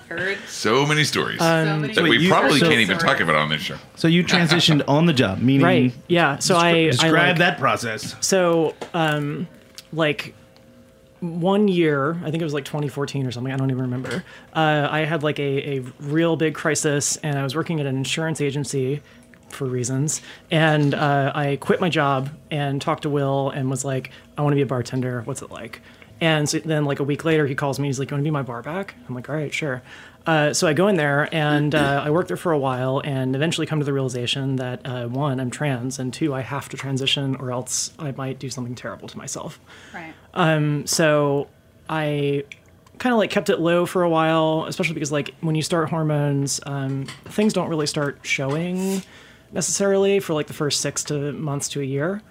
Heard 0.09 0.39
So 0.47 0.87
many 0.87 1.05
stories 1.05 1.41
Um, 1.41 1.67
so 1.67 1.77
many 1.79 1.95
that 1.95 2.03
we 2.05 2.19
you- 2.19 2.29
probably 2.29 2.61
so- 2.61 2.69
can't 2.69 2.81
even 2.81 2.99
talk 2.99 3.21
about 3.21 3.37
on 3.37 3.49
this 3.49 3.63
show. 3.63 3.77
So 3.97 4.09
you 4.09 4.23
transitioned 4.25 4.83
on 4.89 5.07
the 5.07 5.13
job, 5.13 5.39
meaning 5.41 5.65
Right. 5.67 5.93
Yeah. 6.09 6.39
So 6.39 6.57
I 6.57 6.69
I 6.71 6.85
describe 6.87 7.13
like- 7.13 7.39
that 7.39 7.59
process. 7.59 8.15
So, 8.21 8.75
um, 8.93 9.49
like 9.93 10.35
one 11.21 11.69
year, 11.69 12.13
I 12.25 12.31
think 12.31 12.43
it 12.43 12.45
was 12.45 12.53
like 12.55 12.65
2014 12.67 13.27
or 13.27 13.33
something. 13.33 13.53
I 13.53 13.57
don't 13.57 13.71
even 13.71 13.83
remember. 13.83 14.23
Uh, 14.55 14.89
I 14.91 15.01
had 15.01 15.23
like 15.23 15.39
a, 15.39 15.79
a 15.79 15.79
real 16.01 16.37
big 16.37 16.55
crisis, 16.55 17.17
and 17.19 17.39
I 17.39 17.43
was 17.43 17.57
working 17.57 17.81
at 17.81 17.87
an 17.87 17.97
insurance 17.97 18.41
agency 18.43 19.01
for 19.49 19.65
reasons. 19.67 20.21
And 20.51 20.93
uh, 20.95 21.33
I 21.35 21.57
quit 21.57 21.81
my 21.81 21.89
job 21.89 22.29
and 22.51 22.83
talked 22.83 23.05
to 23.05 23.09
Will 23.11 23.51
and 23.51 23.71
was 23.71 23.85
like, 23.85 24.11
I 24.37 24.43
want 24.43 24.53
to 24.53 24.57
be 24.57 24.63
a 24.63 24.67
bartender. 24.67 25.23
What's 25.23 25.41
it 25.43 25.51
like? 25.51 25.81
And 26.25 26.49
so 26.49 26.59
then, 26.61 26.85
like 26.87 27.01
a 27.01 27.05
week 27.05 27.23
later, 27.25 27.47
he 27.47 27.55
calls 27.55 27.79
me. 27.79 27.87
He's 27.89 27.99
like, 27.99 28.11
"You 28.11 28.15
want 28.15 28.23
to 28.23 28.25
be 28.25 28.31
my 28.31 28.43
bar 28.43 28.63
back?" 28.63 28.95
I'm 29.09 29.15
like, 29.15 29.29
"All 29.29 29.37
right, 29.37 29.53
sure." 29.53 29.83
Uh, 30.27 30.55
so 30.55 30.67
I 30.67 30.73
go 30.73 30.89
in 30.89 30.97
there 30.97 31.29
and 31.35 31.75
uh, 31.75 32.03
I 32.07 32.09
work 32.11 32.29
there 32.29 32.37
for 32.39 32.53
a 32.53 32.59
while, 32.59 33.03
and 33.05 33.37
eventually 33.37 33.67
come 33.67 33.79
to 33.81 33.85
the 33.85 33.93
realization 33.93 34.57
that 34.57 34.81
uh, 34.87 35.07
one, 35.07 35.39
I'm 35.39 35.51
trans, 35.51 35.99
and 35.99 36.15
two, 36.15 36.33
I 36.33 36.41
have 36.41 36.69
to 36.71 36.77
transition, 36.79 37.37
or 37.37 37.53
else 37.53 37.93
I 37.99 38.13
might 38.13 38.39
do 38.39 38.49
something 38.49 38.75
terrible 38.75 39.07
to 39.09 39.19
myself. 39.19 39.61
right. 39.93 40.15
Um, 40.33 40.87
So 40.87 41.49
I 41.91 42.45
kind 42.99 43.13
of 43.13 43.19
like 43.19 43.31
kept 43.31 43.51
it 43.51 43.59
low 43.61 43.85
for 43.85 44.03
a 44.03 44.09
while, 44.09 44.65
especially 44.67 44.95
because 44.95 45.13
like 45.13 45.35
when 45.43 45.57
you 45.57 45.63
start 45.63 45.91
hormones, 45.91 46.59
um, 46.65 47.05
things 47.27 47.53
don't 47.53 47.69
really 47.69 47.87
start 47.87 48.21
showing 48.23 49.03
necessarily 49.53 50.21
for 50.21 50.33
like 50.33 50.47
the 50.47 50.55
first 50.55 50.81
six 50.81 51.05
to 51.05 51.33
months 51.33 51.69
to 51.71 51.81
a 51.81 51.85
year. 51.85 52.23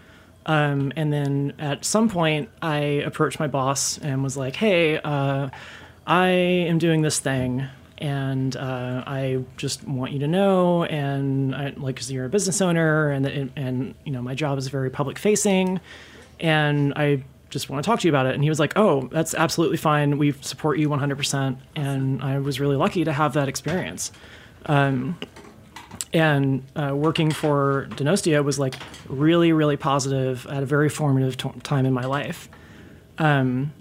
Um, 0.45 0.91
and 0.95 1.11
then 1.11 1.53
at 1.59 1.85
some 1.85 2.09
point, 2.09 2.49
I 2.61 2.77
approached 2.77 3.39
my 3.39 3.47
boss 3.47 3.97
and 3.97 4.23
was 4.23 4.35
like, 4.35 4.55
"Hey, 4.55 4.97
uh, 4.97 5.49
I 6.05 6.27
am 6.27 6.77
doing 6.79 7.01
this 7.01 7.19
thing, 7.19 7.65
and 7.97 8.55
uh, 8.55 9.03
I 9.07 9.43
just 9.55 9.87
want 9.87 10.11
you 10.11 10.19
to 10.19 10.27
know, 10.27 10.83
and 10.83 11.55
I, 11.55 11.73
like, 11.77 11.95
because 11.95 12.11
you're 12.11 12.25
a 12.25 12.29
business 12.29 12.61
owner, 12.61 13.09
and 13.09 13.51
and 13.55 13.95
you 14.03 14.11
know, 14.11 14.21
my 14.21 14.35
job 14.35 14.57
is 14.57 14.67
very 14.67 14.89
public 14.89 15.17
facing, 15.17 15.79
and 16.39 16.93
I 16.95 17.23
just 17.49 17.69
want 17.69 17.83
to 17.83 17.89
talk 17.89 18.01
to 18.01 18.07
you 18.07 18.11
about 18.11 18.25
it." 18.25 18.35
And 18.35 18.43
he 18.43 18.49
was 18.49 18.59
like, 18.59 18.73
"Oh, 18.75 19.07
that's 19.11 19.33
absolutely 19.33 19.77
fine. 19.77 20.17
We 20.17 20.33
support 20.41 20.77
you 20.77 20.89
100%." 20.89 21.57
And 21.75 22.21
I 22.21 22.39
was 22.39 22.59
really 22.59 22.75
lucky 22.75 23.05
to 23.05 23.13
have 23.13 23.33
that 23.33 23.47
experience. 23.47 24.11
Um, 24.65 25.17
and 26.13 26.63
uh, 26.75 26.93
working 26.95 27.31
for 27.31 27.87
Donostia 27.91 28.43
was 28.43 28.59
like 28.59 28.75
really, 29.07 29.51
really 29.51 29.77
positive 29.77 30.45
at 30.47 30.63
a 30.63 30.65
very 30.65 30.89
formative 30.89 31.37
t- 31.37 31.49
time 31.63 31.85
in 31.85 31.93
my 31.93 32.05
life. 32.05 32.49
Um, 33.17 33.73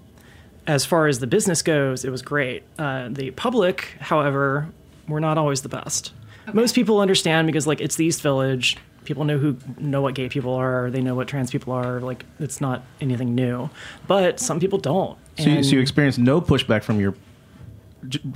as 0.65 0.85
far 0.85 1.07
as 1.07 1.19
the 1.19 1.27
business 1.27 1.61
goes, 1.61 2.05
it 2.05 2.09
was 2.09 2.21
great. 2.21 2.63
Uh, 2.77 3.09
the 3.09 3.31
public, 3.31 3.95
however, 3.99 4.69
were 5.07 5.19
not 5.19 5.37
always 5.37 5.61
the 5.61 5.69
best. 5.69 6.13
Most 6.53 6.75
people 6.75 6.99
understand 6.99 7.47
because 7.47 7.67
like 7.67 7.81
it's 7.81 7.95
the 7.95 8.05
East 8.05 8.21
Village. 8.21 8.77
People 9.05 9.25
know 9.25 9.37
who 9.37 9.57
know 9.77 10.01
what 10.01 10.15
gay 10.15 10.29
people 10.29 10.53
are. 10.53 10.89
They 10.89 11.01
know 11.01 11.15
what 11.15 11.27
trans 11.27 11.51
people 11.51 11.73
are. 11.73 11.99
Like 11.99 12.25
it's 12.39 12.61
not 12.61 12.83
anything 13.01 13.35
new. 13.35 13.69
But 14.07 14.39
some 14.39 14.59
people 14.59 14.79
don't. 14.79 15.17
So 15.37 15.49
you, 15.49 15.63
so 15.63 15.75
you 15.75 15.81
experienced 15.81 16.19
no 16.19 16.41
pushback 16.41 16.83
from 16.83 16.99
your 16.99 17.15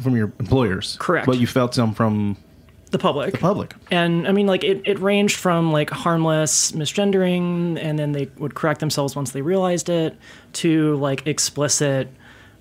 from 0.02 0.16
your 0.16 0.32
employers, 0.40 0.96
Correct. 1.00 1.26
But 1.26 1.40
you 1.40 1.48
felt 1.48 1.74
some 1.74 1.94
from 1.94 2.38
the 2.92 2.98
public. 3.00 3.34
the 3.34 3.38
public. 3.38 3.74
And 3.92 4.28
I 4.28 4.32
mean, 4.32 4.48
like, 4.48 4.64
it, 4.64 4.82
it 4.86 5.00
ranged 5.00 5.36
from 5.38 5.72
like 5.72 5.90
harmless 5.90 6.72
misgendering, 6.72 7.78
and 7.82 7.98
then 8.00 8.12
they 8.14 8.30
would 8.38 8.56
correct 8.56 8.80
themselves 8.80 9.16
once 9.16 9.32
they 9.32 9.42
realized 9.42 9.90
it, 9.90 10.16
to 10.54 10.96
like 10.98 11.26
explicit, 11.28 12.08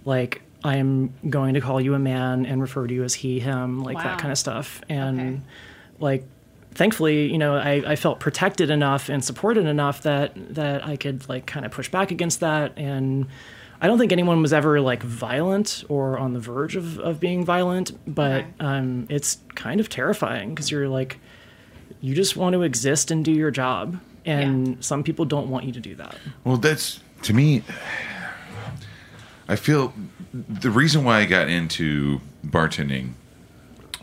like, 0.05 0.43
I 0.65 0.77
am 0.77 1.13
going 1.31 1.55
to 1.55 1.61
call 1.61 1.81
you 1.81 1.95
a 1.95 1.99
man 1.99 2.45
and 2.45 2.61
refer 2.61 2.87
to 2.87 2.93
you 2.95 3.05
as 3.05 3.15
he, 3.15 3.39
him, 3.39 3.81
like 3.83 3.97
Wow. 3.97 4.03
that 4.05 4.19
kind 4.19 4.33
of 4.33 4.39
stuff. 4.39 4.81
And 4.89 5.21
Okay. 5.21 5.41
like, 6.01 6.25
thankfully, 6.75 7.31
you 7.31 7.39
know, 7.39 7.55
I, 7.57 7.83
I 7.87 7.97
felt 7.97 8.19
protected 8.21 8.69
enough 8.69 9.09
and 9.09 9.25
supported 9.25 9.67
enough 9.67 10.03
that 10.03 10.33
that 10.55 10.85
I 10.85 10.97
could 10.97 11.29
like 11.29 11.47
kind 11.47 11.65
of 11.65 11.73
push 11.73 11.89
back 11.89 12.11
against 12.11 12.41
that. 12.41 12.73
And 12.77 13.27
I 13.81 13.87
don't 13.87 13.99
think 13.99 14.13
anyone 14.13 14.41
was 14.43 14.53
ever 14.53 14.81
like 14.81 15.03
violent 15.03 15.85
or 15.89 16.19
on 16.19 16.33
the 16.33 16.41
verge 16.41 16.77
of, 16.77 16.99
of 16.99 17.21
being 17.21 17.45
violent, 17.45 17.93
but 18.13 18.33
Okay. 18.43 18.47
um, 18.61 19.07
it's 19.11 19.39
kind 19.55 19.81
of 19.81 19.89
terrifying 19.89 20.51
because 20.55 20.71
you're 20.71 20.89
like, 20.89 21.19
you 22.01 22.15
just 22.15 22.37
want 22.37 22.55
to 22.55 22.63
exist 22.63 23.11
and 23.11 23.25
do 23.25 23.33
your 23.33 23.51
job. 23.51 24.01
And 24.25 24.69
Yeah. 24.69 24.75
some 24.81 25.03
people 25.03 25.25
don't 25.25 25.49
want 25.51 25.65
you 25.67 25.73
to 25.73 25.81
do 25.81 25.95
that. 25.97 26.17
Well, 26.45 26.57
that's 26.57 27.01
to 27.23 27.35
me. 27.35 27.63
I 29.49 29.57
feel 29.57 29.93
the 30.35 30.71
reason 30.71 31.05
why 31.05 31.19
I 31.21 31.25
got 31.27 31.49
into 31.49 32.21
bartending 32.45 33.13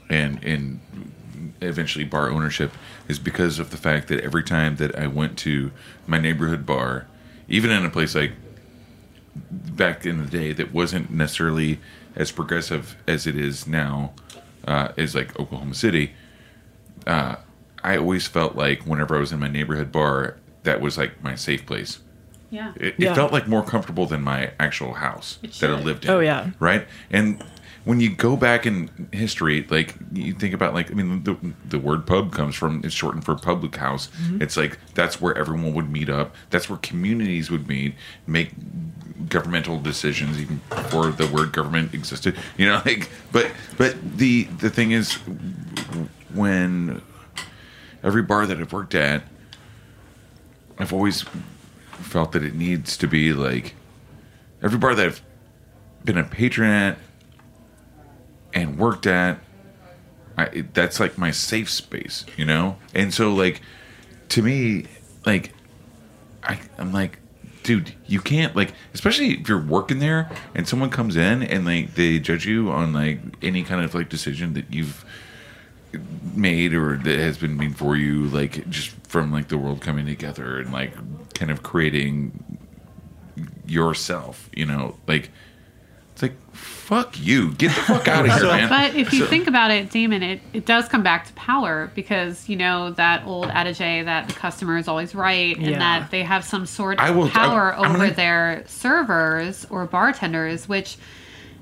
and 0.10 0.42
and 0.44 0.80
eventually 1.62 2.06
bar 2.06 2.30
ownership 2.30 2.72
is 3.08 3.20
because 3.20 3.60
of 3.60 3.70
the 3.72 3.78
fact 3.78 4.08
that 4.10 4.22
every 4.22 4.44
time 4.44 4.78
that 4.78 4.98
I 4.98 5.08
went 5.08 5.38
to 5.40 5.72
my 6.08 6.18
neighborhood 6.20 6.66
bar, 6.66 7.08
even 7.50 7.72
in 7.72 7.86
a 7.86 7.90
place 7.90 8.16
like 8.16 8.32
back 9.36 10.06
in 10.06 10.24
the 10.24 10.30
day 10.30 10.54
that 10.54 10.74
wasn't 10.74 11.10
necessarily 11.12 11.80
as 12.16 12.32
progressive 12.32 12.96
as 13.08 13.26
it 13.26 13.36
is 13.36 13.66
now, 13.68 14.14
uh, 14.68 14.90
is 14.96 15.16
like 15.16 15.38
Oklahoma 15.40 15.74
City. 15.74 16.14
Uh, 17.08 17.36
I 17.84 17.98
always 17.98 18.28
felt 18.28 18.56
like 18.56 18.84
whenever 18.84 19.16
I 19.16 19.20
was 19.20 19.32
in 19.32 19.40
my 19.40 19.48
neighborhood 19.50 19.92
bar, 19.92 20.38
that 20.64 20.80
was 20.80 20.98
like 20.98 21.22
my 21.24 21.36
safe 21.36 21.66
place. 21.66 22.00
Yeah. 22.50 22.72
It, 22.76 22.96
Yeah. 23.00 23.14
felt 23.16 23.34
like 23.34 23.48
more 23.48 23.64
comfortable 23.64 24.06
than 24.06 24.22
my 24.22 24.52
actual 24.60 24.94
house 24.94 25.40
that 25.60 25.70
I 25.72 25.80
lived 25.82 26.06
in. 26.06 26.12
Oh, 26.12 26.20
yeah. 26.20 26.52
right. 26.60 26.88
And 27.10 27.44
when 27.86 28.00
you 28.00 28.10
go 28.10 28.38
back 28.38 28.66
in 28.66 29.10
history, 29.12 29.66
like 29.70 29.96
you 30.14 30.34
think 30.34 30.54
about, 30.54 30.74
like 30.74 30.90
I 30.90 30.94
mean, 30.94 31.24
the 31.24 31.38
the 31.68 31.80
word 31.80 32.08
pub 32.08 32.34
comes 32.34 32.56
from 32.56 32.82
it's 32.84 32.94
shortened 32.94 33.26
for 33.26 33.36
public 33.36 33.76
house. 33.76 34.08
Mm-hmm. 34.08 34.42
It's 34.42 34.56
like 34.56 34.80
that's 34.94 35.20
where 35.20 35.38
everyone 35.38 35.74
would 35.74 35.90
meet 35.90 36.10
up. 36.10 36.34
That's 36.50 36.70
where 36.70 36.80
communities 36.80 37.52
would 37.52 37.68
meet, 37.68 37.96
make 38.26 38.52
governmental 39.30 39.80
decisions 39.80 40.40
even 40.40 40.62
before 40.70 41.12
the 41.12 41.28
word 41.28 41.52
government 41.52 41.94
existed. 41.94 42.38
You 42.58 42.68
know, 42.68 42.82
like 42.86 43.10
but 43.32 43.52
but 43.78 44.18
the 44.18 44.44
the 44.44 44.70
thing 44.70 44.92
is 44.92 45.16
when 46.34 47.02
every 48.04 48.22
bar 48.22 48.46
that 48.46 48.60
I've 48.60 48.72
worked 48.72 48.96
at, 48.96 49.24
I've 50.78 50.94
always 50.94 51.26
felt 51.94 52.32
that 52.34 52.44
it 52.44 52.54
needs 52.54 52.96
to 52.98 53.08
be 53.08 53.34
like 53.34 53.76
every 54.62 54.78
bar 54.78 54.96
that 54.96 55.06
I've 55.06 55.22
been 56.06 56.18
a 56.18 56.24
patron 56.24 56.70
at 56.70 56.98
and 58.54 58.78
worked 58.78 59.08
at. 59.08 59.40
I, 60.38 60.44
it- 60.46 60.74
that's 60.74 61.00
like 61.00 61.18
my 61.18 61.32
safe 61.32 61.70
space, 61.70 62.26
you 62.38 62.46
know. 62.46 62.78
And 62.94 63.14
so, 63.14 63.34
like, 63.34 63.62
to 64.30 64.42
me, 64.42 64.86
like, 65.26 65.54
I, 66.44 66.60
I'm 66.78 66.92
like, 66.92 67.20
dude, 67.64 67.94
you 68.08 68.20
can't 68.20 68.56
like, 68.56 68.74
especially 68.94 69.40
if 69.40 69.48
you're 69.48 69.62
working 69.62 70.00
there 70.00 70.30
and 70.54 70.68
someone 70.68 70.90
comes 70.90 71.16
in 71.16 71.42
and 71.44 71.64
like 71.66 71.96
they 71.96 72.20
judge 72.20 72.46
you 72.46 72.70
on 72.70 72.92
like 72.92 73.20
any 73.42 73.64
kind 73.64 73.84
of 73.86 73.96
like 73.96 74.10
decision 74.10 74.54
that 74.56 74.66
you've 74.74 75.06
made 76.36 76.74
or 76.74 76.98
that 76.98 77.20
has 77.20 77.38
been 77.38 77.56
made 77.56 77.78
for 77.78 77.96
you, 77.96 78.26
like 78.28 78.70
just 78.70 78.90
from 79.08 79.32
like 79.32 79.48
the 79.48 79.58
world 79.58 79.80
coming 79.80 80.06
together 80.06 80.60
and 80.60 80.74
like 80.74 80.92
kind 81.36 81.50
of 81.52 81.64
creating 81.64 82.58
yourself, 83.66 84.50
you 84.56 84.66
know, 84.66 84.98
like 85.08 85.30
like 86.24 86.34
fuck 86.54 87.18
you, 87.20 87.52
get 87.54 87.70
the 87.70 87.82
fuck 87.82 88.08
out 88.08 88.26
of 88.26 88.34
here, 88.34 88.44
man. 88.44 88.70
But 88.70 88.96
if 88.96 89.14
you 89.14 89.20
So- 89.20 89.26
think 89.28 89.48
about 89.48 89.72
it, 89.72 89.90
Damon, 89.90 90.22
it, 90.24 90.42
it 90.54 90.66
does 90.66 90.88
come 90.88 91.02
back 91.04 91.26
to 91.28 91.34
power 91.34 91.92
because, 91.96 92.48
you 92.50 92.56
know, 92.56 92.92
that 92.92 93.24
old 93.26 93.48
adage 93.48 93.78
that 93.78 94.28
the 94.28 94.34
customer 94.34 94.78
is 94.78 94.88
always 94.88 95.14
right 95.16 95.58
and 95.58 95.80
that 95.82 96.12
they 96.12 96.24
have 96.24 96.44
some 96.44 96.66
sort 96.66 97.00
of 97.00 97.16
will- 97.16 97.30
power 97.30 97.74
I- 97.74 97.78
over 97.78 97.98
gonna- 97.98 98.12
their 98.14 98.64
servers 98.68 99.66
or 99.70 99.86
bartenders, 99.86 100.68
which 100.68 100.98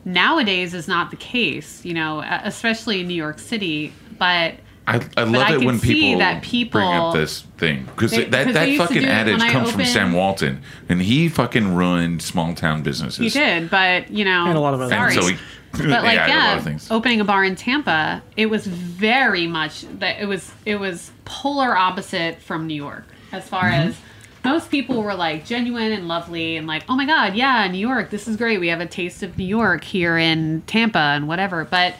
nowadays 0.05 0.73
is 0.73 0.87
not 0.87 1.11
the 1.11 1.17
case, 1.17 1.85
you 1.85 1.93
know, 1.93 2.21
especially 2.43 3.01
in 3.01 3.07
New 3.07 3.13
York 3.13 3.39
City. 3.39 3.93
But 4.17 4.55
I, 4.87 4.95
I 5.15 5.23
love 5.23 5.47
I 5.47 5.53
it 5.53 5.57
can 5.59 5.65
when 5.65 5.79
see 5.79 5.93
people, 5.93 6.19
that 6.19 6.41
bring 6.71 6.87
up 6.87 7.13
this 7.13 7.41
thing 7.57 7.83
because 7.85 8.11
They- 8.11 8.25
that 8.25 8.45
'cause 8.45 8.53
that 8.55 8.77
fucking 8.77 9.05
adage 9.05 9.37
when 9.39 9.47
I 9.47 9.51
comes 9.51 9.71
from 9.71 9.85
Sam 9.85 10.11
Walton, 10.13 10.61
and 10.89 11.01
he 11.01 11.29
fucking 11.29 11.75
ruined 11.75 12.21
small 12.21 12.53
town 12.55 12.81
businesses. 12.81 13.19
he 13.19 13.29
did, 13.29 13.69
but, 13.69 14.09
you 14.11 14.25
know, 14.25 14.45
And 14.47 14.57
a 14.57 14.59
lot 14.59 14.73
of 14.73 14.81
other 14.81 14.93
sorry. 14.93 15.13
And 15.15 15.23
so 15.23 15.27
he, 15.29 15.37
but 15.71 16.03
like 16.03 16.15
yeah, 16.15 16.27
yeah, 16.27 16.47
a 16.47 16.49
lot 16.49 16.57
of 16.57 16.63
things. 16.63 16.89
opening 16.91 17.21
a 17.21 17.23
bar 17.23 17.43
in 17.45 17.55
Tampa, 17.55 18.21
it 18.35 18.47
was 18.47 18.65
very 18.67 19.47
much 19.47 19.85
that 19.99 20.19
it 20.19 20.25
was 20.25 20.51
it 20.65 20.79
was 20.79 21.11
polar 21.25 21.77
opposite 21.77 22.41
from 22.41 22.65
New 22.67 22.73
York 22.75 23.05
as 23.31 23.47
far 23.47 23.63
Mm-hmm. 23.65 23.89
as 23.89 23.95
most 24.43 24.71
people 24.71 25.03
were 25.03 25.13
like 25.13 25.45
genuine 25.45 25.91
and 25.91 26.07
lovely 26.07 26.57
and 26.57 26.65
like 26.65 26.83
oh 26.89 26.95
my 26.95 27.05
god 27.05 27.35
yeah 27.35 27.67
New 27.67 27.77
York 27.77 28.09
this 28.09 28.27
is 28.27 28.35
great 28.35 28.59
we 28.59 28.67
have 28.69 28.81
a 28.81 28.85
taste 28.87 29.21
of 29.23 29.37
New 29.37 29.45
York 29.45 29.83
here 29.83 30.17
in 30.17 30.61
Tampa 30.65 30.97
and 30.97 31.27
whatever 31.27 31.63
but 31.63 31.93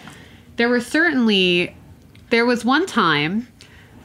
there 0.58 0.68
were 0.68 0.82
certainly 0.82 1.74
there 2.32 2.46
was 2.46 2.66
one 2.66 2.86
time 2.88 3.48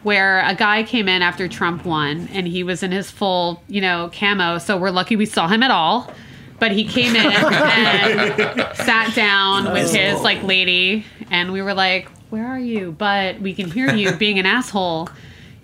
where 0.02 0.40
a 0.46 0.54
guy 0.54 0.82
came 0.82 1.08
in 1.08 1.22
after 1.22 1.48
Trump 1.48 1.84
won 1.84 2.28
and 2.32 2.46
he 2.46 2.62
was 2.62 2.82
in 2.82 2.92
his 2.92 3.10
full, 3.10 3.62
you 3.66 3.80
know, 3.80 4.10
camo. 4.12 4.58
So 4.58 4.76
we're 4.76 4.90
lucky 4.90 5.16
we 5.16 5.26
saw 5.26 5.48
him 5.48 5.62
at 5.62 5.70
all. 5.70 6.12
But 6.58 6.72
he 6.72 6.84
came 6.84 7.14
in 7.16 7.32
and 7.32 8.76
sat 8.76 9.14
down 9.14 9.72
with 9.72 9.92
his 9.94 10.20
like 10.22 10.42
lady 10.42 11.04
and 11.30 11.52
we 11.52 11.60
were 11.60 11.74
like, 11.74 12.08
"Where 12.30 12.46
are 12.46 12.58
you?" 12.58 12.92
But 12.92 13.40
we 13.40 13.52
can 13.52 13.70
hear 13.70 13.92
you 13.92 14.12
being 14.16 14.38
an 14.38 14.46
asshole. 14.46 15.10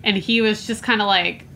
And 0.05 0.19
he 0.19 0.43
was 0.43 0.67
just 0.67 0.83
kind 0.83 1.01
of 1.01 1.07
like 1.07 1.47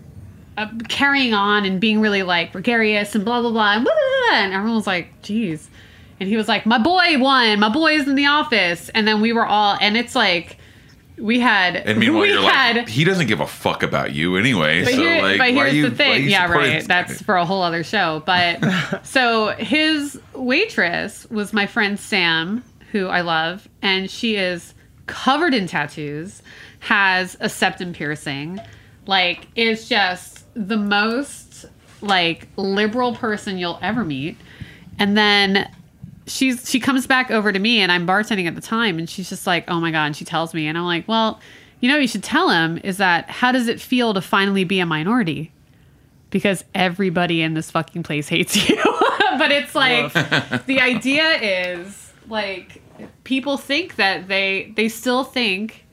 uh, 0.56 0.68
carrying 0.88 1.34
on 1.34 1.66
and 1.66 1.78
being 1.80 2.00
really 2.00 2.22
like 2.22 2.52
gregarious 2.52 3.14
and 3.14 3.26
blah 3.26 3.42
blah 3.42 3.50
blah 3.50 3.74
and, 3.74 3.84
blah, 3.84 3.92
blah, 3.92 4.30
blah. 4.30 4.38
and 4.38 4.54
everyone 4.54 4.76
was 4.76 4.86
like, 4.86 5.20
"Geez." 5.20 5.68
And 6.18 6.30
he 6.30 6.36
was 6.38 6.48
like, 6.48 6.64
"My 6.64 6.78
boy 6.78 7.18
won. 7.18 7.60
My 7.60 7.68
boy's 7.68 8.08
in 8.08 8.14
the 8.14 8.26
office." 8.26 8.88
And 8.90 9.06
then 9.06 9.20
we 9.20 9.34
were 9.34 9.44
all 9.44 9.76
and 9.82 9.98
it's 9.98 10.14
like 10.14 10.56
we 11.18 11.40
had 11.40 11.76
And 11.76 11.98
meanwhile, 11.98 12.26
you're 12.26 12.42
had 12.42 12.76
like, 12.76 12.88
he 12.88 13.04
doesn't 13.04 13.26
give 13.26 13.40
a 13.40 13.46
fuck 13.46 13.82
about 13.82 14.12
you 14.12 14.36
anyway. 14.36 14.84
but, 14.84 14.94
so 14.94 15.00
here, 15.00 15.22
like, 15.22 15.38
but 15.38 15.50
here's 15.52 15.74
you, 15.74 15.88
the 15.88 15.96
thing. 15.96 16.24
you 16.24 16.30
Yeah, 16.30 16.50
right. 16.50 16.86
That's 16.86 17.22
for 17.22 17.36
a 17.36 17.44
whole 17.44 17.62
other 17.62 17.84
show. 17.84 18.22
But 18.26 18.60
so 19.04 19.48
his 19.58 20.20
waitress 20.34 21.28
was 21.30 21.52
my 21.52 21.66
friend 21.66 21.98
Sam, 21.98 22.62
who 22.92 23.06
I 23.06 23.22
love, 23.22 23.68
and 23.82 24.10
she 24.10 24.36
is 24.36 24.74
covered 25.06 25.54
in 25.54 25.66
tattoos, 25.66 26.42
has 26.80 27.36
a 27.40 27.48
septum 27.48 27.92
piercing, 27.92 28.60
like 29.06 29.46
is 29.54 29.88
just 29.88 30.44
the 30.54 30.76
most 30.76 31.66
like 32.02 32.48
liberal 32.56 33.14
person 33.14 33.58
you'll 33.58 33.78
ever 33.80 34.04
meet. 34.04 34.36
And 34.98 35.16
then 35.16 35.70
she's 36.26 36.68
she 36.68 36.80
comes 36.80 37.06
back 37.06 37.30
over 37.30 37.52
to 37.52 37.58
me 37.58 37.80
and 37.80 37.90
I'm 37.90 38.06
bartending 38.06 38.46
at 38.46 38.54
the 38.54 38.60
time 38.60 38.98
and 38.98 39.08
she's 39.08 39.28
just 39.28 39.46
like, 39.46 39.64
"Oh 39.68 39.80
my 39.80 39.90
god." 39.90 40.06
And 40.06 40.16
she 40.16 40.24
tells 40.24 40.54
me 40.54 40.66
and 40.66 40.76
I'm 40.76 40.84
like, 40.84 41.06
"Well, 41.08 41.40
you 41.80 41.88
know, 41.88 41.96
you 41.98 42.08
should 42.08 42.22
tell 42.22 42.50
him 42.50 42.78
is 42.82 42.96
that 42.98 43.28
how 43.30 43.52
does 43.52 43.68
it 43.68 43.80
feel 43.80 44.14
to 44.14 44.20
finally 44.20 44.64
be 44.64 44.80
a 44.80 44.86
minority? 44.86 45.52
Because 46.30 46.64
everybody 46.74 47.42
in 47.42 47.54
this 47.54 47.70
fucking 47.70 48.02
place 48.02 48.28
hates 48.28 48.56
you. 48.68 48.76
but 49.38 49.52
it's 49.52 49.74
like 49.74 50.12
the 50.66 50.80
idea 50.80 51.24
is 51.40 52.12
like 52.28 52.82
people 53.24 53.56
think 53.56 53.96
that 53.96 54.28
they 54.28 54.72
they 54.76 54.88
still 54.88 55.24
think 55.24 55.84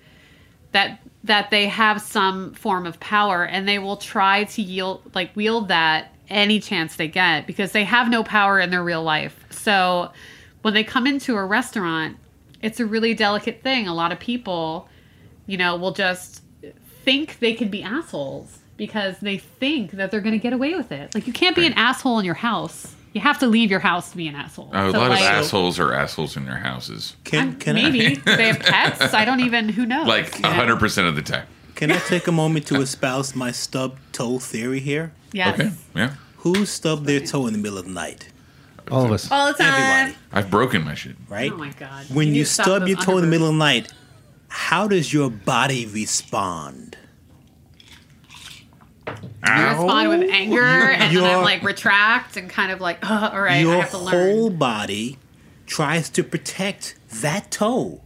that 0.71 0.99
that 1.23 1.49
they 1.51 1.67
have 1.67 2.01
some 2.01 2.53
form 2.53 2.85
of 2.85 2.99
power 2.99 3.45
and 3.45 3.67
they 3.67 3.79
will 3.79 3.97
try 3.97 4.43
to 4.43 4.61
yield 4.61 5.01
like 5.13 5.35
wield 5.35 5.69
that 5.69 6.13
any 6.29 6.59
chance 6.59 6.95
they 6.95 7.07
get 7.07 7.45
because 7.45 7.71
they 7.71 7.83
have 7.83 8.09
no 8.09 8.23
power 8.23 8.59
in 8.59 8.69
their 8.69 8.83
real 8.83 9.03
life. 9.03 9.42
So 9.63 10.11
when 10.61 10.73
they 10.73 10.83
come 10.83 11.07
into 11.07 11.35
a 11.35 11.45
restaurant, 11.45 12.17
it's 12.61 12.79
a 12.79 12.85
really 12.85 13.13
delicate 13.13 13.61
thing. 13.63 13.87
A 13.87 13.93
lot 13.93 14.11
of 14.11 14.19
people, 14.19 14.87
you 15.47 15.57
know, 15.57 15.75
will 15.75 15.91
just 15.93 16.41
think 17.03 17.39
they 17.39 17.53
can 17.53 17.69
be 17.69 17.83
assholes 17.83 18.59
because 18.77 19.19
they 19.19 19.37
think 19.37 19.91
that 19.91 20.11
they're 20.11 20.21
going 20.21 20.33
to 20.33 20.39
get 20.39 20.53
away 20.53 20.73
with 20.75 20.91
it. 20.91 21.13
Like 21.15 21.27
you 21.27 21.33
can't 21.33 21.55
be 21.55 21.65
an 21.65 21.73
asshole 21.73 22.19
in 22.19 22.25
your 22.25 22.35
house. 22.35 22.95
You 23.13 23.21
have 23.21 23.37
to 23.39 23.47
leave 23.47 23.69
your 23.69 23.79
house 23.81 24.09
to 24.11 24.17
be 24.17 24.27
an 24.27 24.35
asshole. 24.35 24.69
Oh, 24.73 24.89
a 24.89 24.91
So, 24.91 24.97
lot 24.99 25.09
like, 25.11 25.19
of 25.21 25.25
assholes 25.27 25.77
are 25.79 25.93
assholes 25.93 26.35
in 26.35 26.45
their 26.45 26.57
houses. 26.57 27.15
Can 27.25 27.55
can 27.59 27.75
maybe 27.75 28.17
I 28.25 28.35
they 28.35 28.47
have 28.47 28.59
pets. 28.59 29.13
I 29.13 29.23
don't 29.23 29.41
even. 29.41 29.69
Who 29.69 29.85
knows? 29.85 30.07
Like 30.07 30.35
you 30.35 30.41
know? 30.41 30.49
hundred 30.49 30.79
percent 30.79 31.07
of 31.07 31.15
the 31.15 31.21
time. 31.21 31.45
can 31.75 31.91
I 31.91 31.97
take 32.07 32.27
a 32.27 32.31
moment 32.31 32.65
to 32.67 32.81
espouse 32.81 33.35
my 33.35 33.51
stub 33.51 33.97
toe 34.13 34.39
theory 34.39 34.79
here? 34.79 35.13
Yes. 35.31 35.59
Okay. 35.59 35.71
Yeah. 35.95 36.15
Who 36.37 36.65
stubbed 36.65 37.05
their 37.05 37.19
toe 37.19 37.45
in 37.47 37.53
the 37.53 37.59
middle 37.59 37.77
of 37.77 37.85
the 37.85 37.91
night? 37.91 38.29
All 38.91 39.05
of 39.05 39.11
us. 39.11 39.31
All 39.31 39.47
the 39.47 39.53
time. 39.53 39.73
Everybody, 39.73 40.17
I've 40.31 40.49
broken 40.51 40.83
my 40.83 40.93
shit. 40.95 41.15
right? 41.29 41.51
Oh 41.51 41.57
my 41.57 41.71
god. 41.71 42.05
when 42.13 42.31
need 42.31 42.37
you 42.37 42.45
stub 42.45 42.87
your 42.87 42.97
toe 42.97 43.17
in 43.17 43.23
the 43.23 43.29
middle 43.29 43.47
of 43.47 43.53
the 43.53 43.59
night, 43.59 43.91
how 44.49 44.87
does 44.87 45.11
your 45.13 45.29
body 45.29 45.85
respond? 45.85 46.97
You 49.07 49.13
respond 49.45 50.09
with 50.09 50.29
anger, 50.31 50.63
and 50.63 51.15
then 51.15 51.23
I'm 51.23 51.43
like 51.43 51.63
retract 51.63 52.37
and 52.37 52.49
kind 52.49 52.71
of 52.71 52.79
like, 52.79 52.99
oh, 53.03 53.29
all 53.33 53.41
right, 53.41 53.65
I 53.65 53.75
have 53.75 53.91
to 53.91 53.97
learn. 53.97 54.13
Your 54.27 54.35
whole 54.35 54.49
body 54.49 55.17
tries 55.65 56.09
to 56.11 56.23
protect 56.23 56.95
that 57.21 57.51
toe. 57.51 58.01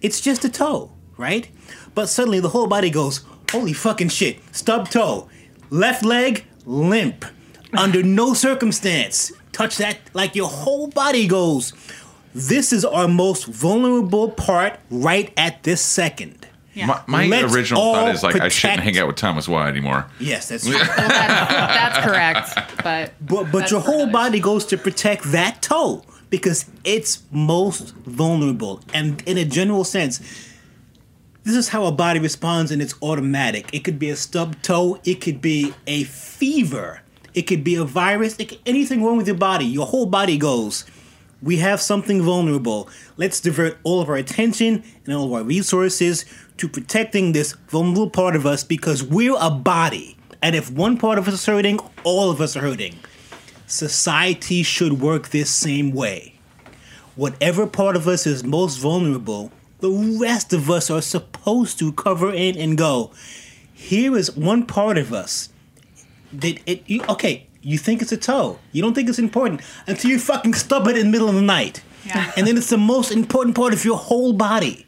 It's 0.00 0.20
just 0.20 0.44
a 0.44 0.48
toe, 0.48 0.92
right? 1.16 1.48
But 1.94 2.08
suddenly 2.08 2.40
the 2.40 2.50
whole 2.50 2.66
body 2.66 2.90
goes, 2.90 3.24
holy 3.50 3.72
fucking 3.72 4.10
shit, 4.10 4.38
stub 4.54 4.88
toe, 4.90 5.28
left 5.70 6.04
leg, 6.04 6.44
limp. 6.64 7.24
Under 7.76 8.02
no 8.04 8.34
circumstance, 8.34 9.32
touch 9.54 9.78
that 9.78 9.98
like 10.12 10.34
your 10.34 10.48
whole 10.48 10.88
body 10.88 11.26
goes. 11.26 11.72
This 12.34 12.72
is 12.72 12.84
our 12.84 13.06
most 13.08 13.46
vulnerable 13.46 14.30
part 14.30 14.78
right 14.90 15.32
at 15.36 15.62
this 15.62 15.80
second. 15.80 16.46
Yeah. 16.74 16.86
My, 16.86 17.02
my 17.06 17.26
Let's 17.26 17.54
original 17.54 17.94
thought 17.94 18.14
is 18.14 18.24
like 18.24 18.40
I 18.40 18.48
shouldn't 18.48 18.80
hang 18.80 18.98
out 18.98 19.06
with 19.06 19.16
Thomas 19.16 19.48
Watt 19.48 19.68
anymore. 19.68 20.06
Yes, 20.18 20.48
that's 20.48 20.64
true. 20.66 20.74
Well, 20.74 20.84
that's, 20.84 21.52
that's 21.94 22.04
correct, 22.04 22.82
but 22.82 23.12
But 23.20 23.52
but 23.52 23.70
your 23.70 23.80
whole 23.80 24.02
another 24.02 24.12
body 24.12 24.40
goes 24.40 24.66
to 24.66 24.76
protect 24.76 25.30
that 25.30 25.62
toe 25.62 26.02
because 26.30 26.66
it's 26.82 27.22
most 27.30 27.94
vulnerable. 27.94 28.80
And 28.92 29.22
in 29.24 29.38
a 29.38 29.44
general 29.44 29.84
sense, 29.84 30.18
this 31.44 31.54
is 31.54 31.68
how 31.68 31.84
a 31.84 31.92
body 31.92 32.18
responds 32.18 32.72
and 32.72 32.82
it's 32.82 32.94
automatic. 33.00 33.72
It 33.72 33.84
could 33.84 34.00
be 34.00 34.10
a 34.10 34.16
stub 34.16 34.60
toe, 34.62 34.98
it 35.04 35.20
could 35.20 35.40
be 35.40 35.74
a 35.86 36.02
fever, 36.04 37.02
it 37.34 37.42
could 37.42 37.64
be 37.64 37.74
a 37.74 37.84
virus, 37.84 38.36
it 38.38 38.48
could, 38.48 38.60
anything 38.64 39.02
wrong 39.04 39.16
with 39.16 39.26
your 39.26 39.36
body. 39.36 39.66
Your 39.66 39.86
whole 39.86 40.06
body 40.06 40.38
goes, 40.38 40.84
we 41.42 41.58
have 41.58 41.80
something 41.80 42.22
vulnerable. 42.22 42.88
Let's 43.16 43.40
divert 43.40 43.76
all 43.82 44.00
of 44.00 44.08
our 44.08 44.16
attention 44.16 44.82
and 45.04 45.14
all 45.14 45.26
of 45.26 45.32
our 45.32 45.42
resources 45.42 46.24
to 46.56 46.68
protecting 46.68 47.32
this 47.32 47.52
vulnerable 47.68 48.08
part 48.08 48.34
of 48.34 48.46
us 48.46 48.64
because 48.64 49.02
we're 49.02 49.36
a 49.38 49.50
body. 49.50 50.16
And 50.40 50.54
if 50.54 50.70
one 50.70 50.96
part 50.96 51.18
of 51.18 51.28
us 51.28 51.34
is 51.34 51.46
hurting, 51.46 51.80
all 52.04 52.30
of 52.30 52.40
us 52.40 52.56
are 52.56 52.60
hurting. 52.60 52.94
Society 53.66 54.62
should 54.62 55.00
work 55.00 55.28
this 55.28 55.50
same 55.50 55.92
way. 55.92 56.34
Whatever 57.16 57.66
part 57.66 57.96
of 57.96 58.08
us 58.08 58.26
is 58.26 58.44
most 58.44 58.76
vulnerable, 58.76 59.50
the 59.80 59.90
rest 60.20 60.52
of 60.52 60.70
us 60.70 60.90
are 60.90 61.02
supposed 61.02 61.78
to 61.78 61.92
cover 61.92 62.32
in 62.32 62.56
and 62.56 62.78
go. 62.78 63.12
Here 63.72 64.16
is 64.16 64.34
one 64.36 64.66
part 64.66 64.96
of 64.96 65.12
us 65.12 65.48
that 66.40 66.60
it 66.66 66.82
you, 66.86 67.02
okay, 67.08 67.46
you 67.62 67.78
think 67.78 68.02
it's 68.02 68.12
a 68.12 68.16
toe. 68.16 68.58
You 68.72 68.82
don't 68.82 68.94
think 68.94 69.08
it's 69.08 69.18
important 69.18 69.62
until 69.86 70.10
you 70.10 70.18
fucking 70.18 70.54
stub 70.54 70.86
it 70.88 70.96
in 70.98 71.06
the 71.06 71.12
middle 71.12 71.28
of 71.28 71.34
the 71.34 71.42
night. 71.42 71.82
Yeah. 72.06 72.32
And 72.36 72.46
then 72.46 72.56
it's 72.58 72.68
the 72.70 72.76
most 72.78 73.10
important 73.10 73.56
part 73.56 73.72
of 73.72 73.84
your 73.84 73.96
whole 73.96 74.32
body. 74.34 74.86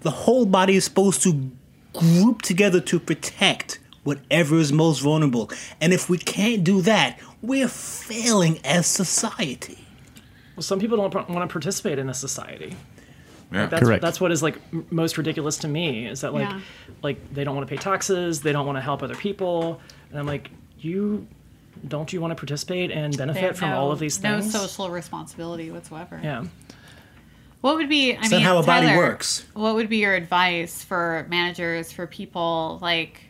The 0.00 0.10
whole 0.10 0.44
body 0.46 0.76
is 0.76 0.84
supposed 0.84 1.22
to 1.22 1.50
group 1.94 2.42
together 2.42 2.80
to 2.80 3.00
protect 3.00 3.78
whatever 4.04 4.56
is 4.58 4.72
most 4.72 5.00
vulnerable. 5.00 5.50
And 5.80 5.92
if 5.92 6.08
we 6.10 6.18
can't 6.18 6.62
do 6.62 6.82
that, 6.82 7.18
we're 7.42 7.68
failing 7.68 8.60
as 8.64 8.86
society. 8.86 9.78
Well, 10.54 10.62
some 10.62 10.78
people 10.78 10.96
don't 10.96 11.28
want 11.28 11.48
to 11.48 11.52
participate 11.52 11.98
in 11.98 12.08
a 12.08 12.14
society. 12.14 12.76
Yeah. 13.52 13.66
That's 13.66 13.82
Correct. 13.82 14.02
that's 14.02 14.20
what 14.20 14.32
is 14.32 14.42
like 14.42 14.58
most 14.92 15.16
ridiculous 15.18 15.56
to 15.58 15.68
me 15.68 16.06
is 16.06 16.20
that 16.22 16.34
like 16.34 16.48
Yeah. 16.48 16.60
like 17.02 17.32
they 17.32 17.44
don't 17.44 17.54
want 17.54 17.68
to 17.68 17.74
pay 17.74 17.80
taxes, 17.80 18.40
they 18.40 18.52
don't 18.52 18.66
want 18.66 18.76
to 18.76 18.82
help 18.82 19.02
other 19.02 19.14
people, 19.14 19.80
and 20.10 20.18
I'm 20.18 20.26
like, 20.26 20.50
you 20.78 21.26
don't 21.86 22.12
you 22.12 22.20
want 22.20 22.30
to 22.30 22.36
participate 22.36 22.90
and 22.90 23.16
benefit 23.16 23.56
from 23.56 23.70
no, 23.70 23.78
all 23.78 23.92
of 23.92 23.98
these 23.98 24.16
things? 24.18 24.52
no 24.52 24.60
social 24.60 24.90
responsibility 24.90 25.70
whatsoever. 25.70 26.20
yeah. 26.22 26.44
What 27.60 27.76
would 27.76 27.88
be? 27.88 28.14
I 28.14 28.20
Is 28.20 28.30
mean, 28.30 28.42
how 28.42 28.58
a 28.58 28.62
body 28.62 28.86
Tyler, 28.86 28.98
works? 28.98 29.44
What 29.54 29.74
would 29.74 29.88
be 29.88 29.96
your 29.96 30.14
advice 30.14 30.84
for 30.84 31.26
managers, 31.28 31.90
for 31.90 32.06
people 32.06 32.78
like, 32.80 33.22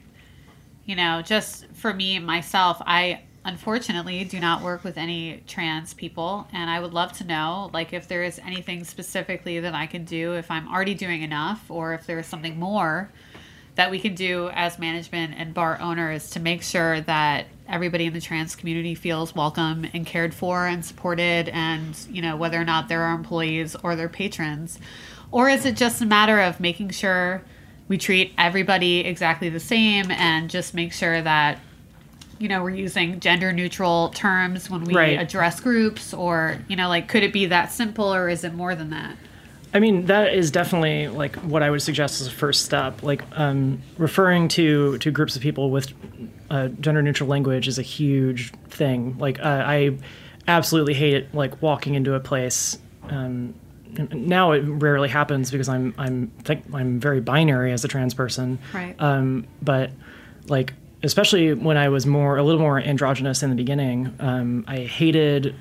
you 0.84 0.94
know, 0.94 1.22
just 1.22 1.66
for 1.74 1.94
me 1.94 2.18
myself? 2.18 2.82
I 2.84 3.22
unfortunately 3.46 4.24
do 4.24 4.38
not 4.40 4.62
work 4.62 4.84
with 4.84 4.98
any 4.98 5.42
trans 5.46 5.94
people, 5.94 6.48
and 6.52 6.68
I 6.68 6.80
would 6.80 6.92
love 6.92 7.12
to 7.14 7.24
know, 7.24 7.70
like, 7.72 7.92
if 7.92 8.08
there 8.08 8.24
is 8.24 8.38
anything 8.40 8.84
specifically 8.84 9.60
that 9.60 9.74
I 9.74 9.86
can 9.86 10.04
do, 10.04 10.34
if 10.34 10.50
I'm 10.50 10.68
already 10.68 10.94
doing 10.94 11.22
enough, 11.22 11.64
or 11.70 11.94
if 11.94 12.06
there 12.06 12.18
is 12.18 12.26
something 12.26 12.58
more 12.58 13.10
that 13.76 13.90
we 13.90 13.98
can 13.98 14.14
do 14.14 14.48
as 14.54 14.78
management 14.78 15.34
and 15.36 15.54
bar 15.54 15.78
owners 15.80 16.30
to 16.30 16.40
make 16.40 16.62
sure 16.62 17.00
that 17.02 17.46
everybody 17.68 18.06
in 18.06 18.12
the 18.12 18.20
trans 18.20 18.56
community 18.56 18.94
feels 18.94 19.34
welcome 19.34 19.86
and 19.92 20.06
cared 20.06 20.32
for 20.32 20.66
and 20.66 20.84
supported 20.84 21.48
and 21.50 21.98
you 22.10 22.22
know 22.22 22.36
whether 22.36 22.60
or 22.60 22.64
not 22.64 22.88
they're 22.88 23.02
our 23.02 23.14
employees 23.14 23.76
or 23.82 23.94
their 23.96 24.08
patrons? 24.08 24.78
Or 25.30 25.48
is 25.48 25.66
it 25.66 25.76
just 25.76 26.00
a 26.00 26.06
matter 26.06 26.40
of 26.40 26.58
making 26.60 26.90
sure 26.90 27.42
we 27.88 27.98
treat 27.98 28.32
everybody 28.38 29.00
exactly 29.00 29.48
the 29.48 29.60
same 29.60 30.10
and 30.10 30.48
just 30.48 30.72
make 30.74 30.92
sure 30.92 31.20
that 31.20 31.58
you 32.38 32.48
know 32.48 32.62
we're 32.62 32.70
using 32.70 33.20
gender 33.20 33.52
neutral 33.52 34.08
terms 34.10 34.70
when 34.70 34.84
we 34.84 34.94
Right. 34.94 35.18
address 35.18 35.60
groups? 35.60 36.14
Or 36.14 36.58
you 36.68 36.76
know 36.76 36.88
like 36.88 37.08
could 37.08 37.22
it 37.24 37.32
be 37.32 37.44
that 37.46 37.72
simple 37.72 38.14
or 38.14 38.28
is 38.30 38.42
it 38.42 38.54
more 38.54 38.74
than 38.74 38.88
that 38.90 39.16
I 39.76 39.78
mean, 39.78 40.06
that 40.06 40.32
is 40.32 40.50
definitely 40.50 41.08
like 41.08 41.36
what 41.36 41.62
I 41.62 41.68
would 41.68 41.82
suggest 41.82 42.22
as 42.22 42.28
a 42.28 42.30
first 42.30 42.64
step. 42.64 43.02
Like 43.02 43.22
um, 43.38 43.82
referring 43.98 44.48
to 44.48 44.96
to 44.96 45.10
groups 45.10 45.36
of 45.36 45.42
people 45.42 45.70
with 45.70 45.92
uh, 46.48 46.68
gender 46.68 47.02
neutral 47.02 47.28
language 47.28 47.68
is 47.68 47.78
a 47.78 47.82
huge 47.82 48.54
thing. 48.70 49.18
Like 49.18 49.38
uh, 49.38 49.64
I 49.66 49.98
absolutely 50.48 50.94
hate 50.94 51.12
it. 51.12 51.34
Like 51.34 51.60
walking 51.60 51.94
into 51.94 52.14
a 52.14 52.20
place. 52.20 52.78
Um, 53.10 53.54
now 54.12 54.52
it 54.52 54.60
rarely 54.60 55.10
happens 55.10 55.50
because 55.50 55.68
I'm 55.68 55.94
I'm 55.98 56.28
think 56.44 56.64
I'm 56.72 56.98
very 56.98 57.20
binary 57.20 57.70
as 57.72 57.84
a 57.84 57.88
trans 57.88 58.14
person. 58.14 58.58
right 58.72 58.96
Um, 58.98 59.46
but 59.60 59.90
like 60.48 60.72
especially 61.02 61.52
when 61.52 61.76
I 61.76 61.90
was 61.90 62.06
more 62.06 62.38
a 62.38 62.42
little 62.42 62.62
more 62.62 62.80
androgynous 62.80 63.42
in 63.42 63.50
the 63.50 63.56
beginning, 63.56 64.14
um, 64.20 64.64
I 64.66 64.78
hated 64.78 65.54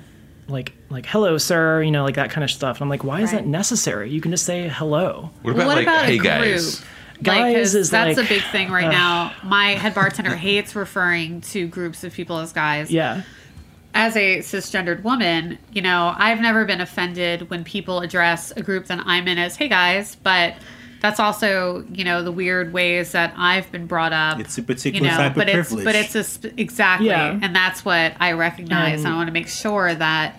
like 0.48 0.72
like 0.90 1.06
hello 1.06 1.38
sir, 1.38 1.82
you 1.82 1.90
know, 1.90 2.04
like 2.04 2.14
that 2.16 2.30
kind 2.30 2.44
of 2.44 2.50
stuff. 2.50 2.76
And 2.76 2.82
I'm 2.82 2.88
like, 2.88 3.04
why 3.04 3.20
is 3.22 3.32
that 3.32 3.46
necessary? 3.46 4.10
You 4.10 4.20
can 4.20 4.30
just 4.30 4.44
say 4.44 4.68
hello. 4.68 5.30
What 5.42 5.52
about 5.54 5.66
what 5.66 5.76
like, 5.76 5.86
about 5.86 6.04
hey 6.06 6.18
guys? 6.18 6.84
Guys 7.22 7.40
like, 7.40 7.56
'cause 7.56 7.74
is 7.74 7.90
that's 7.90 8.16
like- 8.18 8.26
a 8.26 8.28
big 8.28 8.42
thing 8.52 8.70
right 8.70 8.90
now. 8.90 9.32
My 9.42 9.70
head 9.70 9.94
bartender 9.94 10.36
hates 10.36 10.76
referring 10.76 11.40
to 11.52 11.66
groups 11.66 12.04
of 12.04 12.12
people 12.12 12.38
as 12.38 12.52
guys. 12.52 12.90
Yeah. 12.90 13.22
As 13.94 14.14
a 14.14 14.40
cisgendered 14.40 15.02
woman, 15.02 15.56
you 15.72 15.80
know, 15.80 16.14
I've 16.18 16.40
never 16.42 16.66
been 16.66 16.82
offended 16.82 17.48
when 17.48 17.64
people 17.64 18.00
address 18.00 18.52
a 18.54 18.62
group 18.62 18.86
that 18.88 19.02
I'm 19.06 19.26
in 19.26 19.38
as 19.38 19.56
"Hey 19.56 19.68
guys," 19.68 20.16
but 20.22 20.54
that's 21.02 21.20
also, 21.20 21.84
you 21.92 22.04
know, 22.04 22.22
the 22.22 22.32
weird 22.32 22.72
ways 22.72 23.12
that 23.12 23.32
I've 23.36 23.70
been 23.70 23.86
brought 23.86 24.12
up. 24.12 24.40
It's 24.40 24.56
a 24.58 24.62
particular 24.62 25.06
you 25.06 25.10
know, 25.12 25.16
type 25.18 25.32
of 25.32 25.36
but 25.36 25.48
it's 25.48 25.68
privilege. 25.68 25.84
but 25.84 25.94
it's 25.94 26.14
a 26.14 26.24
sp- 26.24 26.54
exactly, 26.56 27.08
Yeah. 27.08 27.38
and 27.42 27.54
that's 27.54 27.84
what 27.84 28.14
I 28.18 28.32
recognize. 28.32 29.04
and 29.04 29.12
I 29.12 29.16
want 29.16 29.28
to 29.28 29.32
make 29.32 29.48
sure 29.48 29.94
that 29.94 30.38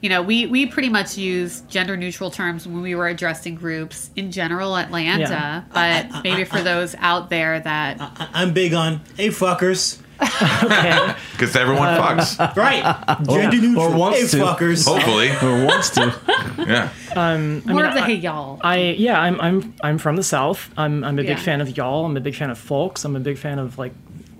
you 0.00 0.10
know, 0.10 0.20
we, 0.20 0.44
we 0.44 0.66
pretty 0.66 0.90
much 0.90 1.16
use 1.16 1.62
gender 1.62 1.96
neutral 1.96 2.30
terms 2.30 2.66
when 2.66 2.82
we 2.82 2.94
were 2.94 3.08
addressing 3.08 3.54
groups 3.54 4.10
in 4.16 4.30
general 4.30 4.76
at 4.76 4.90
Leyenda, 4.90 5.30
Yeah. 5.30 5.62
but 5.72 6.22
maybe 6.22 6.44
for 6.44 6.60
those 6.60 6.94
out 6.98 7.30
there 7.30 7.58
that 7.60 7.96
I- 7.98 8.28
I'm 8.34 8.52
big 8.52 8.74
on, 8.74 9.00
hey 9.16 9.28
fuckers. 9.28 9.98
Okay. 10.20 11.14
Because 11.32 11.56
everyone 11.56 11.88
fucks. 11.98 12.54
Right. 12.54 12.82
Gender 13.26 13.56
neutral. 13.56 13.86
or 13.92 13.96
wants 13.96 14.20
hey 14.32 14.38
to. 14.38 14.44
fuckers. 14.44 14.86
Hopefully. 14.86 15.30
or 15.30 15.64
wants 15.66 15.90
to. 15.90 16.14
Yeah. 16.66 16.90
Um, 17.16 17.62
More 17.66 17.76
mean, 17.76 17.84
of 17.86 17.94
the 17.94 18.00
I- 18.02 18.06
hey 18.06 18.14
y'all. 18.14 18.60
I 18.62 18.78
yeah, 18.98 19.20
I'm 19.20 19.40
I'm 19.40 19.74
I'm 19.82 19.98
from 19.98 20.16
the 20.16 20.22
south. 20.22 20.70
I'm 20.76 21.04
I'm 21.04 21.18
a 21.18 21.22
big 21.24 21.38
fan 21.38 21.60
of 21.60 21.76
y'all. 21.76 22.04
I'm 22.06 22.16
a 22.16 22.20
big 22.20 22.34
fan 22.34 22.50
of 22.50 22.58
folks. 22.58 23.04
I'm 23.04 23.16
a 23.16 23.20
big 23.20 23.38
fan 23.38 23.58
of 23.58 23.78
like 23.78 23.92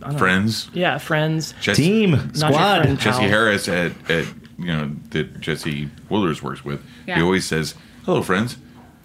I 0.02 0.06
don't 0.06 0.12
know. 0.14 0.18
Friends. 0.18 0.70
Yeah, 0.74 0.98
friends. 0.98 1.54
Jesse, 1.60 1.82
Team, 1.82 2.10
Not 2.10 2.20
your 2.24 2.34
squad. 2.34 2.82
friend, 2.82 2.98
Jesse. 3.00 3.22
Harris 3.24 3.68
at, 3.68 3.92
at 4.10 4.26
you 4.58 4.66
know 4.66 4.90
that 5.10 5.40
Jesse 5.40 5.88
Wohlers 6.10 6.42
works 6.42 6.64
with. 6.64 6.82
Yeah. 7.06 7.16
He 7.16 7.22
always 7.22 7.46
says, 7.46 7.74
"Hello, 8.04 8.22
friends." 8.22 8.56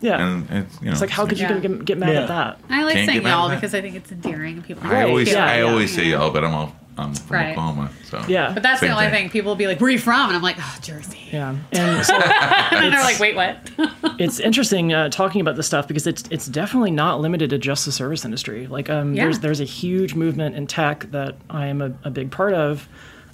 Yeah. 0.01 0.25
And 0.25 0.49
it's, 0.49 0.79
you 0.79 0.85
know, 0.85 0.91
it's 0.93 1.01
like 1.01 1.09
how 1.09 1.25
could 1.25 1.39
you 1.39 1.45
Yeah. 1.47 1.59
get, 1.59 1.85
get 1.85 1.97
mad 1.97 2.13
Yeah. 2.13 2.21
at 2.21 2.27
that? 2.29 2.59
I 2.69 2.83
like 2.83 2.93
Can't 2.93 3.05
saying 3.07 3.17
get 3.17 3.23
mad 3.23 3.31
at 3.31 3.37
y'all 3.37 3.49
because 3.55 3.73
I 3.75 3.81
think 3.81 3.95
it's 3.95 4.11
endearing 4.11 4.61
people. 4.61 4.87
I 4.89 5.03
always, 5.03 5.29
yeah, 5.29 5.45
I 5.45 5.57
yeah. 5.57 5.63
always 5.63 5.93
say 5.93 6.05
y'all, 6.05 6.31
but 6.31 6.45
I'm 6.45 6.53
all, 6.53 6.73
I'm 6.99 7.13
from 7.13 7.35
Right. 7.35 7.51
Oklahoma, 7.51 7.89
so 8.05 8.23
Yeah. 8.27 8.51
But 8.53 8.63
that's 8.63 8.79
Same 8.79 8.89
the 8.89 8.95
only 8.95 9.09
thing. 9.09 9.23
thing. 9.25 9.29
People 9.31 9.51
will 9.51 9.55
be 9.55 9.67
like, 9.67 9.79
"Where 9.79 9.87
are 9.87 9.91
you 9.91 9.99
from?" 9.99 10.27
And 10.29 10.35
I'm 10.35 10.41
like, 10.41 10.57
"Oh, 10.59 10.77
Jersey." 10.81 11.17
Yeah, 11.31 11.55
and 11.71 12.05
so 12.05 12.13
And 12.15 12.83
then 12.83 12.91
they're 12.91 13.01
like, 13.03 13.19
"Wait, 13.19 13.35
what?" 13.35 13.57
it's 14.19 14.39
interesting 14.39 14.93
uh, 14.93 15.09
talking 15.09 15.41
about 15.41 15.55
this 15.55 15.67
stuff 15.67 15.87
because 15.87 16.05
it's 16.07 16.23
it's 16.29 16.47
definitely 16.47 16.91
not 16.91 17.21
limited 17.21 17.49
to 17.51 17.57
just 17.57 17.85
the 17.85 17.91
service 17.91 18.25
industry. 18.25 18.67
Like, 18.67 18.89
um, 18.89 19.13
Yeah. 19.13 19.23
there's 19.25 19.39
there's 19.39 19.59
a 19.61 19.65
huge 19.65 20.15
movement 20.15 20.55
in 20.55 20.67
tech 20.67 21.09
that 21.11 21.35
I 21.49 21.67
am 21.67 21.81
a, 21.81 21.91
a 22.03 22.09
big 22.09 22.31
part 22.31 22.53
of 22.53 22.87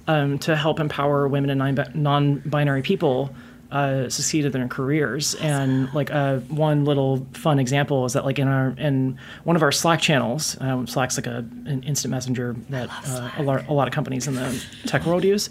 um, 0.08 0.38
to 0.40 0.56
help 0.56 0.80
empower 0.80 1.28
women 1.28 1.50
and 1.50 1.58
non- 1.60 1.92
non-binary 1.96 2.82
people 2.84 3.34
uh, 3.72 4.08
succeed 4.10 4.46
in 4.46 4.52
their 4.52 4.68
careers. 4.68 5.36
And 5.36 5.94
like 5.94 6.12
uh, 6.12 6.38
one 6.48 6.86
little 6.86 7.26
fun 7.34 7.60
example 7.60 8.06
is 8.06 8.14
that 8.14 8.26
like 8.26 8.40
in 8.40 8.48
our 8.48 8.70
in 8.78 9.18
one 9.44 9.56
of 9.56 9.64
our 9.64 9.72
Slack 9.72 10.00
channels, 10.02 10.56
um, 10.62 10.88
Slack's 10.88 11.18
like 11.18 11.28
a 11.28 11.38
an 11.66 11.84
instant 11.84 12.12
messenger 12.12 12.56
that 12.70 12.90
uh, 13.08 13.32
a, 13.38 13.44
lot, 13.44 13.68
a 13.68 13.74
lot 13.74 13.88
of 13.88 13.94
companies 13.94 14.28
in 14.28 14.36
the 14.36 14.64
tech 14.86 15.06
world 15.06 15.24
use. 15.24 15.50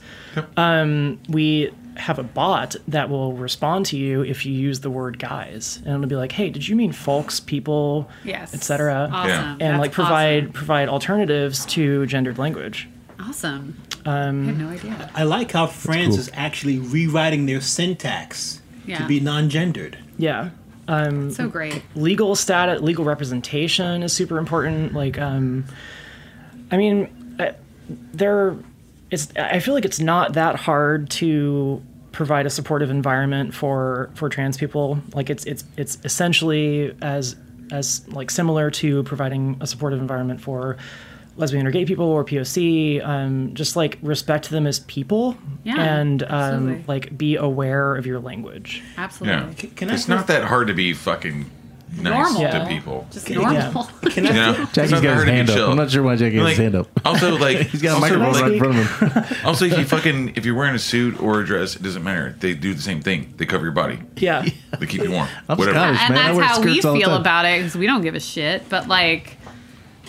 Um, 0.56 1.20
we 1.28 1.72
have 1.96 2.18
a 2.18 2.24
bot 2.24 2.74
that 2.88 3.08
will 3.08 3.34
respond 3.34 3.86
to 3.86 3.96
you 3.96 4.22
if 4.22 4.44
you 4.44 4.52
use 4.52 4.80
the 4.80 4.90
word 4.90 5.18
guys, 5.18 5.76
and 5.84 5.94
it'll 5.94 6.06
be 6.08 6.16
like, 6.16 6.32
"Hey, 6.32 6.50
did 6.50 6.66
you 6.66 6.74
mean 6.74 6.92
folks, 6.92 7.38
people, 7.40 8.08
Yes. 8.24 8.52
etc." 8.54 9.08
Awesome. 9.12 9.28
Yeah. 9.30 9.50
And 9.52 9.60
That's 9.60 9.78
like 9.80 9.92
provide 9.92 10.42
awesome. 10.44 10.52
provide 10.52 10.88
alternatives 10.88 11.64
to 11.66 12.06
gendered 12.06 12.36
language. 12.38 12.88
Awesome. 13.20 13.76
Um, 14.06 14.42
I 14.42 14.46
had 14.46 14.58
no 14.58 14.68
idea. 14.68 15.10
I 15.14 15.22
like 15.24 15.52
how 15.52 15.66
France 15.66 16.16
is 16.18 16.30
actually 16.34 16.78
rewriting 16.78 17.46
their 17.46 17.60
syntax 17.60 18.60
Yeah. 18.86 18.98
to 18.98 19.06
be 19.06 19.20
non-gendered. 19.20 19.98
Yeah. 20.18 20.50
So 20.86 21.48
great. 21.50 21.82
legal 21.96 22.36
status, 22.36 22.82
legal 22.82 23.04
representation 23.06 24.02
is 24.02 24.12
super 24.12 24.36
important. 24.38 24.92
Like, 24.92 25.18
um, 25.18 25.64
I 26.70 26.76
mean, 26.76 27.36
uh, 27.40 27.52
there, 28.12 28.54
it's. 29.10 29.28
I 29.36 29.60
feel 29.60 29.72
like 29.72 29.86
it's 29.86 30.00
not 30.00 30.34
that 30.34 30.56
hard 30.56 31.08
to 31.10 31.82
provide 32.12 32.44
a 32.46 32.50
supportive 32.50 32.90
environment 32.90 33.54
for 33.54 34.10
for 34.14 34.28
trans 34.28 34.58
people. 34.58 34.98
Like, 35.14 35.30
it's 35.30 35.44
it's 35.46 35.64
it's 35.78 35.96
essentially 36.04 36.94
as 37.00 37.34
as 37.72 38.06
like 38.08 38.30
similar 38.30 38.70
to 38.72 39.02
providing 39.04 39.56
a 39.60 39.66
supportive 39.66 40.00
environment 40.00 40.42
for 40.42 40.76
lesbian 41.36 41.66
or 41.66 41.70
gay 41.70 41.84
people 41.84 42.06
or 42.06 42.24
POC. 42.24 43.04
Um, 43.06 43.54
just 43.54 43.76
like 43.76 43.98
respect 44.02 44.50
them 44.50 44.66
as 44.66 44.80
people 44.80 45.36
Yeah, 45.64 45.80
and 45.82 46.22
um, 46.24 46.84
like 46.86 47.16
be 47.16 47.36
aware 47.36 47.96
of 47.96 48.06
your 48.06 48.20
language. 48.20 48.82
Absolutely. 48.96 49.38
yeah. 49.48 49.52
Can- 49.54 49.70
can 49.70 49.90
it's 49.90 50.06
go- 50.06 50.16
not 50.16 50.26
that 50.28 50.44
hard 50.44 50.68
to 50.68 50.74
be 50.74 50.92
fucking 50.92 51.50
nice 51.96 52.32
Normal. 52.34 52.50
to 52.50 52.66
people. 52.68 53.06
Just 53.12 53.28
Yeah. 53.30 53.36
normal. 53.38 53.84
Can 54.10 54.26
I, 54.26 54.28
You 54.28 54.34
know, 54.34 54.62
It's 54.64 54.72
Jackie's 54.72 54.90
not 54.90 55.02
that 55.02 55.02
got 55.02 55.14
his 55.14 55.14
hard 55.24 55.28
hand 55.28 55.50
up. 55.50 55.56
chill. 55.56 55.70
I'm 55.70 55.76
not 55.76 55.90
sure 55.92 56.02
why 56.02 56.16
Jackie 56.16 56.34
has 56.36 56.42
Like, 56.44 56.50
his 56.56 56.58
hand 56.58 56.74
up. 56.74 56.88
Also, 57.04 57.38
like 57.38 57.58
He's 57.68 57.82
got 57.82 57.90
a 57.90 57.94
also, 57.94 58.18
microphone 58.18 58.32
like, 58.32 58.42
right 58.42 58.52
in 58.52 58.58
front 58.58 59.12
of 59.12 59.28
him. 59.30 59.38
Also, 59.44 59.64
if 59.66 59.78
you 59.78 59.84
fucking 59.84 60.32
if 60.36 60.44
you're 60.44 60.56
wearing 60.56 60.74
a 60.74 60.78
suit 60.80 61.20
or 61.20 61.40
a 61.40 61.46
dress, 61.46 61.76
it 61.76 61.82
doesn't 61.82 62.02
matter. 62.02 62.34
They 62.40 62.54
do 62.54 62.74
the 62.74 62.82
same 62.82 63.00
thing. 63.00 63.32
They 63.36 63.46
cover 63.46 63.62
your 63.64 63.72
body. 63.72 64.00
Yeah. 64.16 64.44
They 64.80 64.86
keep 64.86 65.02
you 65.04 65.12
warm. 65.12 65.28
I'm 65.48 65.56
Whatever. 65.56 65.78
Scottish. 65.78 66.00
and 66.00 66.14
man, 66.14 66.22
I 66.22 66.26
that's 66.28 66.36
wear 66.36 66.46
how 66.46 66.60
we 66.60 66.70
skirts 66.72 66.84
all 66.84 66.94
the 66.94 67.00
feel 67.00 67.14
about 67.14 67.44
it 67.44 67.58
because 67.58 67.76
we 67.76 67.86
don't 67.86 68.02
give 68.02 68.14
a 68.16 68.20
shit. 68.20 68.68
But 68.68 68.88
like, 68.88 69.36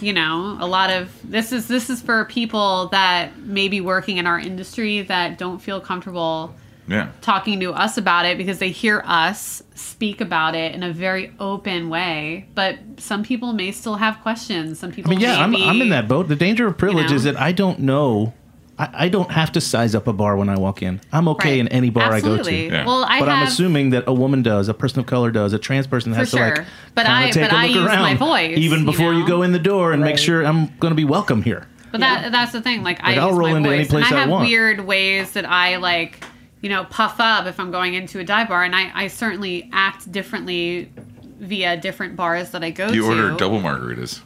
you 0.02 0.14
know, 0.14 0.58
a 0.60 0.68
lot 0.68 0.90
of 0.92 1.12
this 1.24 1.52
is 1.52 1.68
this 1.68 1.90
is 1.90 2.02
for 2.02 2.26
people 2.26 2.88
that 2.90 3.38
may 3.40 3.68
be 3.68 3.82
working 3.82 4.18
in 4.18 4.28
our 4.28 4.40
industry 4.40 5.02
that 5.04 5.38
don't 5.38 5.60
feel 5.60 5.80
comfortable 5.80 6.54
Yeah. 6.88 7.08
talking 7.22 7.60
to 7.62 7.74
us 7.74 7.98
about 7.98 8.26
it 8.26 8.38
because 8.38 8.60
they 8.60 8.70
hear 8.70 9.02
us 9.06 9.64
speak 9.74 10.22
about 10.22 10.54
it 10.56 10.76
in 10.76 10.84
a 10.84 10.92
very 10.94 11.32
open 11.40 11.90
way. 11.90 12.48
But 12.54 12.78
some 12.98 13.24
people 13.24 13.54
may 13.54 13.72
still 13.72 13.96
have 13.96 14.22
questions. 14.22 14.80
Some 14.80 14.92
I 14.92 14.94
people 14.94 15.10
mean, 15.12 15.20
yeah, 15.20 15.38
may 15.38 15.42
I'm, 15.44 15.52
be, 15.52 15.64
I'm 15.66 15.82
in 15.82 15.90
that 15.90 16.08
boat. 16.08 16.28
The 16.28 16.36
danger 16.36 16.68
of 16.68 16.78
privilege 16.78 17.10
know? 17.10 17.16
is 17.16 17.24
that 17.24 17.40
I 17.40 17.52
don't 17.52 17.80
know. 17.80 18.34
I, 18.78 19.06
I 19.06 19.10
don't 19.10 19.32
have 19.32 19.52
to 19.54 19.62
size 19.62 19.96
up 19.96 20.06
a 20.08 20.14
bar 20.14 20.36
when 20.36 20.50
I 20.50 20.58
walk 20.58 20.82
in. 20.82 21.00
I'm 21.14 21.28
okay 21.30 21.52
Right. 21.52 21.60
in 21.60 21.68
any 21.70 21.90
bar 21.90 22.12
I 22.12 22.20
go 22.20 22.38
to. 22.42 22.54
Yeah. 22.54 22.86
Well, 22.86 23.04
I 23.06 23.20
but 23.20 23.30
have 23.30 23.38
I'm 23.38 23.48
assuming 23.48 23.92
that 23.92 24.04
a 24.08 24.14
woman 24.14 24.42
does, 24.44 24.68
a 24.68 24.74
person 24.74 25.00
of 25.00 25.06
color 25.06 25.32
does, 25.32 25.54
a 25.54 25.60
trans 25.60 25.88
person 25.88 26.12
For 26.12 26.20
has 26.20 26.32
to 26.32 26.36
like 26.38 26.66
But 26.94 27.06
kinda 27.06 27.28
I- 27.28 27.32
take 27.32 27.44
but 27.50 27.54
a 27.54 27.56
I 27.58 27.66
look 27.68 27.76
use 27.76 27.86
around, 27.88 28.02
my 28.02 28.16
voice, 28.16 28.58
even 28.58 28.84
before 28.86 29.14
you 29.14 29.22
know? 29.22 29.28
go 29.28 29.42
in 29.44 29.54
the 29.54 29.60
door 29.60 29.94
and 29.94 30.02
make 30.04 30.18
sure 30.18 30.46
I'm 30.46 30.68
going 30.80 30.92
to 30.92 30.96
be 30.96 31.06
welcome 31.06 31.42
here. 31.42 31.68
But 31.92 32.02
that 32.02 32.32
that's 32.34 32.52
the 32.52 32.62
thing. 32.62 32.84
Like, 32.84 33.00
I 33.02 33.12
Like, 33.12 33.20
I'll 33.20 33.30
use 33.30 33.38
roll 33.38 33.50
my 33.52 33.58
into 33.58 33.70
voice, 33.70 33.80
any 33.80 33.88
place 33.88 34.06
and 34.08 34.14
I 34.16 34.18
I 34.18 34.22
have 34.22 34.30
want. 34.30 34.50
weird 34.50 34.82
ways 34.82 35.32
that 35.32 35.46
I 35.50 35.78
like, 35.78 36.22
you 36.62 36.68
know, 36.70 36.84
puff 36.84 37.16
up 37.22 37.46
if 37.48 37.58
I'm 37.62 37.72
going 37.72 37.94
into 37.94 38.20
a 38.20 38.26
dive 38.26 38.50
bar, 38.50 38.64
and 38.66 38.76
I, 38.76 38.92
I 38.94 39.08
certainly 39.08 39.70
act 39.72 40.12
differently 40.12 40.92
via 41.40 41.78
different 41.78 42.18
bars 42.18 42.50
that 42.50 42.64
I 42.64 42.72
go 42.72 42.88
You 42.88 42.92
to. 42.92 42.96
You 42.98 43.06
order 43.08 43.32
double 43.38 43.60
margaritas. 43.62 44.20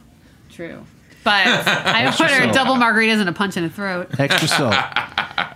True. 0.50 0.84
But 1.24 1.46
I 1.46 2.06
order 2.06 2.14
salt. 2.44 2.54
double 2.54 2.74
margaritas 2.74 3.20
and 3.20 3.28
a 3.28 3.32
punch 3.32 3.56
in 3.56 3.62
the 3.64 3.70
throat. 3.70 4.18
Extra 4.18 4.48
salt. 4.48 4.74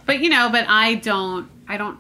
But 0.07 0.21
you 0.21 0.29
know, 0.29 0.51
but 0.51 0.67
I 0.69 0.97
don't. 0.97 1.49
I 1.67 1.79
don't. 1.79 1.99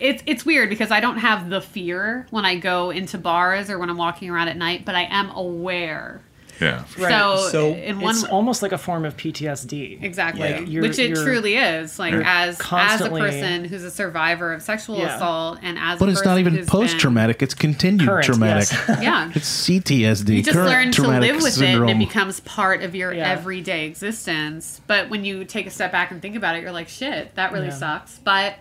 It's 0.00 0.20
it's 0.26 0.44
weird 0.44 0.68
because 0.68 0.90
I 0.90 0.98
don't 0.98 1.18
have 1.18 1.48
the 1.48 1.60
fear 1.60 2.26
when 2.30 2.44
I 2.44 2.56
go 2.56 2.90
into 2.90 3.18
bars 3.18 3.70
or 3.70 3.78
when 3.78 3.88
I'm 3.88 3.96
walking 3.96 4.30
around 4.30 4.48
at 4.48 4.56
night, 4.56 4.84
but 4.84 4.96
I 4.96 5.02
am 5.04 5.30
aware. 5.30 6.20
Yeah. 6.60 6.84
Right. 6.98 7.08
So, 7.10 7.48
So 7.50 7.72
in 7.74 8.00
one 8.00 8.14
it's 8.14 8.24
almost 8.24 8.62
like 8.62 8.72
a 8.72 8.78
form 8.78 9.04
of 9.04 9.16
PTSD. 9.16 10.02
Exactly. 10.02 10.48
Yeah. 10.48 10.60
You're- 10.60 10.88
Which 10.88 10.98
it 10.98 11.10
you're- 11.10 11.24
truly 11.24 11.56
is. 11.56 11.98
Like 11.98 12.14
as 12.14 12.60
as 12.72 13.00
a 13.00 13.08
person 13.10 13.64
who's 13.64 13.84
a 13.84 13.90
survivor 13.90 14.52
of 14.52 14.62
sexual 14.62 14.98
Yeah. 14.98 15.16
assault 15.16 15.58
and 15.62 15.78
as 15.78 15.98
But 15.98 16.08
a 16.08 16.12
it's 16.12 16.24
not 16.24 16.38
even 16.38 16.64
post 16.66 16.98
traumatic, 16.98 17.42
it's 17.42 17.54
continued 17.54 18.08
Current, 18.08 18.24
traumatic. 18.26 18.68
yes. 18.72 18.98
yeah. 19.02 19.30
It's 19.34 19.48
CTSD. 19.68 20.36
you 20.36 20.42
just 20.42 20.56
learn 20.56 20.90
to 20.92 21.02
live 21.08 21.42
with 21.42 21.52
syndrome. 21.54 21.88
it 21.88 21.92
and 21.92 22.02
it 22.02 22.06
becomes 22.06 22.40
part 22.40 22.82
of 22.82 22.94
your 22.94 23.12
Yeah. 23.12 23.30
everyday 23.30 23.86
existence. 23.86 24.80
But 24.86 25.10
when 25.10 25.24
you 25.24 25.44
take 25.44 25.66
a 25.66 25.70
step 25.70 25.92
back 25.92 26.10
and 26.10 26.20
think 26.22 26.36
about 26.36 26.56
it, 26.56 26.62
you're 26.62 26.72
like, 26.72 26.88
shit, 26.88 27.34
that 27.34 27.52
really 27.52 27.66
Yeah. 27.68 27.74
sucks. 27.74 28.18
But 28.24 28.54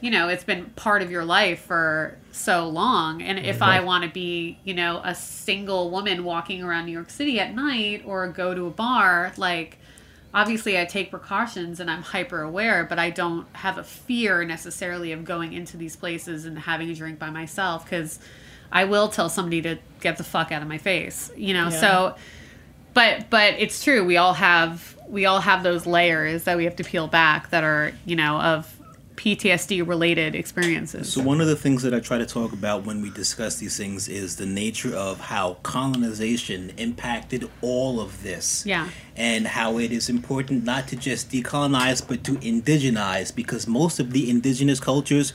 you 0.00 0.10
know, 0.10 0.28
it's 0.28 0.44
been 0.44 0.66
part 0.76 1.02
of 1.02 1.10
your 1.10 1.24
life 1.24 1.60
for 1.60 2.16
so 2.32 2.68
long. 2.68 3.22
And 3.22 3.38
if 3.38 3.62
I 3.62 3.80
want 3.80 4.04
to 4.04 4.10
be, 4.10 4.58
you 4.64 4.74
know, 4.74 5.00
a 5.04 5.14
single 5.14 5.90
woman 5.90 6.24
walking 6.24 6.62
around 6.62 6.86
New 6.86 6.92
York 6.92 7.10
City 7.10 7.40
at 7.40 7.54
night 7.54 8.02
or 8.06 8.28
go 8.28 8.54
to 8.54 8.66
a 8.66 8.70
bar, 8.70 9.32
like 9.36 9.78
obviously 10.32 10.78
I 10.78 10.84
take 10.84 11.10
precautions 11.10 11.80
and 11.80 11.90
I'm 11.90 12.02
hyper 12.02 12.42
aware, 12.42 12.84
but 12.84 12.98
I 12.98 13.10
don't 13.10 13.46
have 13.54 13.78
a 13.78 13.84
fear 13.84 14.44
necessarily 14.44 15.12
of 15.12 15.24
going 15.24 15.52
into 15.52 15.76
these 15.76 15.96
places 15.96 16.44
and 16.44 16.58
having 16.58 16.90
a 16.90 16.94
drink 16.94 17.18
by 17.18 17.30
myself 17.30 17.84
because 17.84 18.20
I 18.70 18.84
will 18.84 19.08
tell 19.08 19.28
somebody 19.28 19.62
to 19.62 19.78
get 20.00 20.16
the 20.16 20.24
fuck 20.24 20.52
out 20.52 20.62
of 20.62 20.68
my 20.68 20.78
face, 20.78 21.30
you 21.36 21.54
know. 21.54 21.68
Yeah. 21.70 21.80
So 21.80 22.14
but 22.94 23.30
but 23.30 23.54
it's 23.58 23.82
true 23.82 24.04
we 24.04 24.16
all 24.16 24.34
have 24.34 24.96
we 25.08 25.24
all 25.26 25.40
have 25.40 25.62
those 25.62 25.86
layers 25.86 26.44
that 26.44 26.56
we 26.56 26.64
have 26.64 26.76
to 26.76 26.84
peel 26.84 27.06
back 27.06 27.50
that 27.50 27.64
are, 27.64 27.92
you 28.04 28.16
know, 28.16 28.40
of 28.40 28.77
PTSD 29.18 29.86
related 29.86 30.36
experiences. 30.36 31.12
So 31.12 31.20
one 31.20 31.40
of 31.40 31.48
the 31.48 31.56
things 31.56 31.82
that 31.82 31.92
I 31.92 31.98
try 31.98 32.18
to 32.18 32.26
talk 32.26 32.52
about 32.52 32.86
when 32.86 33.02
we 33.02 33.10
discuss 33.10 33.56
these 33.56 33.76
things 33.76 34.08
is 34.08 34.36
the 34.36 34.46
nature 34.46 34.94
of 34.94 35.18
how 35.18 35.54
colonization 35.64 36.70
impacted 36.76 37.50
all 37.60 38.00
of 38.00 38.22
this. 38.22 38.64
Yeah. 38.64 38.88
And 39.16 39.48
how 39.48 39.78
it 39.78 39.90
is 39.90 40.08
important 40.08 40.62
not 40.62 40.86
to 40.88 40.96
just 40.96 41.30
decolonize 41.30 42.06
but 42.06 42.22
to 42.24 42.36
indigenize 42.36 43.34
because 43.34 43.66
most 43.66 43.98
of 43.98 44.12
the 44.12 44.30
indigenous 44.30 44.78
cultures 44.78 45.32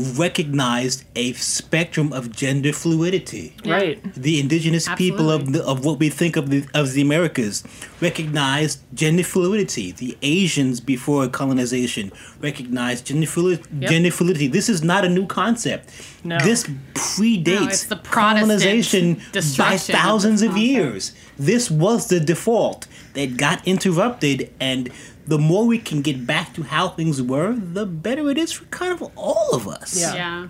recognized 0.00 1.04
a 1.14 1.32
spectrum 1.34 2.12
of 2.12 2.32
gender 2.34 2.72
fluidity 2.72 3.54
Right. 3.66 3.98
the 4.14 4.40
indigenous 4.40 4.88
people 4.96 5.30
of 5.30 5.52
the, 5.52 5.62
of 5.64 5.84
what 5.84 5.98
we 5.98 6.08
think 6.08 6.36
of 6.36 6.48
the 6.50 6.64
of 6.74 6.92
the 6.94 7.02
Americas 7.02 7.62
recognized 8.00 8.80
gender 8.94 9.22
fluidity. 9.22 9.92
The 9.92 10.16
Asians 10.22 10.80
before 10.80 11.28
colonization 11.28 12.12
recognized 12.40 13.06
gender 13.06 13.26
fluid, 13.26 13.60
Yep. 13.78 13.90
gender 13.90 14.10
fluidity. 14.10 14.46
This 14.46 14.68
is 14.68 14.82
not 14.82 15.04
a 15.04 15.08
new 15.08 15.26
concept. 15.26 15.90
No. 16.24 16.38
This 16.38 16.64
predates 16.94 17.90
No, 17.90 17.96
the 17.96 18.02
colonization 18.08 19.14
by 19.14 19.20
destruction 19.32 19.94
of 19.94 20.00
thousands 20.00 20.42
of 20.42 20.56
years. 20.56 21.12
This 21.38 21.70
was 21.70 22.08
the 22.08 22.20
default 22.20 22.86
that 23.14 23.36
got 23.36 23.66
interrupted 23.66 24.50
and 24.60 24.90
the 25.30 25.38
more 25.38 25.64
we 25.66 25.78
can 25.78 26.02
get 26.02 26.26
back 26.26 26.52
to 26.54 26.62
how 26.62 26.88
things 26.88 27.22
were, 27.22 27.54
the 27.54 27.86
better 27.86 28.28
it 28.30 28.36
is 28.38 28.52
for 28.52 28.64
kind 28.66 28.92
of 28.92 29.02
all 29.16 29.50
of 29.54 29.66
us. 29.68 29.98
Yeah. 30.00 30.14
yeah. 30.14 30.48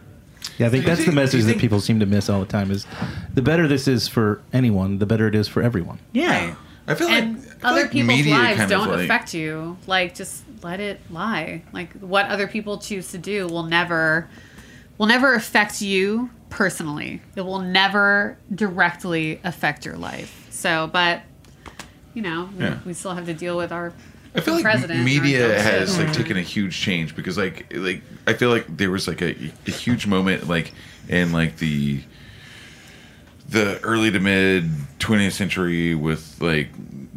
Yeah, 0.58 0.66
I 0.66 0.70
think 0.70 0.84
that's 0.84 1.04
the 1.04 1.12
message 1.12 1.44
that 1.44 1.58
people 1.58 1.80
seem 1.80 2.00
to 2.00 2.06
miss 2.06 2.28
all 2.28 2.40
the 2.40 2.46
time 2.46 2.70
is 2.70 2.86
the 3.34 3.42
better 3.42 3.68
this 3.68 3.86
is 3.88 4.08
for 4.08 4.42
anyone, 4.52 4.98
the 4.98 5.06
better 5.06 5.26
it 5.28 5.34
is 5.34 5.48
for 5.48 5.62
everyone. 5.62 5.98
Yeah. 6.12 6.54
I 6.86 6.94
feel 6.94 7.08
And 7.08 7.36
like 7.36 7.46
I 7.46 7.50
feel 7.50 7.66
other 7.70 7.82
like 7.82 7.90
people's 7.92 8.26
lives 8.26 8.70
don't 8.70 8.88
like- 8.90 9.00
affect 9.04 9.34
you. 9.34 9.76
Like 9.86 10.14
just 10.14 10.42
let 10.62 10.80
it 10.80 11.00
lie. 11.10 11.62
Like 11.72 11.92
what 12.00 12.26
other 12.26 12.46
people 12.48 12.78
choose 12.78 13.10
to 13.12 13.18
do 13.18 13.46
will 13.46 13.62
never 13.64 14.28
will 14.98 15.06
never 15.06 15.34
affect 15.34 15.80
you 15.82 16.30
personally. 16.48 17.22
It 17.36 17.42
will 17.42 17.60
never 17.60 18.36
directly 18.54 19.40
affect 19.44 19.86
your 19.86 19.96
life. 19.96 20.46
So, 20.50 20.88
but 20.92 21.22
you 22.14 22.22
know, 22.22 22.48
we, 22.58 22.64
Yeah. 22.64 22.78
we 22.84 22.92
still 22.92 23.14
have 23.14 23.26
to 23.26 23.34
deal 23.34 23.56
with 23.56 23.72
our 23.72 23.92
I 24.34 24.40
feel 24.40 24.62
like 24.62 24.88
media 24.88 25.60
has 25.60 25.98
like 25.98 26.12
taken 26.12 26.36
a 26.36 26.42
huge 26.42 26.78
change 26.78 27.16
because 27.16 27.36
like 27.36 27.66
like 27.74 28.02
I 28.26 28.34
feel 28.34 28.50
like 28.50 28.64
there 28.76 28.90
was 28.90 29.08
like 29.08 29.22
a, 29.22 29.34
a 29.66 29.70
huge 29.70 30.06
moment 30.06 30.48
like 30.48 30.72
in 31.08 31.32
like 31.32 31.56
the 31.56 32.00
the 33.48 33.80
early 33.80 34.10
to 34.12 34.20
mid 34.20 34.64
20th 35.00 35.32
century 35.32 35.94
with 35.96 36.40
like 36.40 36.68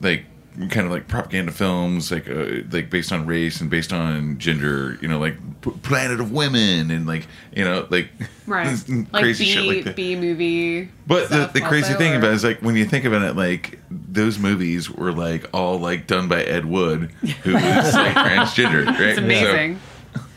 like 0.01 0.25
kind 0.69 0.85
of 0.85 0.91
like 0.91 1.07
propaganda 1.07 1.51
films 1.51 2.11
like 2.11 2.29
uh, 2.29 2.61
like 2.71 2.89
based 2.89 3.11
on 3.11 3.25
race 3.25 3.59
and 3.59 3.69
based 3.71 3.91
on 3.91 4.37
gender 4.37 4.99
you 5.01 5.07
know 5.07 5.17
like 5.19 5.35
P- 5.61 5.71
Planet 5.81 6.19
of 6.19 6.31
Women 6.31 6.91
and 6.91 7.07
like 7.07 7.27
you 7.55 7.63
know 7.63 7.87
like 7.89 8.09
right, 8.47 8.65
crazy 8.65 9.07
like 9.11 9.23
B 9.23 9.33
shit 9.33 9.65
like 9.65 9.83
that. 9.85 9.95
B 9.95 10.15
movie. 10.15 10.89
But 11.07 11.29
the, 11.29 11.35
stuff 11.35 11.53
the 11.53 11.61
crazy 11.61 11.87
also, 11.87 11.97
thing 11.97 12.13
or- 12.13 12.17
about 12.17 12.31
it 12.31 12.35
is 12.35 12.43
like 12.43 12.59
when 12.61 12.75
you 12.75 12.85
think 12.85 13.05
about 13.05 13.23
it, 13.23 13.35
like 13.35 13.79
those 13.89 14.37
movies 14.37 14.89
were 14.91 15.11
like 15.11 15.49
all 15.53 15.79
like 15.79 16.05
done 16.07 16.27
by 16.27 16.43
Ed 16.43 16.65
Wood, 16.65 17.11
who 17.21 17.27
is 17.57 17.93
like 17.93 18.13
transgender, 18.15 18.85
right? 18.85 18.99
it's 19.01 19.17
amazing. 19.19 19.79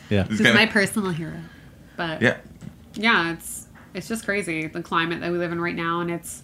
Yeah. 0.09 0.25
So, 0.25 0.29
He's 0.31 0.39
kinda- 0.39 0.55
my 0.55 0.67
personal 0.67 1.11
hero. 1.11 1.35
But 1.97 2.23
yeah, 2.23 2.39
yeah, 2.95 3.33
it's 3.33 3.67
it's 3.93 4.09
just 4.09 4.25
crazy 4.25 4.67
the 4.67 4.83
climate 4.83 5.21
that 5.21 5.31
we 5.33 5.39
live 5.39 5.53
in 5.53 5.61
right 5.61 5.75
now, 5.75 6.01
and 6.01 6.11
it's 6.11 6.43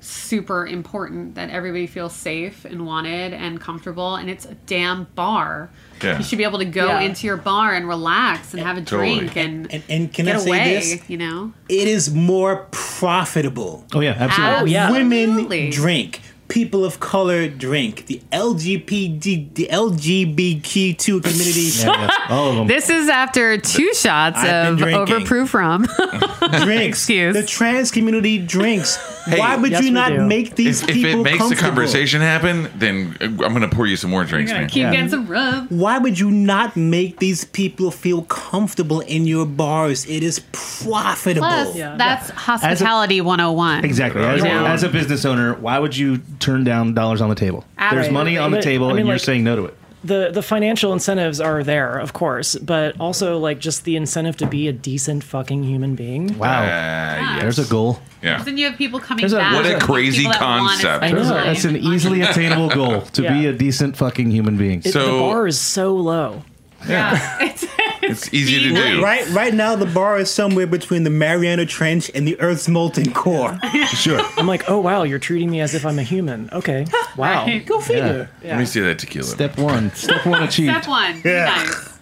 super 0.00 0.66
important 0.66 1.34
that 1.34 1.50
everybody 1.50 1.86
feels 1.86 2.14
safe 2.14 2.64
and 2.64 2.86
wanted 2.86 3.32
and 3.32 3.60
comfortable. 3.60 4.14
And 4.16 4.28
it's 4.30 4.44
a 4.44 4.54
damn 4.66 5.04
bar. 5.14 5.70
Yeah. 6.02 6.18
You 6.18 6.24
should 6.24 6.38
be 6.38 6.44
able 6.44 6.58
to 6.58 6.64
go 6.64 6.86
Yeah. 6.86 7.00
into 7.00 7.26
your 7.26 7.36
bar 7.36 7.74
and 7.74 7.88
relax 7.88 8.52
and 8.52 8.62
have 8.62 8.76
a 8.76 8.82
Totally. 8.82 9.18
drink 9.18 9.36
and, 9.36 9.72
And, 9.72 9.82
and 9.88 10.12
can 10.12 10.26
get 10.26 10.36
I 10.36 10.38
say 10.38 10.48
away. 10.48 10.74
this? 10.74 11.10
You 11.10 11.16
know, 11.18 11.52
It 11.68 11.88
is 11.88 12.12
more 12.14 12.66
profitable. 12.70 13.84
Oh 13.94 14.00
yeah, 14.00 14.16
absolutely. 14.18 14.76
Absolutely. 14.76 15.26
Women 15.26 15.70
drink. 15.70 16.20
People 16.48 16.84
of 16.84 17.00
color 17.00 17.48
drink. 17.48 18.06
The 18.06 18.20
LGBT, 18.32 19.54
the 19.54 19.68
LGBTQ 19.70 21.22
community 21.22 21.60
Yeah, 21.60 21.86
yeah. 21.86 22.26
All 22.34 22.50
of 22.50 22.56
them. 22.56 22.66
This 22.68 22.88
is 22.88 23.08
after 23.08 23.58
two 23.58 23.92
shots 23.94 24.38
I've 24.38 24.74
of 24.74 24.78
been 24.78 24.88
overproof 24.94 25.52
rum. 25.54 25.86
drinks. 26.64 26.98
Excuse. 26.98 27.34
The 27.34 27.44
trans 27.44 27.90
community 27.90 28.38
drinks. 28.38 28.96
Hey, 29.26 29.38
Why 29.40 29.56
would 29.56 29.72
Yes, 29.72 29.84
you 29.84 29.90
not 29.90 30.10
do. 30.10 30.24
make 30.26 30.54
these 30.54 30.82
if, 30.84 30.90
if 30.90 31.04
it 31.04 31.16
makes 31.16 31.48
the 31.48 31.56
conversation 31.56 32.20
happen, 32.20 32.68
then 32.76 33.16
I'm 33.20 33.36
gonna 33.36 33.68
pour 33.68 33.86
you 33.86 33.96
some 33.96 34.10
more 34.10 34.24
drinks, 34.24 34.52
man. 34.52 34.68
Keep 34.68 34.82
Yeah. 34.82 34.90
getting 34.92 35.08
some 35.08 35.26
rum. 35.26 35.66
Why 35.68 35.98
would 35.98 36.18
you 36.18 36.30
not 36.30 36.76
make 36.76 37.18
these 37.18 37.44
people 37.44 37.90
feel 37.90 38.22
comfortable 38.22 39.00
in 39.00 39.26
your 39.26 39.44
bars? 39.44 40.04
It 40.06 40.22
is 40.22 40.38
profitable. 40.52 41.46
Plus, 41.48 41.74
Yeah. 41.76 41.96
that's 41.98 42.30
hospitality 42.30 43.20
101. 43.20 43.84
Exactly. 43.84 44.22
As, 44.22 44.42
You 44.44 44.48
as 44.48 44.82
a 44.84 44.88
business 44.88 45.24
owner, 45.24 45.54
why 45.54 45.78
would 45.80 45.96
you 45.96 46.18
turn 46.38 46.64
down 46.64 46.94
dollars 46.94 47.20
on 47.20 47.28
the 47.28 47.34
table? 47.34 47.64
There's 47.78 48.10
money 48.10 48.38
on 48.38 48.50
the 48.50 48.60
table, 48.62 48.86
I 48.86 48.90
mean, 48.90 48.98
and 49.00 49.06
you're 49.08 49.14
like- 49.16 49.22
saying 49.24 49.44
no 49.44 49.56
to 49.56 49.64
it. 49.66 49.74
the 50.04 50.30
the 50.32 50.42
financial 50.42 50.92
incentives 50.92 51.40
are 51.40 51.64
there, 51.64 51.98
of 51.98 52.12
course, 52.12 52.54
but 52.56 52.94
also 53.00 53.38
like 53.38 53.58
just 53.58 53.84
the 53.84 53.96
incentive 53.96 54.36
to 54.36 54.46
be 54.46 54.68
a 54.68 54.72
decent 54.72 55.24
fucking 55.24 55.64
human 55.64 55.94
being. 55.96 56.38
Wow. 56.38 56.62
Uh, 56.62 56.66
yes. 56.66 57.40
There's 57.42 57.58
a 57.58 57.64
goal. 57.70 57.98
Yeah. 58.22 58.42
Then 58.42 58.56
you 58.58 58.66
have 58.68 58.76
people 58.78 59.00
coming 59.00 59.22
There's 59.22 59.32
a- 59.32 59.36
back. 59.38 59.54
What 59.54 59.66
a 59.66 59.78
crazy 59.84 60.18
people 60.24 60.32
that 60.32 60.40
want 60.42 60.80
to 60.80 60.86
concept. 60.86 61.04
spend 61.04 61.18
I 61.18 61.22
know. 61.22 61.44
That's 61.44 61.64
an 61.64 61.76
easily 61.76 62.20
attainable 62.22 62.68
goal 62.68 63.00
to 63.02 63.22
be 63.22 63.46
a 63.46 63.52
decent 63.52 63.96
fucking 63.96 64.30
human 64.30 64.56
being. 64.56 64.80
It, 64.84 64.92
So- 64.92 65.14
the 65.14 65.18
bar 65.20 65.46
is 65.48 65.58
so 65.58 65.94
low. 65.96 66.44
Yeah. 66.88 67.38
it's, 67.40 67.64
It's 68.10 68.32
easy 68.32 68.60
to 68.68 68.74
do. 68.74 69.02
Right, 69.02 69.28
right 69.30 69.52
now 69.54 69.76
the 69.76 69.86
bar 69.86 70.18
is 70.18 70.30
somewhere 70.30 70.66
between 70.66 71.04
the 71.04 71.10
Mariana 71.10 71.66
Trench 71.66 72.10
and 72.14 72.26
the 72.26 72.38
Earth's 72.40 72.68
molten 72.68 73.12
core. 73.12 73.58
sure. 73.94 74.20
I'm 74.36 74.46
like, 74.46 74.68
oh 74.70 74.78
wow, 74.80 75.02
you're 75.02 75.18
treating 75.18 75.50
me 75.50 75.60
as 75.60 75.74
if 75.74 75.84
I'm 75.84 75.98
a 75.98 76.02
human. 76.02 76.48
Okay, 76.52 76.86
wow, 77.16 77.44
Right. 77.46 77.64
go 77.66 77.80
figure. 77.80 78.28
Let 78.42 78.58
me 78.58 78.64
see 78.64 78.80
that 78.80 78.98
tequila. 78.98 79.26
Step 79.26 79.58
one. 79.58 79.90
Step 79.94 80.24
one 80.26 80.42
achieved. 80.48 80.72
Step 80.72 80.88
one. 80.88 81.20
Yeah. 81.24 81.44
nice. 81.46 81.92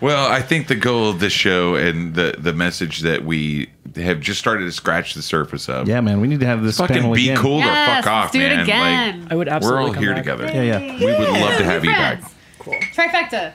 Well, 0.00 0.30
I 0.30 0.42
think 0.42 0.68
the 0.68 0.76
goal 0.76 1.10
of 1.10 1.18
this 1.18 1.32
show 1.32 1.74
and 1.74 2.14
the 2.14 2.34
the 2.38 2.52
message 2.52 3.00
that 3.00 3.24
we 3.24 3.68
have 3.96 4.20
just 4.20 4.38
started 4.38 4.64
to 4.64 4.70
scratch 4.72 5.14
the 5.14 5.22
surface 5.22 5.68
of. 5.68 5.88
Yeah, 5.88 6.00
man. 6.00 6.20
We 6.20 6.28
need 6.28 6.38
to 6.40 6.46
have 6.46 6.62
this 6.62 6.78
Fucking 6.78 6.94
panel 6.96 7.14
be 7.14 7.30
again. 7.30 7.42
cool 7.42 7.58
Yes, 7.58 7.98
or 7.98 8.02
fuck 8.02 8.06
off, 8.12 8.22
let's 8.26 8.32
do 8.32 8.38
man. 8.38 8.60
it 8.60 8.62
again. 8.62 9.26
I 9.30 9.34
would 9.34 9.48
absolutely. 9.48 9.80
we're 9.82 9.88
all 9.88 9.94
come 9.94 10.02
here 10.04 10.12
back. 10.14 10.22
together. 10.22 10.44
Yeah, 10.46 10.62
yeah. 10.78 10.98
We 11.00 11.06
would 11.06 11.18
love 11.40 11.58
to 11.58 11.64
have 11.64 11.84
you 11.84 11.92
Friends. 11.92 12.22
back. 12.22 12.32
Trifecta. 12.94 13.52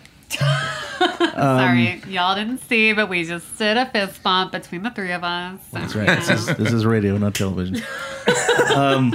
Sorry, 1.00 2.02
y'all 2.08 2.36
didn't 2.36 2.60
see, 2.60 2.94
but 2.94 3.10
we 3.10 3.24
just 3.24 3.58
did 3.58 3.78
a 3.78 3.86
fist 3.88 4.22
bump 4.24 4.52
between 4.52 4.84
the 4.84 4.92
three 4.92 5.12
of 5.12 5.24
us. 5.24 5.60
That's 5.72 5.96
right. 5.96 6.08
This 6.08 6.30
is, 6.30 6.46
this 6.58 6.74
is 6.74 6.86
radio, 6.86 7.18
not 7.18 7.36
television. 7.36 7.82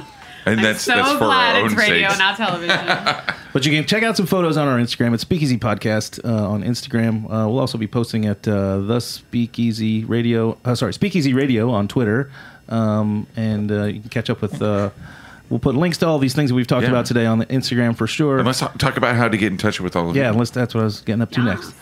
And 0.48 0.64
that's 0.64 0.82
so 0.82 0.94
that's 0.94 1.12
for 1.12 1.18
glad 1.18 1.56
our 1.56 1.62
own 1.62 1.66
it's 1.66 1.76
radio, 1.76 2.08
sakes. 2.08 2.18
not 2.18 2.36
television. 2.36 3.34
But 3.52 3.64
you 3.64 3.72
can 3.72 3.86
check 3.86 4.02
out 4.02 4.16
some 4.16 4.26
photos 4.26 4.58
on 4.58 4.68
our 4.68 4.78
Instagram. 4.78 5.14
It's 5.14 5.22
Speakeasy 5.22 5.56
Podcast 5.56 6.22
uh, 6.22 6.48
on 6.48 6.62
Instagram. 6.62 7.24
Uh, 7.24 7.48
we'll 7.48 7.58
also 7.58 7.78
be 7.78 7.86
posting 7.86 8.26
at 8.26 8.46
uh, 8.46 8.80
the 8.80 9.00
Speakeasy 9.00 10.04
Radio. 10.04 10.58
Uh, 10.66 10.74
sorry, 10.74 10.92
Speakeasy 10.92 11.32
Radio 11.32 11.70
on 11.70 11.88
Twitter, 11.88 12.30
um, 12.68 13.26
and 13.36 13.72
uh, 13.72 13.84
you 13.84 14.00
can 14.00 14.10
catch 14.10 14.28
up 14.30 14.42
with. 14.42 14.60
We'll 15.50 15.58
put 15.60 15.74
links 15.74 15.98
to 15.98 16.06
all 16.06 16.18
these 16.18 16.34
things 16.34 16.50
that 16.50 16.54
we've 16.54 16.66
talked 16.66 16.84
Yeah. 16.84 16.90
about 16.90 17.06
today 17.06 17.26
on 17.26 17.38
the 17.38 17.46
Instagram 17.46 17.96
for 17.96 18.06
sure. 18.06 18.38
And 18.38 18.46
let's 18.46 18.60
talk 18.60 18.76
talk 18.78 18.96
about 18.96 19.16
how 19.16 19.28
to 19.28 19.36
get 19.36 19.50
in 19.52 19.58
touch 19.58 19.80
with 19.80 19.96
all 19.96 20.10
of 20.10 20.16
yeah, 20.16 20.24
you. 20.24 20.32
unless 20.32 20.50
that's 20.50 20.74
what 20.74 20.82
I 20.82 20.84
was 20.84 21.00
getting 21.00 21.22
up 21.22 21.30
to 21.32 21.42
next. 21.42 21.74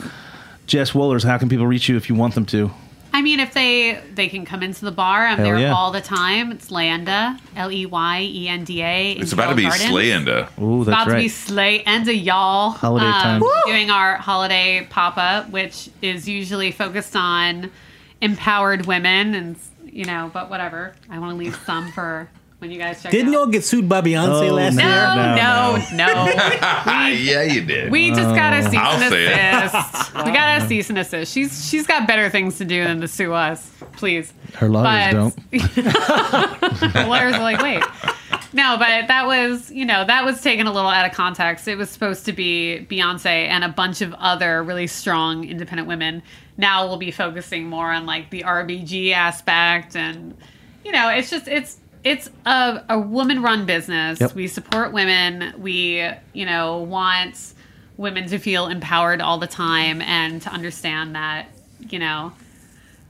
Jess 0.67 0.93
Wohlers, 0.93 1.25
how 1.25 1.39
can 1.39 1.49
people 1.49 1.67
reach 1.67 1.89
you 1.89 1.97
if 1.97 2.09
you 2.09 2.15
want 2.15 2.35
them 2.35 2.47
to? 2.47 2.71
I 3.13 3.23
mean, 3.23 3.41
if 3.41 3.55
they 3.55 3.99
they 4.15 4.29
can 4.29 4.45
come 4.45 4.63
into 4.63 4.85
the 4.85 4.93
bar, 4.93 5.27
I'm 5.27 5.39
Hell 5.39 5.47
there 5.47 5.59
yeah. 5.59 5.75
all 5.75 5.91
the 5.91 6.03
time. 6.03 6.53
It's 6.53 6.69
Leyenda, 6.71 7.41
L 7.57 7.73
E 7.73 7.87
Y 7.87 8.21
E 8.21 8.49
N 8.49 8.65
D 8.65 8.83
A. 8.83 9.13
It's 9.13 9.33
about 9.33 9.49
to 9.51 9.55
be 9.57 9.63
Yale 9.63 9.71
Gardens. 9.71 9.91
Slayenda. 9.91 10.63
Ooh, 10.63 10.85
that's 10.85 10.95
about 10.95 11.05
to 11.05 11.11
be 11.13 11.23
right. 11.23 11.31
Slay 11.31 11.83
and 11.85 12.07
a 12.09 12.15
y'all. 12.15 12.71
Holiday 12.71 13.07
um, 13.07 13.41
time. 13.41 13.43
Doing 13.65 13.91
our 13.91 14.17
holiday 14.17 14.87
pop 14.91 15.17
up, 15.17 15.49
which 15.51 15.89
is 16.03 16.29
usually 16.29 16.73
focused 16.73 17.17
on 17.17 17.71
empowered 18.21 18.85
women, 18.87 19.35
and 19.35 19.57
you 19.85 20.05
know, 20.05 20.31
but 20.35 20.51
whatever. 20.51 20.95
I 21.09 21.19
want 21.19 21.33
to 21.33 21.37
leave 21.43 21.57
some 21.65 21.91
for 21.93 22.29
when 22.67 22.73
you 22.73 22.79
guys 22.79 23.03
check. 23.03 23.13
Didn't 23.13 23.29
out. 23.29 23.33
y'all 23.35 23.47
get 23.47 23.65
sued 23.65 23.89
by 23.89 24.01
Beyonce 24.01 24.51
Oh, 24.51 24.55
last 24.55 24.75
no. 24.75 24.83
year? 24.83 25.37
No, 25.37 25.77
no, 25.97 26.17
no. 26.17 26.33
Ah, 26.63 27.09
yeah, 27.09 27.43
you 27.43 27.65
did. 27.65 27.91
We 27.91 28.11
just 28.11 28.35
got 28.35 28.53
a 28.53 28.63
cease 28.65 28.75
I'll 28.81 29.01
and 29.01 29.11
say 29.13 29.27
it. 29.27 29.65
assist. 29.65 30.15
We 30.27 30.33
got 30.33 30.63
a 30.63 30.67
cease 30.67 30.89
and 30.91 30.99
assist. 30.99 31.33
She's 31.33 31.69
she's 31.69 31.87
got 31.87 32.07
better 32.09 32.29
things 32.31 32.59
to 32.59 32.65
do 32.65 32.83
than 32.85 33.01
to 33.01 33.09
sue 33.09 33.33
us. 33.33 33.71
Please. 33.93 34.33
Her 34.55 34.69
lawyers 34.69 35.13
But- 35.13 35.13
don't. 35.13 35.37
The 36.93 37.07
lawyers 37.09 37.35
are 37.35 37.43
like, 37.43 37.61
wait. 37.63 37.83
No, 38.53 38.77
but 38.79 39.07
that 39.09 39.27
was, 39.27 39.71
you 39.71 39.85
know, 39.85 40.05
that 40.07 40.25
was 40.25 40.41
taken 40.41 40.67
a 40.67 40.73
little 40.73 40.89
out 40.89 41.05
of 41.09 41.13
context. 41.15 41.69
It 41.69 41.77
was 41.77 41.91
supposed 41.91 42.25
to 42.27 42.33
be 42.33 42.87
Beyonce 42.91 43.27
and 43.27 43.65
a 43.65 43.69
bunch 43.69 44.01
of 44.01 44.15
other 44.15 44.63
really 44.63 44.87
strong 44.87 45.45
independent 45.45 45.87
women. 45.89 46.23
Now 46.57 46.87
we'll 46.87 46.97
be 46.97 47.11
focusing 47.11 47.67
more 47.67 47.93
on 47.93 48.07
like 48.07 48.31
the 48.31 48.43
RBG 48.45 49.13
aspect 49.13 49.95
and 49.97 50.35
you 50.85 50.93
know, 50.93 51.11
it's 51.11 51.29
just 51.31 51.49
it's 51.49 51.79
it's 52.07 52.31
a, 52.47 52.85
a 52.89 52.99
woman 53.01 53.43
run 53.43 53.67
business. 53.67 54.21
Yep. 54.21 54.35
We 54.37 54.47
support 54.47 54.93
women. 54.93 55.53
We, 55.59 56.09
you 56.33 56.47
know, 56.47 56.79
want 56.79 57.53
women 57.97 58.29
to 58.29 58.39
feel 58.39 58.69
empowered 58.69 59.21
all 59.21 59.39
the 59.39 59.49
time 59.49 60.01
and 60.01 60.41
to 60.43 60.49
understand 60.51 61.17
that, 61.17 61.49
you 61.91 61.99
know, 61.99 62.33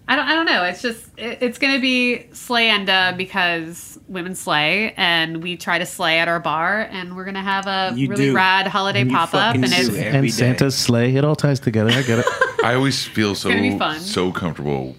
I 0.09 0.17
don't, 0.17 0.27
I 0.27 0.35
don't 0.35 0.47
know. 0.47 0.65
It's 0.65 0.81
just, 0.81 1.05
it, 1.19 1.43
it's 1.43 1.59
going 1.59 1.75
to 1.75 1.81
be 1.81 2.27
Slayenda 2.33 3.15
because 3.19 3.99
women 4.09 4.35
slay 4.35 4.95
and 4.97 5.43
we 5.43 5.59
try 5.59 5.79
to 5.79 5.85
slay 5.85 6.19
at 6.21 6.29
our 6.29 6.41
bar 6.41 6.81
and 6.91 7.17
we're 7.17 7.25
going 7.25 7.35
to 7.35 7.41
have 7.43 7.67
a 7.67 7.93
You 7.95 8.09
really 8.09 8.27
do. 8.27 8.35
rad 8.35 8.67
holiday 8.67 9.03
And 9.03 9.11
you 9.11 9.17
pop 9.17 9.35
up. 9.35 9.55
fucking 9.57 9.65
And 9.65 9.73
it's, 9.75 9.89
do 9.91 9.97
every 9.97 10.19
and 10.19 10.23
day. 10.27 10.29
Santa's 10.33 10.75
sleigh. 10.75 11.17
It 11.17 11.25
all 11.25 11.37
ties 11.37 11.61
together. 11.61 11.91
I 11.91 12.01
get 12.01 12.21
it. 12.21 12.27
I 12.65 12.75
always 12.75 13.05
feel 13.05 13.35
so 13.35 13.51
gonna 13.51 13.61
be 13.61 13.77
fun. 13.79 14.01
so 14.01 14.33
comfortable 14.33 14.97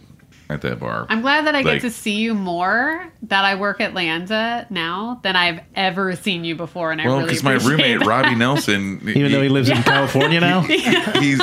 at 0.49 0.61
that 0.61 0.79
bar. 0.79 1.05
I'm 1.09 1.21
glad 1.21 1.45
that 1.45 1.55
I 1.55 1.61
Like- 1.61 1.81
get 1.81 1.81
to 1.81 1.91
see 1.91 2.15
you 2.15 2.33
more 2.33 3.07
that 3.23 3.43
I 3.45 3.55
work 3.55 3.81
at 3.81 3.93
Leyenda 3.93 4.69
now 4.71 5.19
than 5.23 5.35
I've 5.35 5.59
ever 5.75 6.15
seen 6.15 6.43
you 6.43 6.55
before. 6.55 6.91
And 6.91 7.01
I 7.01 7.05
well, 7.05 7.17
really 7.17 7.29
because 7.29 7.43
my 7.43 7.53
roommate 7.55 7.99
that. 7.99 8.07
Robbie 8.07 8.35
Nelson, 8.45 9.01
Even 9.07 9.31
though 9.31 9.41
he 9.41 9.49
lives 9.49 9.69
in 9.69 9.77
California 9.83 10.39
now. 10.39 10.61
he's 10.61 11.41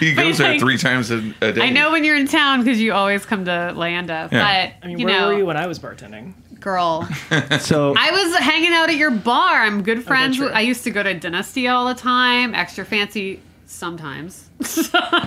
he 0.00 0.14
goes 0.14 0.38
there 0.38 0.58
three 0.58 0.78
times 0.78 1.10
a, 1.10 1.34
a 1.40 1.52
day. 1.52 1.62
I 1.62 1.70
know 1.70 1.90
when 1.90 2.04
you're 2.04 2.16
in 2.16 2.28
town 2.28 2.62
because 2.62 2.80
you 2.80 2.92
always 2.92 3.24
come 3.24 3.44
to 3.46 3.72
Leyenda. 3.74 4.30
Yeah. 4.30 4.68
But, 4.80 4.84
I 4.84 4.88
mean, 4.88 4.98
you 4.98 5.06
where 5.06 5.20
know, 5.20 5.26
were 5.28 5.38
you 5.38 5.46
when 5.46 5.56
I 5.56 5.66
was 5.66 5.78
bartending? 5.78 6.34
girl. 6.60 7.08
So 7.60 7.94
I 7.96 8.10
was 8.10 8.36
hanging 8.38 8.72
out 8.72 8.88
at 8.88 8.96
your 8.96 9.10
bar. 9.10 9.62
I'm 9.62 9.82
good 9.82 10.04
friends. 10.04 10.36
true. 10.36 10.46
with, 10.46 10.54
I 10.54 10.60
used 10.62 10.82
to 10.84 10.90
go 10.90 11.02
to 11.02 11.14
Dynasty 11.14 11.68
all 11.68 11.86
the 11.86 11.94
time. 11.94 12.54
Extra 12.54 12.84
fancy 12.84 13.40
sometimes 13.66 14.48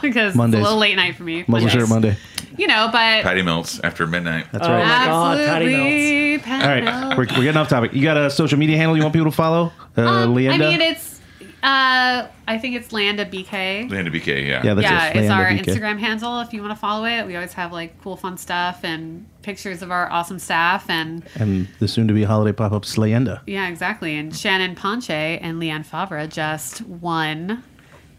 because 0.01 0.35
Mondays. 0.35 0.59
it's 0.59 0.67
a 0.67 0.69
little 0.69 0.77
late 0.77 0.95
night 0.95 1.15
for 1.15 1.23
me. 1.23 1.45
Muscle 1.47 1.69
Shirt 1.69 1.87
Monday. 1.89 2.17
You 2.59 2.67
know, 2.67 2.89
but 2.91 3.23
Patty 3.23 3.41
Melts 3.41 3.79
after 3.81 4.05
midnight. 4.07 4.47
That's 4.51 4.67
Oh 4.67 4.71
right. 4.71 4.83
my 4.85 5.05
God, 5.05 5.37
Patty 5.37 5.73
absolutely. 5.73 6.39
Patty 6.39 6.63
All 6.63 6.69
right, 6.69 6.83
Melts. 6.83 7.17
we're, 7.17 7.23
we're 7.37 7.43
getting 7.45 7.57
off 7.57 7.69
topic. 7.69 7.93
You 7.93 8.03
got 8.03 8.17
a 8.17 8.29
social 8.29 8.59
media 8.59 8.77
handle 8.77 8.95
you 8.97 9.03
want 9.03 9.13
people 9.13 9.31
to 9.31 9.35
follow? 9.35 9.71
Uh, 9.97 10.01
Um, 10.01 10.35
Leyenda? 10.35 10.53
I 10.53 10.57
mean, 10.57 10.81
it's 10.81 11.21
Uh, 11.61 12.27
I 12.47 12.57
think 12.57 12.75
it's 12.75 12.87
Leyenda 12.89 13.29
BK. 13.29 13.89
Leyenda 13.89 14.13
BK, 14.13 14.47
yeah. 14.47 14.61
Yeah, 14.63 14.73
that's 14.75 14.83
yeah, 14.89 15.07
it. 15.09 15.15
it's 15.17 15.27
Leyenda 15.27 15.35
our 15.35 15.45
BK. 15.51 15.63
Instagram 15.65 15.99
handle 15.99 16.39
if 16.39 16.53
you 16.53 16.61
want 16.61 16.71
to 16.73 16.79
follow 16.79 17.05
it. 17.05 17.25
We 17.27 17.35
always 17.35 17.51
have 17.53 17.71
like 17.73 18.01
cool, 18.01 18.15
fun 18.15 18.37
stuff 18.37 18.79
and 18.83 19.25
pictures 19.41 19.81
of 19.81 19.91
our 19.91 20.09
awesome 20.09 20.39
staff. 20.39 20.89
And 20.89 21.23
And 21.35 21.67
the 21.79 21.87
soon-to-be 21.89 22.23
holiday 22.23 22.53
pop-up 22.55 22.83
Slayenda. 22.83 23.41
yeah, 23.45 23.67
exactly. 23.67 24.17
And 24.17 24.33
Shannon 24.35 24.75
Ponche 24.75 25.09
and 25.09 25.61
Leanne 25.61 25.85
Favre 25.85 26.27
just 26.27 26.81
won 26.85 27.61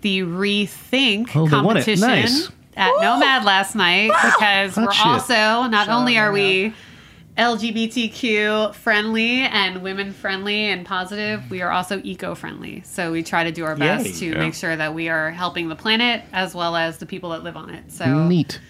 the 0.02 0.20
Rethink 0.20 1.30
Oh, 1.34 1.46
they 1.48 1.56
won 1.60 1.76
it. 1.76 1.84
competition 1.84 2.08
Nice. 2.08 2.50
At 2.80 2.92
Nomad 3.00 3.44
last 3.44 3.74
night 3.76 4.08
because 4.08 4.74
Hot 4.74 4.86
we're 4.86 4.92
shit. 4.92 5.06
also 5.06 5.68
not 5.68 5.88
only 5.88 6.16
are 6.18 6.32
we 6.32 6.72
LGBTQ 7.36 8.74
friendly 8.74 9.40
and 9.42 9.82
women 9.82 10.12
friendly 10.12 10.66
and 10.66 10.84
positive, 10.86 11.48
we 11.50 11.62
are 11.62 11.70
also 11.70 12.00
eco 12.02 12.34
friendly. 12.34 12.82
So 12.84 13.12
we 13.12 13.22
try 13.22 13.44
to 13.44 13.52
do 13.52 13.64
our 13.64 13.76
best 13.76 14.06
Yay. 14.06 14.12
to 14.12 14.26
Yeah. 14.26 14.38
make 14.38 14.54
sure 14.54 14.76
that 14.76 14.94
we 14.94 15.08
are 15.08 15.30
helping 15.30 15.68
the 15.68 15.76
planet 15.76 16.22
as 16.32 16.54
well 16.54 16.74
as 16.76 16.98
the 16.98 17.06
people 17.06 17.30
that 17.30 17.42
live 17.44 17.56
on 17.56 17.70
it. 17.70 17.92
So 17.92 18.26
Neat. 18.26 18.60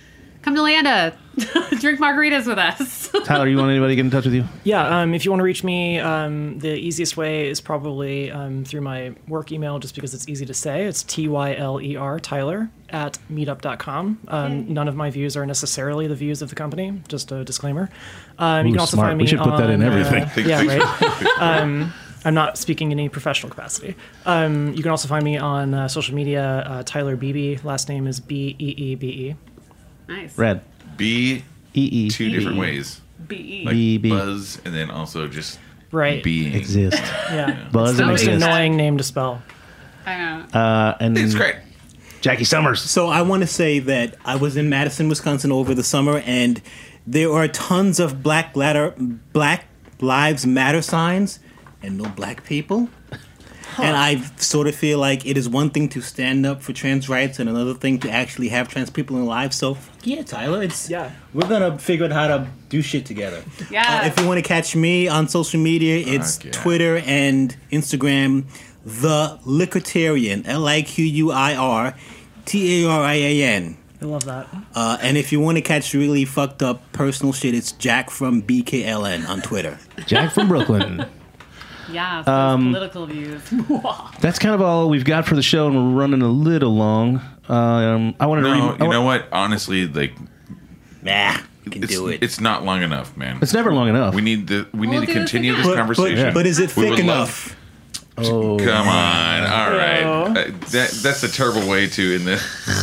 come 0.43 0.55
to 0.55 0.61
Leyenda, 0.61 1.15
drink 1.81 2.01
margaritas 2.01 2.47
with 2.47 2.59
us. 2.59 3.11
Tyler, 3.25 3.49
you 3.49 3.57
want 3.57 3.71
anybody 3.71 3.93
to 3.93 3.97
get 3.97 4.05
in 4.05 4.11
touch 4.11 4.25
with 4.25 4.35
you? 4.35 4.45
Yeah, 4.65 5.01
um, 5.01 5.15
if 5.15 5.25
you 5.25 5.31
want 5.31 5.41
to 5.41 5.45
reach 5.45 5.63
me, 5.65 5.99
um, 5.99 6.59
the 6.59 6.75
easiest 6.75 7.17
way 7.17 7.49
is 7.49 7.61
probably 7.61 8.31
um, 8.31 8.65
through 8.65 8.81
my 8.83 9.15
work 9.29 9.53
email, 9.53 9.79
just 9.79 9.95
because 9.95 10.15
it's 10.15 10.29
easy 10.29 10.47
to 10.47 10.55
say. 10.55 10.85
It's 10.85 11.03
T 11.03 11.29
Y 11.29 11.55
L 11.55 11.81
E 11.81 11.97
R, 11.97 12.19
Tyler, 12.21 12.71
at 12.93 13.18
meetup.com. 13.32 14.20
Um, 14.28 14.72
none 14.72 14.88
of 14.88 14.97
my 14.97 15.11
views 15.11 15.36
are 15.36 15.47
necessarily 15.47 16.07
the 16.07 16.14
views 16.14 16.43
of 16.43 16.49
the 16.49 16.55
company, 16.55 17.01
just 17.09 17.32
a 17.32 17.45
disclaimer. 17.45 17.91
Um, 18.38 18.66
you 18.66 18.72
can 18.72 18.80
also 18.80 18.97
smart. 18.97 19.09
find 19.11 19.18
We 19.18 19.24
me 19.24 19.28
should 19.30 19.41
put 19.41 19.57
that 19.57 19.70
in 19.70 19.82
on, 19.82 19.88
uh, 19.88 19.97
everything. 19.97 20.47
yeah, 20.49 20.62
right. 20.64 21.38
um, 21.41 21.93
I'm 22.24 22.34
not 22.34 22.59
speaking 22.59 22.93
in 22.93 22.99
any 22.99 23.09
professional 23.09 23.51
capacity. 23.51 23.97
Um, 24.26 24.74
you 24.74 24.82
can 24.82 24.91
also 24.91 25.09
find 25.09 25.24
me 25.24 25.38
on 25.38 25.72
uh, 25.72 25.88
social 25.88 26.14
media, 26.14 26.45
uh, 26.66 26.82
Tyler 26.84 27.16
Beebe. 27.16 27.59
Last 27.64 27.88
name 27.88 28.07
is 28.07 28.20
B 28.20 28.57
E 28.59 28.74
E 28.76 28.95
B 28.95 29.07
E. 29.09 29.36
nice. 30.09 30.36
Red. 30.36 30.62
B 30.97 31.43
E 31.74 31.80
E. 31.80 32.11
two 32.11 32.28
different 32.30 32.59
ways. 32.59 33.01
B. 33.26 33.62
Like 33.64 33.72
B, 33.74 33.99
B. 33.99 34.11
buzz 34.11 34.61
and 34.64 34.74
then 34.74 34.91
also 34.91 35.28
just 35.28 35.59
Right. 35.93 36.22
being. 36.22 36.55
Exist. 36.55 36.97
Yeah. 37.30 37.68
Buzz 37.72 37.91
and 37.91 37.99
Somebody 37.99 38.14
It's 38.14 38.22
an 38.24 38.28
exist. 38.34 38.41
said- 38.45 38.51
annoying 38.51 38.76
name 38.76 38.99
to 38.99 39.05
spell. 39.05 39.43
I 40.07 40.16
know. 40.18 40.59
Uh, 40.59 40.97
and 41.01 41.16
It's 41.18 41.34
great. 41.34 41.57
Jackie 42.21 42.45
Summers. 42.45 42.81
So 42.83 43.09
I 43.09 43.23
want 43.23 43.43
to 43.43 43.47
say 43.47 43.79
that 43.81 44.16
I 44.25 44.37
was 44.37 44.57
in 44.57 44.68
Madison, 44.68 45.09
Wisconsin 45.09 45.51
over 45.53 45.75
the 45.75 45.83
summer, 45.83 46.18
and 46.27 46.61
there 47.07 47.33
are 47.33 47.49
tons 47.49 47.99
of 47.99 48.23
Black 48.23 48.55
ladder, 48.55 48.95
Black 49.33 49.66
Lives 50.01 50.47
Matter 50.47 50.83
signs, 50.83 51.41
and 51.83 51.97
no 51.99 52.09
black 52.11 52.45
people. 52.45 52.89
And 53.79 53.97
I 53.97 54.21
sort 54.37 54.66
of 54.66 54.75
feel 54.75 54.99
like 54.99 55.25
it 55.25 55.39
is 55.39 55.49
one 55.49 55.71
thing 55.71 55.89
to 55.91 56.03
stand 56.03 56.45
up 56.45 56.61
for 56.61 56.73
trans 56.73 57.09
rights, 57.09 57.39
and 57.39 57.49
another 57.49 57.73
thing 57.73 57.99
to 58.01 58.11
actually 58.11 58.49
have 58.49 58.68
trans 58.68 58.91
people 58.91 59.16
in 59.16 59.25
lives. 59.25 59.57
So 59.57 59.79
yeah, 60.03 60.23
Tyler, 60.23 60.62
it's 60.62 60.91
Yeah. 60.91 61.11
We're 61.33 61.49
gonna 61.49 61.79
figure 61.79 62.05
out 62.05 62.12
how 62.12 62.27
to 62.29 62.47
do 62.68 62.83
shit 62.83 63.07
together. 63.07 63.43
Yeah. 63.71 64.03
Uh, 64.03 64.07
if 64.07 64.18
you 64.21 64.27
want 64.27 64.39
to 64.39 64.47
catch 64.47 64.77
me 64.77 65.09
on 65.09 65.29
social 65.29 65.61
media, 65.61 66.05
it's 66.07 66.37
Fuck 66.37 66.45
yeah. 66.47 66.51
Twitter 66.53 66.97
and 67.07 67.57
Instagram. 67.73 68.45
The 68.85 69.39
Liquortarian, 69.45 70.47
L 70.47 70.66
I 70.66 70.83
Q 70.83 71.05
U 71.05 71.31
I 71.33 71.55
R 71.55 71.95
T 72.47 72.85
A 72.85 72.89
R 72.91 73.03
I 73.03 73.14
A 73.14 73.43
N. 73.43 73.76
I 74.03 74.05
love 74.07 74.24
that. 74.24 74.49
Uh, 74.74 74.97
and 75.03 75.18
if 75.18 75.31
you 75.33 75.41
want 75.41 75.59
to 75.59 75.62
catch 75.62 75.93
really 75.93 76.24
fucked 76.24 76.62
up 76.62 76.81
personal 76.93 77.35
shit, 77.35 77.55
it's 77.55 77.72
Jack 77.72 78.09
from 78.09 78.41
BKLN 78.43 79.28
on 79.28 79.43
Twitter. 79.43 79.78
Jack 80.07 80.33
from 80.33 80.49
Brooklyn. 80.49 81.05
Yeah, 81.93 82.20
Um, 82.24 82.72
political 82.72 83.05
views. 83.07 83.43
That's 84.20 84.39
kind 84.39 84.55
of 84.55 84.62
all 84.62 84.89
we've 84.89 85.05
got 85.05 85.26
for 85.26 85.35
the 85.35 85.43
show, 85.43 85.66
and 85.66 85.74
we're 85.74 86.01
running 86.01 86.22
a 86.22 86.28
little 86.28 86.72
long. 86.72 87.20
Um, 87.49 88.14
I 88.20 88.26
wanted 88.26 88.43
to. 88.43 88.49
No, 88.49 88.55
read, 88.55 88.62
I 88.81 88.85
you 88.85 88.85
wa- 88.85 88.93
know 88.93 89.03
what? 89.03 89.26
Honestly, 89.33 89.89
like 89.89 90.12
Nah, 91.03 91.39
can 91.68 91.83
it's, 91.83 91.93
do 91.93 92.07
it. 92.07 92.22
it's 92.22 92.39
not 92.39 92.64
long 92.64 92.83
enough, 92.83 93.16
man. 93.16 93.41
It's 93.43 93.53
never 93.53 93.72
long 93.74 93.89
enough. 93.89 94.14
We 94.14 94.22
need 94.22 94.47
the 94.47 94.68
we 94.72 94.87
We'll 94.87 95.01
need 95.01 95.01
to 95.01 95.12
do 95.12 95.12
this 95.14 95.31
continue 95.33 95.51
again. 95.53 95.62
this 95.64 95.72
but, 95.72 95.76
conversation. 95.78 96.26
but, 96.28 96.35
but 96.35 96.47
is 96.47 96.61
it 96.61 96.76
We 96.76 96.83
thick 96.85 96.91
would 96.99 97.07
love- 97.07 97.16
enough? 97.18 97.57
Oh, 98.19 98.59
Come 98.59 98.89
on, 98.89 99.43
all 99.45 99.71
right. 99.77 100.03
Uh, 100.05 100.33
that 100.71 100.91
that's 101.03 101.23
a 101.23 101.29
terrible 101.29 101.69
way 101.69 101.87
to 101.89 102.15
in 102.15 102.25
this. 102.25 102.43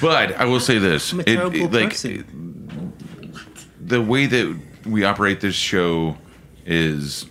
but 0.00 0.36
I 0.36 0.44
will 0.44 0.60
say 0.60 0.78
this: 0.78 1.12
I'm 1.12 1.20
a 1.20 1.22
It- 1.22 1.54
it, 1.54 1.72
like 1.72 1.90
person. 1.90 2.92
the 3.80 4.00
way 4.02 4.26
that 4.26 4.58
we 4.86 5.04
operate 5.04 5.40
this 5.40 5.54
show 5.54 6.16
is 6.66 7.26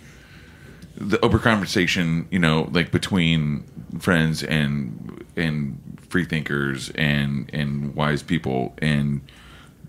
the 0.96 1.22
open 1.24 1.38
conversation. 1.40 2.26
You 2.30 2.38
know, 2.38 2.68
like 2.72 2.90
between 2.90 3.64
friends 4.00 4.42
and 4.42 5.24
and 5.36 5.78
free 6.08 6.24
thinkers 6.24 6.90
and 6.90 7.50
and 7.52 7.94
wise 7.94 8.22
people, 8.22 8.74
and 8.78 9.20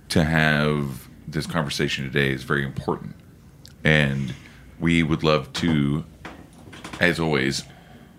to 0.10 0.24
have 0.24 1.08
this 1.28 1.46
conversation 1.46 2.06
today 2.06 2.32
is 2.32 2.44
very 2.44 2.64
important. 2.64 3.16
And 3.84 4.34
we 4.80 5.04
would 5.04 5.24
love 5.24 5.52
to, 5.54 6.04
as 7.00 7.20
always, 7.20 7.64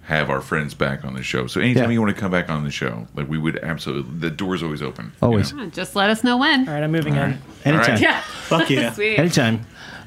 have 0.02 0.28
our 0.28 0.40
friends 0.40 0.74
back 0.74 1.04
on 1.04 1.14
the 1.14 1.22
show. 1.22 1.46
So 1.46 1.60
anytime 1.60 1.84
Yeah. 1.84 1.90
you 1.90 2.00
want 2.02 2.14
to 2.14 2.20
come 2.20 2.30
back 2.32 2.50
on 2.50 2.64
the 2.64 2.70
show, 2.70 3.06
like 3.14 3.28
we 3.28 3.38
would 3.38 3.58
absolutely, 3.62 4.18
the 4.18 4.30
door's 4.30 4.62
always 4.62 4.82
open. 4.82 5.06
you 5.06 5.12
Always. 5.22 5.52
know? 5.52 5.66
Just 5.66 5.94
let 5.94 6.10
us 6.10 6.24
know 6.24 6.36
when. 6.36 6.68
All 6.68 6.74
right, 6.74 6.82
I'm 6.82 6.90
moving 6.90 7.16
on. 7.16 7.38
anytime. 7.64 7.94
All 7.94 8.00
Yeah. 8.00 8.20
Fuck 8.42 8.70
yeah. 8.70 8.92
Sweet. 8.94 9.18
Anytime. 9.18 9.64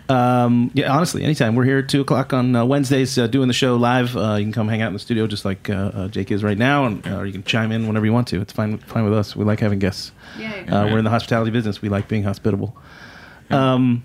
Um, 0.09 0.69
yeah, 0.73 0.93
honestly, 0.93 1.23
anytime. 1.23 1.55
We're 1.55 1.63
here 1.63 1.77
at 1.77 1.87
2 1.87 2.01
o'clock 2.01 2.33
on 2.33 2.53
uh, 2.53 2.65
Wednesdays 2.65 3.17
uh, 3.17 3.27
doing 3.27 3.47
the 3.47 3.53
show 3.53 3.77
live. 3.77 4.17
Uh, 4.17 4.35
you 4.37 4.43
can 4.43 4.51
come 4.51 4.67
hang 4.67 4.81
out 4.81 4.87
in 4.87 4.93
the 4.93 4.99
studio 4.99 5.25
just 5.27 5.45
like 5.45 5.69
uh, 5.69 5.73
uh, 5.93 6.07
Jake 6.09 6.29
is 6.29 6.43
right 6.43 6.57
now, 6.57 6.83
and, 6.85 7.07
uh, 7.07 7.19
or 7.19 7.25
you 7.25 7.31
can 7.31 7.43
chime 7.45 7.71
in 7.71 7.87
whenever 7.87 8.05
you 8.05 8.11
want 8.11 8.27
to. 8.27 8.41
It's 8.41 8.51
fine, 8.51 8.77
fine 8.79 9.05
with 9.05 9.13
us. 9.13 9.33
We 9.33 9.45
like 9.45 9.61
having 9.61 9.79
guests. 9.79 10.11
Yay. 10.37 10.67
Uh, 10.67 10.87
we're 10.87 10.97
in 10.97 11.05
the 11.05 11.09
hospitality 11.09 11.51
business. 11.51 11.81
We 11.81 11.87
like 11.87 12.09
being 12.09 12.23
hospitable. 12.23 12.75
Um, 13.49 14.03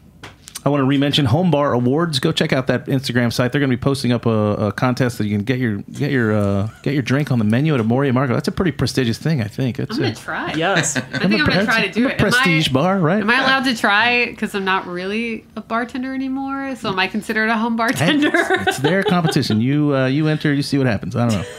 I 0.69 0.71
want 0.71 0.83
to 0.83 0.85
re-mention 0.85 1.25
Home 1.25 1.51
Bar 1.51 1.73
Awards. 1.73 2.19
Go 2.19 2.31
check 2.31 2.53
out 2.53 2.67
that 2.67 2.85
Instagram 2.87 3.33
site. 3.33 3.53
They're 3.53 3.59
going 3.59 3.71
to 3.71 3.77
be 3.77 3.81
posting 3.81 4.13
up 4.13 4.27
a, 4.27 4.31
a 4.67 4.73
contest 4.73 5.17
that 5.17 5.25
you 5.27 5.35
can 5.35 5.43
get 5.43 5.59
your 5.59 5.79
get 5.79 6.11
your 6.11 6.33
uh, 6.37 6.69
get 6.83 6.93
your 6.93 7.03
drink 7.03 7.33
on 7.33 7.39
the 7.39 7.45
menu 7.47 7.73
at 7.73 7.81
Amor 7.81 8.03
y 8.03 8.11
Amargo. 8.11 8.35
That's 8.35 8.49
a 8.49 8.53
pretty 8.53 8.73
prestigious 8.73 9.17
thing, 9.17 9.41
I 9.41 9.47
think. 9.49 9.79
It's 9.79 9.97
I'm 9.97 10.03
gonna 10.03 10.15
try. 10.15 10.53
Yes. 10.53 10.99
I 10.99 11.01
think 11.01 11.25
I'm 11.41 11.47
gonna 11.47 11.65
try 11.65 11.87
to 11.87 11.93
do 11.93 12.05
a 12.07 12.11
it. 12.11 12.21
Am 12.21 12.27
I- 12.27 12.31
prestige 12.31 12.69
bar, 12.69 12.99
right? 12.99 13.23
Am 13.23 13.31
I 13.31 13.43
allowed 13.43 13.65
to 13.65 13.75
try? 13.75 14.27
Because 14.27 14.55
I'm 14.55 14.67
not 14.67 14.87
really 14.87 15.47
a 15.57 15.63
bartender 15.63 16.15
anymore. 16.15 16.77
So 16.77 16.91
am 16.91 16.99
I 16.99 17.07
considered 17.09 17.49
a 17.49 17.57
home 17.57 17.77
bartender? 17.77 18.31
it's 18.35 18.79
their 18.79 19.03
competition. 19.03 19.63
You 19.63 19.97
uh, 19.97 20.07
you 20.07 20.29
enter, 20.29 20.53
you 20.53 20.63
see 20.63 20.77
what 20.77 20.87
happens. 20.87 21.17
I 21.17 21.29
don't 21.29 21.41
know. 21.41 21.49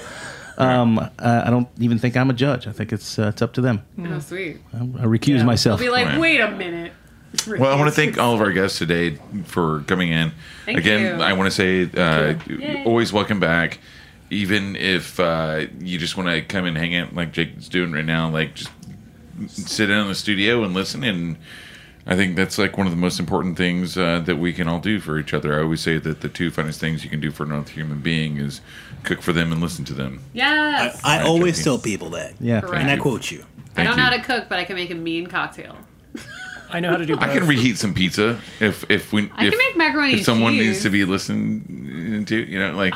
Um, 0.59 0.99
uh, 0.99 1.09
I 1.19 1.49
don't 1.49 1.69
even 1.79 1.99
think 1.99 2.17
I'm 2.17 2.29
a 2.29 2.33
judge. 2.33 2.67
I 2.67 2.73
think 2.73 2.91
it's 2.91 3.17
uh, 3.17 3.27
it's 3.29 3.41
up 3.41 3.53
to 3.53 3.61
them. 3.61 3.81
oh, 3.97 4.19
sweet. 4.19 4.57
I, 4.73 4.79
I 4.79 5.05
recuse 5.05 5.37
Yeah. 5.37 5.43
myself. 5.45 5.79
I'll 5.79 5.85
be 5.85 5.89
like, 5.89 6.05
Right. 6.07 6.19
wait 6.19 6.41
a 6.41 6.51
minute. 6.51 6.91
Well, 7.47 7.71
I 7.71 7.75
want 7.75 7.87
to 7.89 7.95
thank 7.95 8.17
all 8.17 8.33
of 8.33 8.41
our 8.41 8.51
guests 8.51 8.79
today 8.79 9.17
for 9.45 9.81
coming 9.81 10.11
in. 10.11 10.31
Thank 10.65 10.79
Again, 10.79 11.19
you. 11.19 11.23
I 11.23 11.33
want 11.33 11.51
to 11.51 11.55
say, 11.55 11.89
uh, 11.95 12.83
always 12.85 13.13
welcome 13.13 13.39
back. 13.39 13.79
Even 14.31 14.75
if 14.75 15.19
uh, 15.19 15.65
you 15.79 15.97
just 15.99 16.17
want 16.17 16.29
to 16.29 16.41
come 16.41 16.65
and 16.65 16.77
hang 16.77 16.95
out 16.95 17.13
like 17.15 17.31
Jake's 17.31 17.67
doing 17.67 17.91
right 17.91 18.05
now, 18.05 18.29
like 18.29 18.55
just 18.55 18.71
sit 19.47 19.87
down 19.87 20.01
in 20.03 20.07
the 20.07 20.15
studio 20.15 20.63
and 20.63 20.73
listen. 20.73 21.03
And 21.03 21.37
I 22.07 22.15
think 22.15 22.35
that's 22.35 22.57
like 22.57 22.77
one 22.77 22.87
of 22.87 22.91
the 22.91 22.97
most 22.97 23.19
important 23.19 23.57
things 23.57 23.97
uh, 23.97 24.19
that 24.25 24.37
we 24.37 24.51
can 24.53 24.67
all 24.67 24.79
do 24.79 24.99
for 24.99 25.17
each 25.19 25.33
other. 25.33 25.57
I 25.59 25.61
always 25.63 25.81
say 25.81 25.97
that 25.99 26.21
the 26.21 26.29
two 26.29 26.49
funnest 26.51 26.77
things 26.77 27.03
you 27.03 27.09
can 27.11 27.19
do 27.19 27.29
for 27.31 27.43
another 27.43 27.69
human 27.71 28.01
being 28.01 28.37
is 28.37 28.61
cook 29.03 29.21
for 29.21 29.33
them 29.33 29.51
and 29.51 29.61
listen 29.61 29.85
to 29.85 29.93
them. 29.93 30.21
Yes. 30.33 30.99
I 31.03 31.17
Right, 31.17 31.25
always 31.25 31.57
Jackie. 31.57 31.63
tell 31.63 31.77
people 31.79 32.09
that. 32.11 32.33
yeah. 32.39 32.61
Correct. 32.61 32.75
And 32.81 32.89
I 32.91 32.97
quote 32.97 33.29
you. 33.31 33.45
I 33.77 33.83
don't 33.83 33.91
you. 33.93 33.97
know 33.97 34.03
how 34.03 34.15
to 34.15 34.21
cook, 34.21 34.45
but 34.49 34.59
I 34.59 34.63
can 34.65 34.75
make 34.75 34.89
a 34.91 34.95
mean 34.95 35.27
cocktail. 35.27 35.75
I 36.71 36.79
know 36.79 36.91
how 36.91 36.97
to 36.97 37.05
do 37.05 37.15
both. 37.15 37.23
I 37.23 37.33
can 37.33 37.47
reheat 37.47 37.77
some 37.77 37.93
pizza 37.93 38.39
if 38.59 38.89
if 38.89 39.11
we 39.11 39.29
I 39.35 39.45
if, 39.45 39.51
can 39.51 39.57
make 39.57 39.77
macaroni 39.77 40.13
if 40.13 40.23
someone 40.23 40.53
cheese. 40.53 40.67
needs 40.67 40.83
to 40.83 40.89
be 40.89 41.05
listened 41.05 42.27
to, 42.27 42.35
you 42.37 42.59
know, 42.59 42.71
like. 42.73 42.93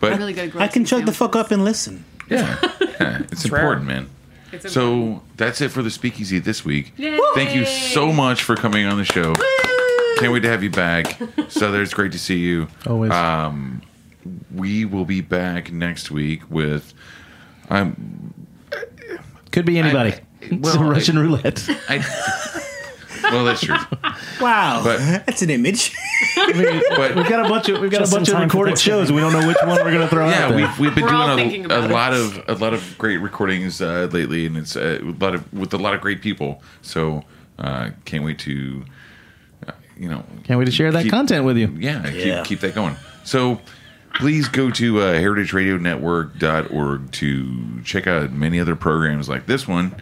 But 0.00 0.12
I'm 0.14 0.18
really 0.18 0.32
good. 0.32 0.48
At 0.50 0.56
I 0.56 0.68
can 0.68 0.82
roasting 0.82 0.84
chug 0.84 1.06
the 1.06 1.12
fuck 1.12 1.36
up 1.36 1.50
and 1.52 1.64
listen. 1.64 2.04
Yeah, 2.28 2.58
yeah 2.80 3.22
it's 3.30 3.48
rare. 3.48 3.62
important, 3.62 3.86
man. 3.86 4.10
It's 4.52 4.64
important. 4.64 5.20
So 5.22 5.22
that's 5.36 5.60
it 5.60 5.68
for 5.70 5.82
the 5.82 5.90
speakeasy 5.90 6.38
this 6.40 6.64
week. 6.64 6.92
Yay. 6.96 7.18
Thank 7.34 7.54
you 7.54 7.64
so 7.64 8.12
much 8.12 8.42
for 8.42 8.56
coming 8.56 8.86
on 8.86 8.98
the 8.98 9.04
show. 9.04 9.34
Can't 10.18 10.32
wait 10.32 10.40
to 10.40 10.48
have 10.48 10.62
you 10.62 10.70
back. 10.70 11.18
So 11.48 11.72
it's 11.74 11.92
great 11.92 12.12
to 12.12 12.18
see 12.18 12.38
you. 12.38 12.68
Always. 12.86 13.10
Um, 13.12 13.82
we 14.54 14.86
will 14.86 15.04
be 15.04 15.20
back 15.20 15.70
next 15.70 16.10
week 16.10 16.42
with. 16.50 16.94
Um, 17.68 18.32
Could 19.50 19.66
be 19.66 19.78
anybody. 19.78 20.14
I- 20.14 20.20
it's 20.40 20.74
well, 20.74 20.82
a 20.82 20.90
Russian 20.90 21.18
roulette. 21.18 21.68
I, 21.88 21.98
well, 23.24 23.44
that's 23.44 23.60
true. 23.60 23.76
Wow, 24.40 24.82
But- 24.84 24.98
that's 25.26 25.42
an 25.42 25.50
image. 25.50 25.92
But 26.36 27.14
We've 27.16 27.28
got 27.28 27.44
a 27.44 27.48
bunch 27.48 27.68
of 27.68 27.80
we've 27.80 27.90
got 27.90 28.06
a 28.06 28.10
bunch 28.10 28.28
of 28.28 28.38
recorded 28.40 28.78
shows. 28.78 29.10
We 29.12 29.20
don't 29.20 29.32
know 29.32 29.46
which 29.46 29.56
one 29.64 29.76
we're 29.84 29.90
going 29.92 30.00
to 30.00 30.08
throw 30.08 30.26
out 30.26 30.30
yeah, 30.30 30.48
there. 30.48 30.56
we've, 30.56 30.78
we've 30.78 30.94
been 30.94 31.04
We're 31.04 31.36
doing 31.36 31.70
a, 31.70 31.78
a 31.78 31.88
lot 31.88 32.12
of 32.14 32.42
a 32.48 32.54
lot 32.54 32.72
of 32.74 32.96
great 32.98 33.16
recordings 33.18 33.80
uh, 33.82 34.08
lately, 34.12 34.46
and 34.46 34.56
it's 34.56 34.76
uh, 34.76 34.98
a 35.02 35.04
lot 35.24 35.34
of 35.34 35.52
with 35.52 35.72
a 35.74 35.78
lot 35.78 35.94
of 35.94 36.00
great 36.00 36.20
people. 36.22 36.62
So 36.82 37.24
uh, 37.58 37.90
can't 38.04 38.24
wait 38.24 38.38
to, 38.40 38.84
uh, 39.66 39.72
you 39.98 40.08
know, 40.08 40.24
Can't 40.44 40.58
wait 40.58 40.64
to 40.66 40.70
share 40.72 40.90
that 40.92 41.02
keep- 41.04 41.12
content 41.12 41.44
with 41.44 41.56
you. 41.56 41.68
yeah, 41.78 42.08
Yeah. 42.10 42.36
Keep, 42.38 42.44
keep 42.46 42.60
that 42.60 42.74
going. 42.74 42.96
So 43.24 43.60
please 44.14 44.48
go 44.48 44.70
to 44.70 45.00
uh, 45.00 45.12
heritageradionetwork.org 45.14 47.12
to 47.12 47.80
check 47.84 48.06
out 48.06 48.32
many 48.32 48.60
other 48.60 48.76
programs 48.76 49.28
like 49.28 49.46
this 49.46 49.66
one, 49.68 49.94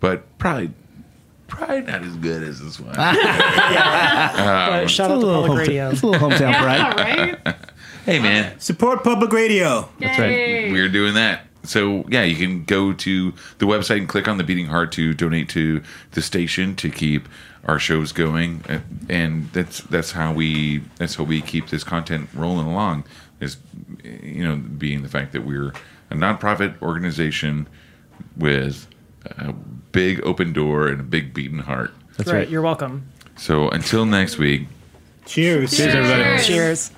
but 0.00 0.38
probably 0.38 0.70
probably 1.56 1.80
not 1.82 2.02
as 2.02 2.16
good 2.16 2.42
as 2.42 2.60
this 2.60 2.78
one. 2.80 2.94
But 2.96 4.86
shout 4.88 5.10
out 5.10 5.20
to 5.20 5.26
public 5.26 5.58
radio. 5.58 5.90
it's 5.90 6.02
a 6.02 6.06
little 6.06 6.28
hometown 6.28 6.54
pride. 6.60 7.40
right? 7.46 7.56
hey, 8.04 8.18
man. 8.18 8.58
Support 8.60 9.04
public 9.04 9.32
radio. 9.32 9.88
That's 10.00 10.18
right. 10.18 10.70
We're 10.72 10.88
doing 10.88 11.14
that. 11.14 11.46
So 11.64 12.04
yeah, 12.10 12.24
you 12.24 12.36
can 12.36 12.64
go 12.64 12.92
to 12.92 13.32
the 13.58 13.66
website 13.66 13.98
and 13.98 14.08
click 14.08 14.28
on 14.28 14.36
the 14.36 14.44
beating 14.44 14.66
heart 14.66 14.92
to 14.92 15.14
donate 15.14 15.48
to 15.50 15.82
the 16.12 16.20
station 16.20 16.76
to 16.76 16.90
keep 16.90 17.26
our 17.66 17.78
shows 17.78 18.12
going, 18.12 18.62
and- 18.68 19.06
and 19.08 19.50
that's 19.52 19.80
that's 19.80 20.12
how 20.12 20.32
we 20.34 20.82
that's 20.96 21.14
how 21.14 21.24
we 21.24 21.40
keep 21.40 21.68
this 21.70 21.82
content 21.82 22.28
rolling 22.34 22.66
along. 22.66 23.04
Is 23.40 23.56
you 24.04 24.44
know 24.44 24.56
being 24.56 25.02
the 25.02 25.08
fact 25.08 25.32
that 25.32 25.46
we're 25.46 25.68
a 26.10 26.14
nonprofit 26.14 26.80
organization 26.82 27.66
with 28.36 28.86
a 29.38 29.52
big 29.92 30.20
open 30.24 30.52
door 30.52 30.88
and 30.88 31.00
a 31.00 31.04
big 31.04 31.32
beating 31.34 31.58
heart. 31.58 31.92
That's 32.16 32.30
right, 32.30 32.38
right. 32.40 32.48
You're 32.48 32.62
welcome. 32.62 33.06
So 33.36 33.68
until 33.70 34.04
next 34.06 34.38
week, 34.38 34.66
Cheers. 35.26 35.76
Cheers, 35.76 35.94
everybody. 35.94 36.42
Cheers. 36.42 36.90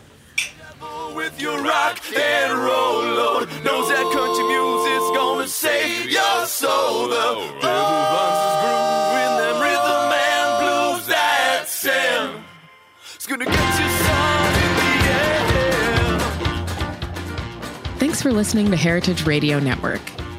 with 1.14 1.40
your 1.40 1.62
rock 1.62 1.98
and 2.14 2.52
roll 2.58 2.98
load. 3.04 3.48
Knows 3.64 3.88
that 3.88 4.02
country 4.12 4.44
music's 4.44 5.10
gonna 5.16 5.46
save 5.48 6.10
your 6.10 6.46
soul. 6.46 7.08
The 7.08 7.14
devil 7.60 7.88
runs 8.12 8.38
his 8.42 8.54
groove 8.62 9.16
in 9.22 9.32
them 9.40 9.56
rhythm 9.62 10.12
and 10.12 10.48
blues 10.60 11.06
that 11.06 11.64
sound. 11.68 12.42
It's 13.14 13.26
gonna 13.26 13.44
get 13.46 13.54
you 13.80 13.88
sun 14.04 14.54
in 14.66 14.72
the 14.76 14.92
air. 15.14 16.18
Thanks 17.98 18.20
for 18.20 18.32
listening 18.32 18.70
to 18.72 18.76
Heritage 18.76 19.24
Radio 19.24 19.58
Network, 19.58 20.02